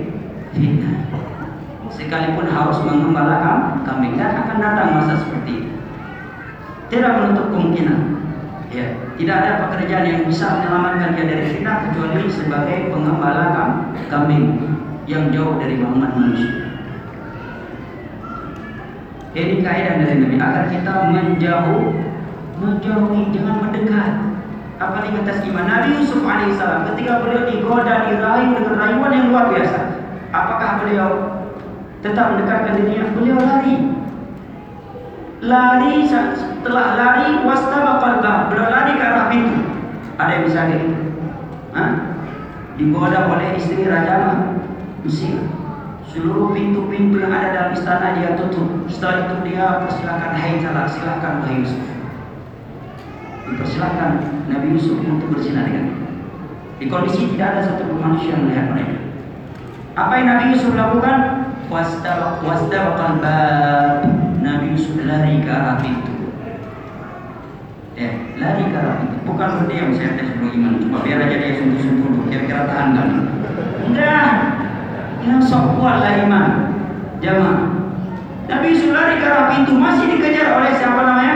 [0.52, 1.08] fitnah.
[1.96, 5.72] Sekalipun harus mengembala kambing dan akan datang masa seperti itu.
[6.92, 8.00] Tidak menutup kemungkinan.
[8.70, 8.86] Ya,
[9.18, 13.46] tidak ada pekerjaan yang bisa menyelamatkan dia dari fitnah kecuali sebagai pengembala
[14.12, 14.62] kambing
[15.10, 16.69] yang jauh dari bangunan manusia.
[19.30, 21.94] Ini kaidah dari Nabi agar kita menjauh,
[22.58, 24.14] menjauhi, jangan mendekat.
[24.80, 29.80] Apalagi atas iman Nabi Yusuf alaihissalam ketika beliau digoda, dirayu dengan rayuan yang luar biasa.
[30.34, 31.10] Apakah beliau
[32.02, 33.06] tetap mendekatkan dirinya?
[33.14, 33.76] Beliau lari.
[35.46, 38.50] Lari setelah lari wastabaqal bab.
[38.50, 39.62] Beliau lari ke arah pintu.
[40.18, 40.88] Ada yang bisa gitu?
[41.78, 41.92] Hah?
[42.82, 44.42] Digoda oleh istri raja
[45.06, 45.59] Mesir.
[46.10, 48.90] Seluruh pintu-pintu yang ada dalam istana dia tutup.
[48.90, 51.86] Setelah itu dia persilakan Hai salah silakan Hai Yusuf.
[53.46, 54.12] Dipersilakan
[54.50, 55.86] Nabi Yusuf untuk berzina dengan
[56.82, 58.98] Di kondisi tidak ada satu manusia yang melihat mereka.
[59.94, 61.20] Apa yang Nabi Yusuf lakukan?
[61.70, 64.02] Wasdaq wasdaqal bab.
[64.42, 66.34] Nabi Yusuf lari ke arah pintu.
[68.00, 69.18] Eh, lari ke arah pintu.
[69.30, 70.74] Bukan berdiam saya tes iman.
[70.82, 72.34] Cuma biar aja dia sungguh-sungguh.
[72.34, 73.10] Kira-kira tahan kan?
[73.86, 74.34] Enggak.
[75.24, 76.48] Yang sok kuatlah iman.
[77.20, 77.80] Jamaah.
[78.50, 81.36] Nabi Yusuf lari ke arah pintu masih dikejar oleh siapa namanya?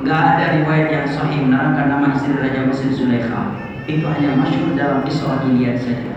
[0.00, 3.52] Gak ada riwayat yang sahih menerangkan nama istri Raja Mesir Zulaikha.
[3.84, 6.12] Itu hanya masyhur dalam Israiliyat saja.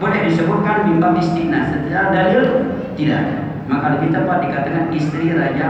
[0.00, 3.36] Boleh disebutkan bimbang istiqna secara dalil tidak ada.
[3.68, 5.66] Maka lebih tepat dikatakan istri Raja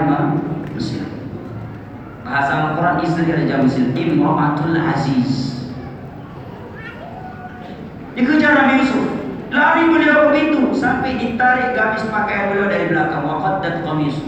[0.75, 1.07] Mesir.
[2.23, 5.31] Bahasa Al-Quran istri Raja Mesir Imra'atul Aziz.
[8.15, 9.14] Dikejar Nabi Yusuf
[9.55, 13.23] Lari beliau begitu sampai ditarik gamis pakaian beliau dari belakang.
[13.23, 14.19] Waqad dan komis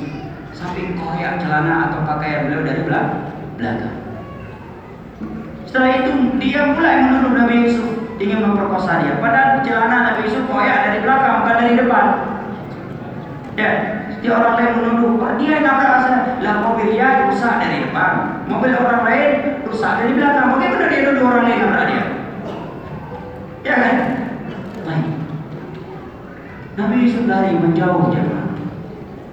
[0.55, 3.95] sampai koyak celana atau pakaian beliau dari belakang.
[5.67, 7.91] Setelah itu dia mulai menuduh Nabi Yusuf
[8.23, 9.19] ingin memperkosa dia.
[9.19, 12.07] Padahal celana Nabi Yusuf koyak dari belakang bukan dari depan.
[13.57, 13.71] Ya,
[14.23, 16.39] dia orang lain menuduh, dia yang nakal asal.
[16.39, 19.31] Lah mobil dia rusak dari depan, mobil orang lain
[19.67, 20.55] rusak dari belakang.
[20.55, 22.05] Bagaimana dia nuduh orang lain nabrak dia?
[23.67, 24.26] Ya kan?
[26.77, 28.53] Nabi Yusuf lari menjauh jemaah.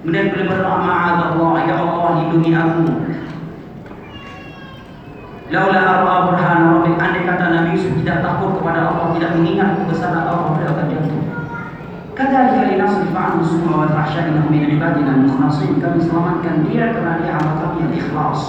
[0.00, 2.84] Kemudian beliau berdoa Allah ya Allah lindungi aku.
[5.52, 10.24] Laula arwa burhan rabbi andai kata Nabi Yusuf tidak takut kepada Allah, tidak mengingat kebesaran
[10.24, 11.22] Allah, beliau akan jatuh.
[12.16, 15.84] Kadzalika linasrif anhu summa wa tahsya innahu min ibadina al-mukhlasin.
[15.84, 18.40] Kami selamatkan dia karena dia hamba kami yang ikhlas.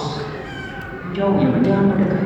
[1.11, 2.23] Jauh ya, jangan mendekat.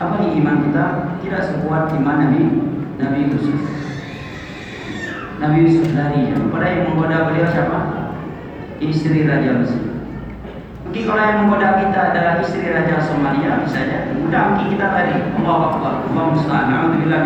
[0.00, 0.84] Apa iman kita
[1.20, 2.42] tidak sekuat iman Nabi
[2.98, 3.58] Nabi Yusuf.
[5.38, 6.34] Nabi Yusuf lari.
[6.34, 7.78] Pada yang menggoda beliau siapa?
[8.82, 9.86] Istri Raja Mesir.
[10.82, 15.14] Mungkin kalau yang menggoda kita adalah istri Raja Somalia misalnya, mudah mungkin kita lari.
[15.38, 15.94] Allah Akbar.
[16.10, 16.66] Allah Musta'an.
[16.74, 17.20] Alhamdulillah.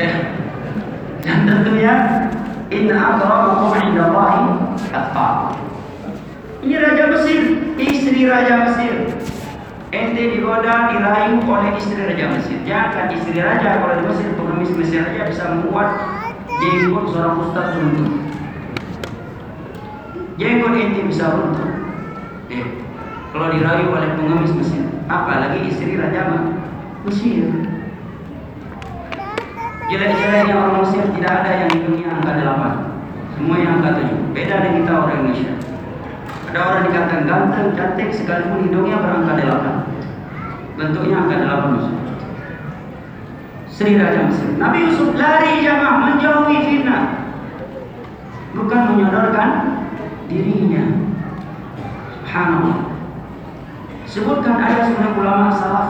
[0.00, 0.14] Eh.
[1.20, 1.94] Dan tentunya
[2.72, 4.42] inna akramakum indallahi
[4.90, 5.58] atqakum.
[6.60, 7.40] Ini Raja Mesir,
[7.76, 9.19] istri Raja Mesir
[9.90, 12.58] ente digoda, dirayu oleh istri Raja Mesir.
[12.62, 15.88] Jangan istri Raja kalau di Mesir, pengemis Mesir aja bisa membuat
[16.62, 18.10] jenggot seorang ustaz runtuh.
[20.38, 21.70] Jenggot ente bisa runtuh.
[22.54, 22.66] Eh,
[23.34, 26.38] kalau dirayu oleh pengemis Mesir, apalagi istri Raja
[27.02, 27.50] Mesir.
[29.90, 32.74] Jelek-jeleknya orang Mesir tidak ada yang di dunia angka delapan.
[33.34, 34.22] Semua yang angka tujuh.
[34.30, 35.69] Beda dengan kita orang Indonesia.
[36.50, 39.86] Ada orang dikatakan ganteng, cantik, sekalipun hidungnya berangka delapan.
[40.74, 41.94] Bentuknya angka delapan Mesir.
[43.70, 44.58] Sri Raja Mesir.
[44.58, 47.22] Nabi Yusuf lari jamaah menjauhi fitnah.
[48.58, 49.50] Bukan menyodorkan
[50.26, 50.84] dirinya.
[52.18, 52.78] Subhanallah.
[54.10, 55.88] Sebutkan ada sebenarnya ulama salaf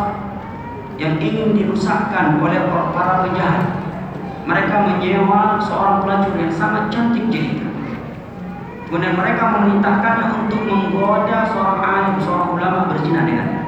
[1.01, 3.81] yang ingin dirusakkan oleh para penjahat.
[4.45, 7.69] Mereka menyewa seorang pelacur yang sangat cantik jelita.
[8.90, 13.62] Kemudian mereka memerintahkannya untuk menggoda seorang alim, seorang ulama berzina dengannya.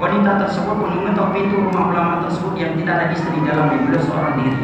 [0.00, 4.40] Wanita tersebut pun mengetok pintu rumah ulama tersebut yang tidak ada istri dalam beliau seorang
[4.40, 4.56] diri.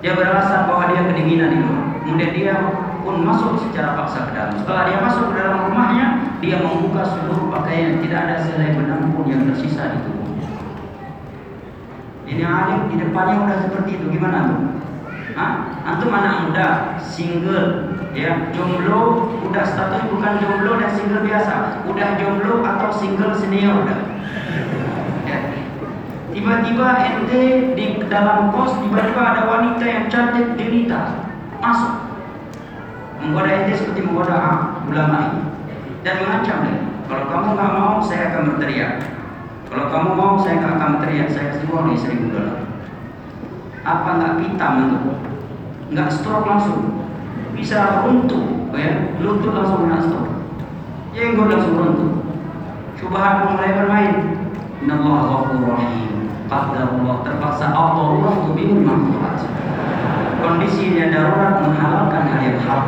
[0.00, 1.84] Dia beralasan bahwa dia kedinginan di luar.
[2.00, 2.54] Kemudian dia
[3.04, 4.56] pun masuk secara paksa ke dalam.
[4.56, 6.06] Setelah dia masuk ke dalam rumahnya,
[6.40, 10.48] dia membuka seluruh pakaian, tidak ada selai benang pun yang tersisa di tubuhnya.
[12.24, 14.60] Ini alim di depannya udah seperti itu, gimana tuh?
[15.36, 15.52] Hah?
[15.84, 16.68] Antum anak muda,
[16.98, 23.84] single, ya jomblo, udah status bukan jomblo dan single biasa, udah jomblo atau single senior
[23.84, 24.00] udah.
[25.26, 25.38] Ya.
[26.30, 27.42] Tiba-tiba ente
[27.74, 31.26] di dalam kos tiba-tiba ada wanita yang cantik jelita
[31.58, 31.94] masuk.
[33.20, 34.38] Menggoda ente seperti menggoda
[34.86, 35.42] ulama ini
[36.06, 36.60] dan mengancam
[37.04, 38.94] kalau kamu nggak mau saya akan berteriak.
[39.68, 41.28] Kalau kamu mau saya nggak akan berteriak.
[41.34, 42.64] Saya kasih uang nih seribu dolar
[43.84, 45.12] apa nggak pitam itu
[45.92, 47.03] nggak stroke langsung
[47.54, 49.14] bisa runtuh ya?
[49.22, 50.34] Lutut langsung kena stroke
[51.14, 52.12] jenggot langsung runtuh.
[52.98, 54.14] Subhan mulai bermain.
[54.82, 56.10] Innallaha ghafurur rahim.
[56.50, 59.48] Qadarullah terpaksa Allah Allah bingung makhlukat
[60.44, 62.84] kondisinya darurat menghalalkan hal yang haram.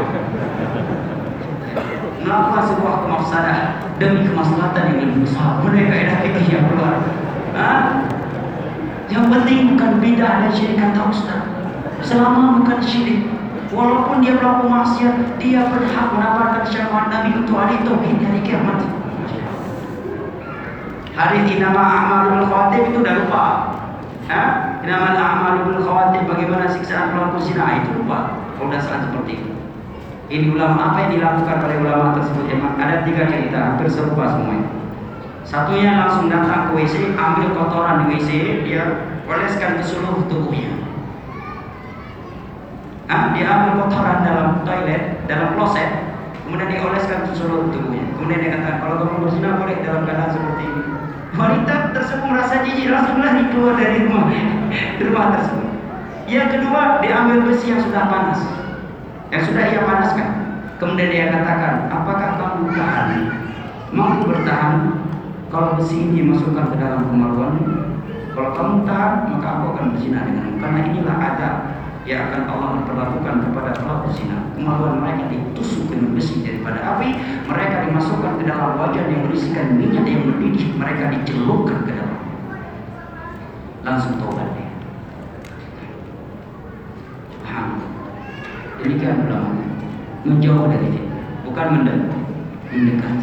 [2.20, 3.59] Melakukan sebuah kemafsadah
[3.97, 5.64] demi kemaslahatan yang lebih besar?
[5.64, 7.01] Mereka fikih yang keluar?
[9.09, 11.43] Yang penting bukan bidah dan syirik kata Ustaz.
[12.05, 13.24] Selama bukan syirik
[13.74, 18.78] walaupun dia melakukan maksiat dia berhak mendapatkan syafaat Nabi untuk hari tauhid hari kiamat
[21.16, 23.44] hari inama amalul khawatir itu udah lupa
[24.26, 24.82] Hah?
[24.82, 28.34] Inamal a'malu khawatir bagaimana siksaan pelaku zina itu lupa.
[28.59, 29.51] Kalau udah saat seperti itu.
[30.26, 32.51] Ini ulama apa yang dilakukan oleh ulama tersebut?
[32.51, 34.66] Emang ada tiga cerita hampir serupa semuanya.
[35.47, 38.30] Satunya langsung datang ke WC, ambil kotoran di WC,
[38.66, 38.82] dia
[39.30, 40.85] oleskan ke seluruh tubuhnya.
[43.07, 45.87] Ah, dia ambil kotoran dalam toilet, dalam kloset,
[46.43, 48.03] kemudian dia oleskan ke seluruh tubuhnya.
[48.19, 50.83] Kemudian dia katakan, kalau kamu berzina boleh dalam keadaan seperti ini.
[51.39, 54.27] Wanita tersebut merasa jijik langsung lari keluar dari rumah
[55.07, 55.69] rumah tersebut.
[56.27, 58.43] Yang kedua, diambil besi yang sudah panas,
[59.31, 60.28] yang sudah ia panaskan.
[60.83, 63.09] Kemudian dia katakan, apakah kamu tahan?
[63.95, 64.99] Mampu bertahan
[65.47, 67.55] kalau besi ini dimasukkan ke dalam kemaluan?
[68.35, 70.59] Kalau kamu tahan, maka aku akan berzina denganmu.
[70.59, 71.49] Karena inilah ada
[72.07, 74.55] yang akan Allah perlakukan kepada pelaku zina.
[74.55, 77.19] Kemaluan mereka ditusuk dengan besi daripada api,
[77.51, 82.19] mereka dimasukkan ke dalam wajan yang berisikan minyak yang mendidih, mereka dicelupkan ke dalam.
[83.83, 84.70] Langsung tobat dia.
[87.43, 87.69] Paham?
[88.81, 89.51] Demikian ulama
[90.23, 91.07] menjauh dari dia,
[91.43, 92.19] bukan mendekat.
[92.70, 93.15] mendekat.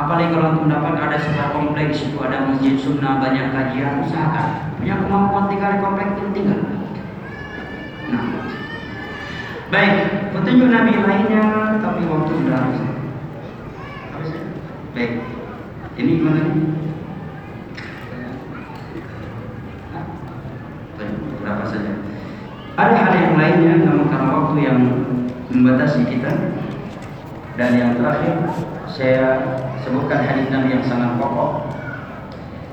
[0.00, 5.44] Apalagi kalau mendapat ada sebuah kompleks itu ada masjid sunnah banyak kajian usahakan punya kemampuan
[5.52, 6.60] tinggal di kompleks itu tinggal
[9.70, 9.94] Baik
[10.34, 12.82] petunjuk Nabi lainnya, tapi waktu sudah habis.
[14.10, 14.42] Habis ya?
[14.90, 15.12] Baik,
[15.94, 16.66] ini gimana nih?
[21.40, 21.92] Berapa saja?
[22.74, 24.78] Ada hal yang lainnya, namun karena waktu yang
[25.54, 26.30] membatasi kita.
[27.54, 28.50] Dan yang terakhir,
[28.90, 29.26] saya
[29.86, 31.79] sebutkan hadis Nabi yang sangat pokok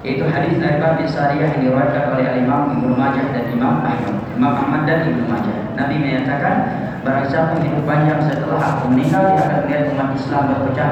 [0.07, 4.15] yaitu hadis dari Ibn Sariyah yang diriwayatkan oleh Imam Ibnu Majah dan Imam Ahmad.
[4.39, 5.57] Imam Ahmad dan Ibnu Majah.
[5.75, 6.55] Nabi menyatakan
[7.03, 10.87] barang siapa hidup panjang setelah aku meninggal dia akan melihat umat Islam berpecah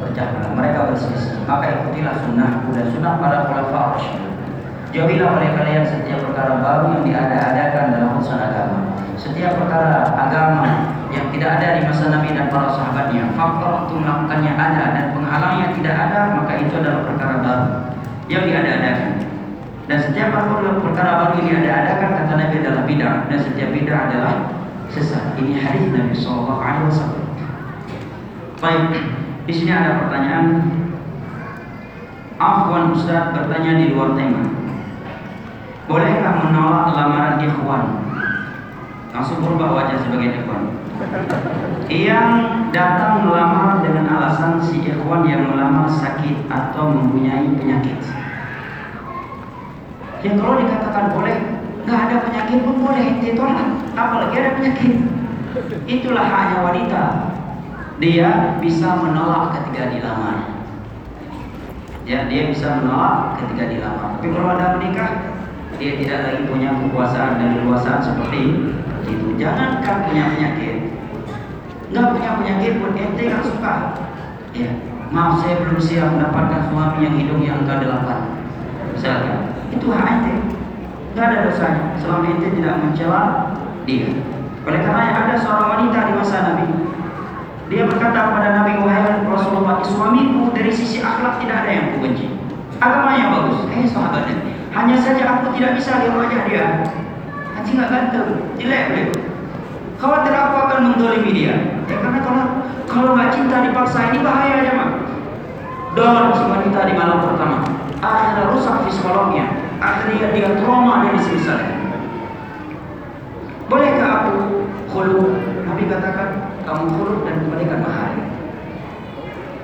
[0.00, 1.36] berpecah mereka berselisih.
[1.44, 4.32] Maka ikutilah sunnahku dan sunnah para khulafa rasyidun.
[4.96, 8.78] Jauhilah oleh kalian setiap perkara baru yang diada-adakan dalam urusan agama.
[9.20, 14.52] Setiap perkara agama yang tidak ada di masa Nabi dan para sahabatnya, faktor untuk melakukannya
[14.56, 17.95] ada dan penghalangnya tidak ada, maka itu adalah perkara baru
[18.26, 19.22] yang diada-adakan.
[19.86, 20.34] Dan setiap
[20.82, 24.32] perkara baru ini ada-adakan kata Nabi adalah bid'ah dan setiap bid'ah adalah
[24.90, 25.38] sesat.
[25.38, 27.24] Ini hadis Nabi Shallallahu Alaihi Wasallam.
[28.58, 28.82] Baik,
[29.46, 30.46] di sini ada pertanyaan.
[32.36, 34.44] Afwan Ustaz bertanya di luar tema.
[35.88, 37.84] Bolehkah menolak lamaran ikhwan?
[39.14, 40.84] Langsung berubah wajah sebagai ikhwan.
[41.86, 42.30] Yang
[42.74, 48.00] datang melamar dengan alasan si ikhwan yang melamar sakit atau mempunyai penyakit.
[50.24, 51.36] Ya kalau dikatakan boleh,
[51.86, 54.94] nggak ada penyakit pun boleh ditolak, apalagi ada penyakit.
[55.86, 57.02] Itulah hanya wanita.
[57.96, 60.52] Dia bisa menolak ketika dilamar.
[62.06, 64.20] Ya, dia bisa menolak ketika dilamar.
[64.20, 65.10] Tapi kalau ada menikah,
[65.80, 68.40] dia tidak lagi punya kekuasaan dan leluasaan seperti
[69.10, 69.26] itu.
[69.40, 70.85] Jangankan punya penyakit,
[71.92, 73.74] nggak punya penyakit pun ente nggak suka.
[74.56, 74.70] Ya,
[75.12, 78.20] maaf saya belum siap mendapatkan suami yang hidungnya angka delapan.
[78.96, 79.34] Misalnya,
[79.70, 80.34] itu hak ente.
[81.12, 83.20] Tidak ada dosanya selama ente tidak mencela
[83.84, 84.08] dia.
[84.66, 86.66] Oleh karena ada seorang wanita di masa Nabi,
[87.70, 92.26] dia berkata kepada Nabi Muhammad Rasulullah, suamiku dari sisi akhlak tidak ada yang kubenci.
[92.76, 93.58] Agamanya bagus.
[93.72, 94.28] Eh sahabat
[94.76, 96.66] hanya saja aku tidak bisa wajah dia.
[97.56, 98.28] Haji nggak ganteng,
[98.60, 99.25] jelek beliau.
[99.96, 101.56] Khawatir aku akan mendolimi dia.
[101.88, 102.44] Ya karena kalau
[102.84, 104.90] kalau nggak cinta dipaksa ini bahaya aja mak.
[105.96, 107.64] Don si wanita di malam pertama.
[108.04, 109.56] Akhirnya rusak psikologinya.
[109.80, 111.76] Akhirnya dia trauma dari semisalnya.
[113.66, 114.34] Bolehkah aku
[114.92, 115.40] khulu?
[115.64, 116.28] Nabi katakan
[116.62, 118.12] kamu khulu dan kembalikan mahar.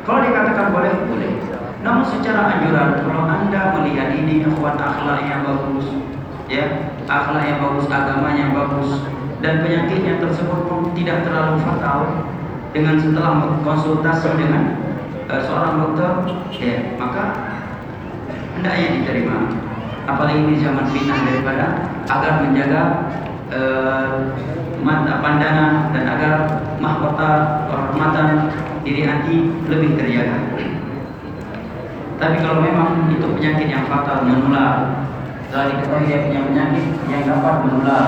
[0.03, 1.33] Kalau dikatakan boleh, boleh.
[1.83, 5.87] Namun secara anjuran, kalau anda melihat ini ikhwan akhlak yang bagus,
[6.47, 9.03] ya akhlak yang bagus, agama yang bagus,
[9.43, 12.31] dan penyakitnya tersebut pun tidak terlalu fatal,
[12.73, 14.81] dengan setelah konsultasi dengan
[15.29, 16.11] uh, seorang dokter,
[16.57, 17.25] ya maka
[18.57, 19.51] hendaknya diterima.
[20.03, 21.67] Apalagi di zaman fitnah daripada
[22.11, 22.83] agar menjaga
[23.51, 24.35] uh,
[24.83, 26.35] mata pandangan dan agar
[26.83, 27.31] mahkota
[27.71, 28.29] kehormatan
[28.83, 29.37] diri hati
[29.71, 30.39] lebih terjaga.
[32.19, 35.07] Tapi kalau memang itu penyakit yang fatal menular,
[35.47, 38.07] setelah diketahui dia punya penyakit yang dapat menular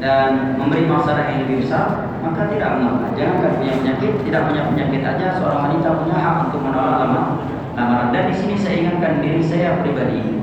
[0.00, 3.12] dan memberi masalah yang lebih besar, maka tidak mengapa.
[3.14, 6.96] Jangan punya penyakit, tidak punya penyakit aja seorang wanita punya hak untuk menolak
[7.76, 8.08] lamaran.
[8.12, 10.40] Dan di sini saya ingatkan diri saya pribadi.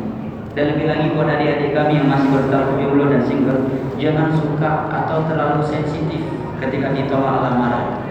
[0.54, 3.62] Dan lebih lagi buat adik-adik kami yang masih bertaruh jomblo dan single
[4.02, 6.22] jangan suka atau terlalu sensitif
[6.62, 8.02] ketika ditolak lamaran.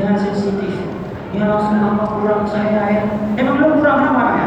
[0.00, 0.72] Jangan sensitif.
[1.36, 3.02] Ya langsung apa kurang saya ya.
[3.36, 4.46] Emang belum kurang apa ya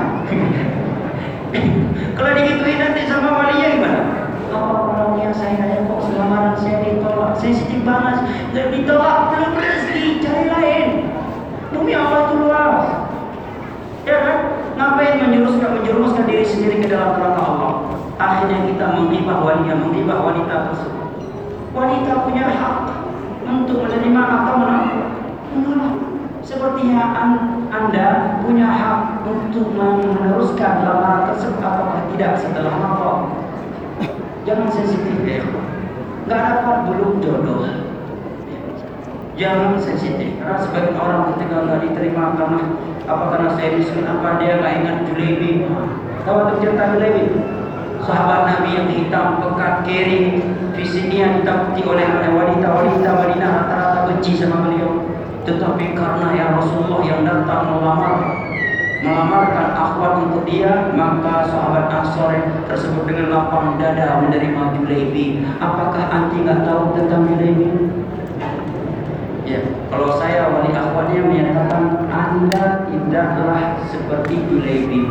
[2.18, 4.02] kalau digituin nanti sama walinya gimana
[4.48, 8.18] apa kurangnya saya ya kok lamaran saya ditolak sensitif banget
[8.56, 10.88] dan ditolak belum rezeki cari lain
[11.72, 12.38] demi Allah itu
[14.08, 14.40] ya kan
[14.78, 17.74] Ngapain menjerumuskan menjerumuskan diri sendiri ke dalam neraka Allah?
[18.22, 21.08] Akhirnya kita menghibah wanita, menghibah wanita tersebut.
[21.74, 22.78] Wanita punya hak
[23.42, 24.98] untuk menerima atau menolak.
[26.46, 27.04] Sepertinya
[27.74, 33.18] anda punya hak untuk meneruskan lamaran tersebut apakah tidak setelah nafkah.
[34.48, 35.44] Jangan sensitif ya.
[36.32, 37.68] Gak dapat belum jodoh.
[39.36, 40.40] Jangan sensitif.
[40.40, 42.62] Karena sebagian orang ketika nggak diterima karena
[43.08, 45.64] apa karena saya miskin apa dia nggak ingat Julebi
[46.28, 47.24] tahu tuh cerita Julebi
[48.04, 50.28] sahabat Nabi yang hitam pekat kering
[50.76, 55.08] fisiknya ditakuti oleh wanita-wanita Madinah rata-rata benci sama beliau
[55.48, 58.47] tetapi karena ya Rasulullah yang datang melamar
[58.98, 62.34] melamarkan akhwat untuk dia maka sahabat Ansor
[62.66, 67.70] tersebut dengan lapang dada menerima Julebi apakah anti nggak tahu tentang Julebi
[69.48, 75.08] Ya, kalau saya wali akhwatnya menyatakan Anda tidaklah seperti Julaibi.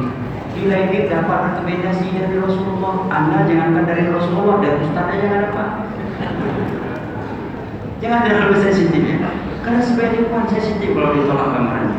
[0.52, 3.08] Julaibi dapat rekomendasi dari Rasulullah.
[3.08, 5.68] Anda jangankan dari Rasulullah, dari Ustaz aja jangan dapat.
[8.04, 9.32] Jangan terlalu sensitif ya.
[9.64, 11.96] Karena sebagai ikhwan sensitif kalau ditolak gambaran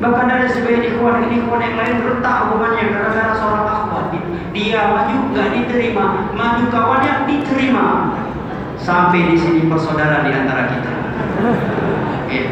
[0.00, 4.04] Bahkan dari sebagai ikhwan ini ikhwan yang lain retak hubungannya gara-gara seorang akhwat.
[4.56, 7.86] Dia maju nggak diterima, maju kawannya diterima.
[8.80, 10.92] Sampai di sini persaudaraan di antara kita.
[12.32, 12.44] Ya.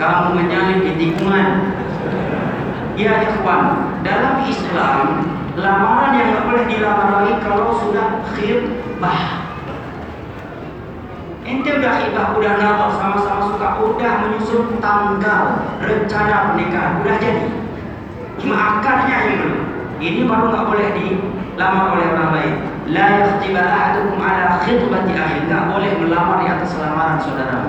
[0.00, 1.76] Kamu menyalin di tikungan.
[2.96, 5.28] Ya ikhwan, dalam Islam
[5.60, 9.39] lamaran yang tidak boleh dilamar lagi kalau sudah khidbah.
[11.50, 17.46] Ente udah khidbah, udah nazar sama-sama suka, udah menyusun tanggal rencana pernikahan, udah jadi.
[18.38, 19.62] Cuma akarnya yang belum.
[19.98, 22.54] Ini baru nggak boleh dilamar oleh orang lain.
[22.94, 25.38] La yakhtiba ahadukum ala khidbati akhi.
[25.50, 27.66] Nggak boleh melamar di atas lamaran saudara.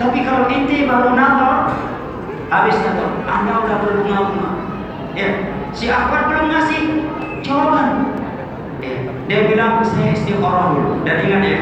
[0.00, 1.76] Tapi kalau ente baru nazar,
[2.48, 4.50] habis nazar, anda udah berbunga-bunga.
[5.12, 5.30] Ya,
[5.76, 6.82] si Ahmad belum ngasih
[7.44, 8.16] jawaban.
[8.80, 8.96] Ya,
[9.28, 11.04] dia bilang saya istikharah dulu.
[11.04, 11.60] Dan ingat ya,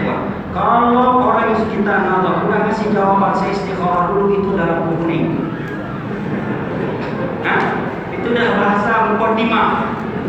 [0.59, 5.55] kalau orang yang sekitar nazar udah ngasih jawaban saya istikharah dulu itu dalam kuning.
[7.47, 7.63] Nah,
[8.11, 9.69] itu udah bahasa mukaddimah.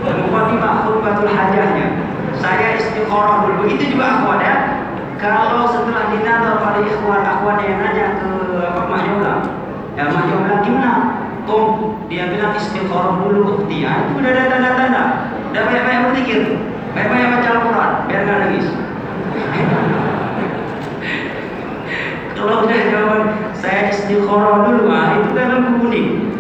[0.06, 2.06] Mukaddimah khutbatul hajahnya.
[2.38, 3.66] Saya istikharah dulu.
[3.66, 4.56] Begitu juga akhwat ya.
[5.18, 8.30] Kalau setelah dinadar pada ikhwan akhwan yang nanya ke
[8.64, 9.36] apa Mak Yola,
[9.98, 10.92] ya Mak Yola gimana?
[11.50, 13.82] Om, dia bilang istiqoroh dulu bukti.
[13.82, 15.04] Ya, itu udah ada tanda-tanda.
[15.50, 16.40] Udah banyak-banyak berpikir,
[16.94, 18.68] banyak-banyak baca Al-Quran, biar nangis.
[22.40, 26.32] Kalau udah jawab saya istiqoroh dulu, ah, itu dalam kuning.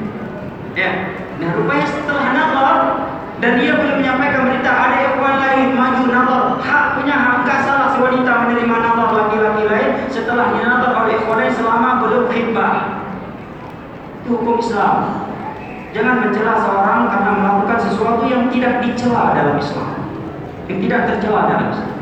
[0.71, 1.11] Ya,
[1.43, 2.77] nah rupanya setelah nazar
[3.43, 7.87] dan dia belum menyampaikan berita ada ikhwan lain maju nazar hak punya hak nggak salah
[7.91, 12.73] si wanita menerima nazar laki-laki lain setelah dinazar oleh ikhwan selama belum khidbah
[14.23, 14.95] Itu hukum Islam.
[15.91, 19.89] Jangan mencela seorang karena melakukan sesuatu yang tidak dicela dalam Islam.
[20.71, 21.93] Yang tidak tercela dalam Islam.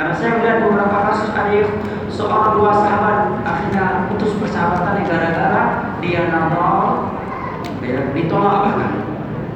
[0.00, 1.50] Karena saya melihat beberapa kasus ada
[2.14, 5.62] seorang dua sahabat akhirnya putus persahabatan gara-gara
[5.98, 7.10] dia nazar
[7.82, 8.92] ya, ditolak bahkan.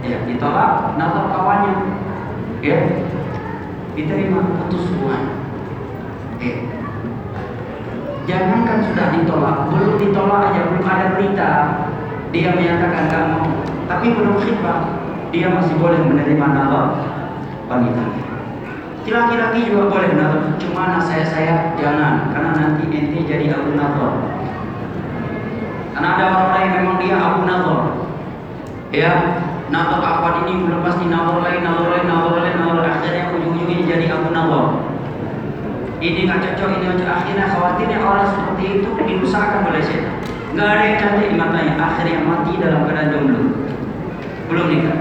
[0.02, 1.74] Ya ditolak nazar kawannya.
[2.58, 2.78] Ya
[3.94, 5.22] diterima putus hubungan.
[6.38, 6.54] Ya.
[8.28, 11.50] jangankan sudah ditolak belum ditolak aja belum ada berita
[12.30, 13.46] dia menyatakan gak mau.
[13.88, 14.78] Tapi belum khidbah
[15.32, 16.86] dia masih boleh menerima nazar
[17.70, 18.27] wanita
[19.08, 24.20] Laki-laki juga boleh nazar, cuma saya saya jangan, karena nanti ente jadi abu nazar.
[25.96, 27.80] Karena ada orang-orang yang memang dia abu nazar.
[28.92, 29.12] Ya,
[29.72, 34.06] nazar apa ini belum pasti nazar lain, nazar lain, nazar lain, nazar akhirnya ujung-ujungnya jadi
[34.12, 34.64] abu nazar.
[35.98, 37.08] Ini nggak cocok, ini cocok.
[37.08, 40.14] Akhirnya khawatirnya orang seperti itu dirusakan oleh setan.
[40.52, 43.40] Nggak ada yang cantik di matanya, akhirnya mati dalam keadaan jomblo.
[44.52, 44.98] Belum nikah.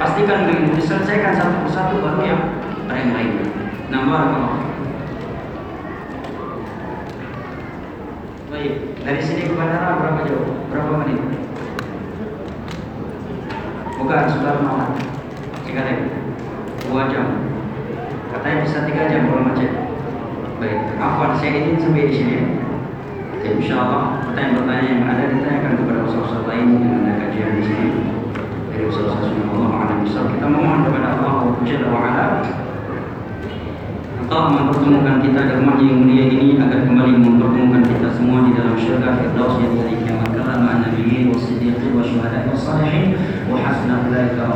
[0.00, 3.32] Pastikan begitu diselesaikan satu persatu baru yang yang lain.
[3.88, 4.52] Nambah kalau
[8.54, 10.46] Baik, dari sini ke bandara berapa jauh?
[10.70, 11.18] Berapa menit?
[13.98, 14.94] Bukan, sudah malam.
[15.66, 16.06] Cikareng.
[16.86, 17.50] Dua jam.
[18.30, 19.74] Katanya bisa tiga jam kalau macet.
[20.62, 22.36] Baik, apa saya ingin sampai di sini.
[23.34, 27.88] Oke, insya Allah pertanyaan-pertanyaan yang ada ditanyakan kepada usaha-usaha lain yang ada kajian di sini
[28.72, 31.34] dari usaha-usaha Allah Kita memohon kepada Allah
[31.66, 32.26] Jalla wa'ala
[34.34, 38.74] Allah mempertemukan kita di rumahnya yang mulia ini agar kembali mempertemukan kita semua di dalam
[38.74, 43.14] syurga Firdaus yang hari kiamat kala ma'an nabiyyin wa siddiqin wa syuhada wa salihin.
[43.46, 44.50] Wa hasna ulaika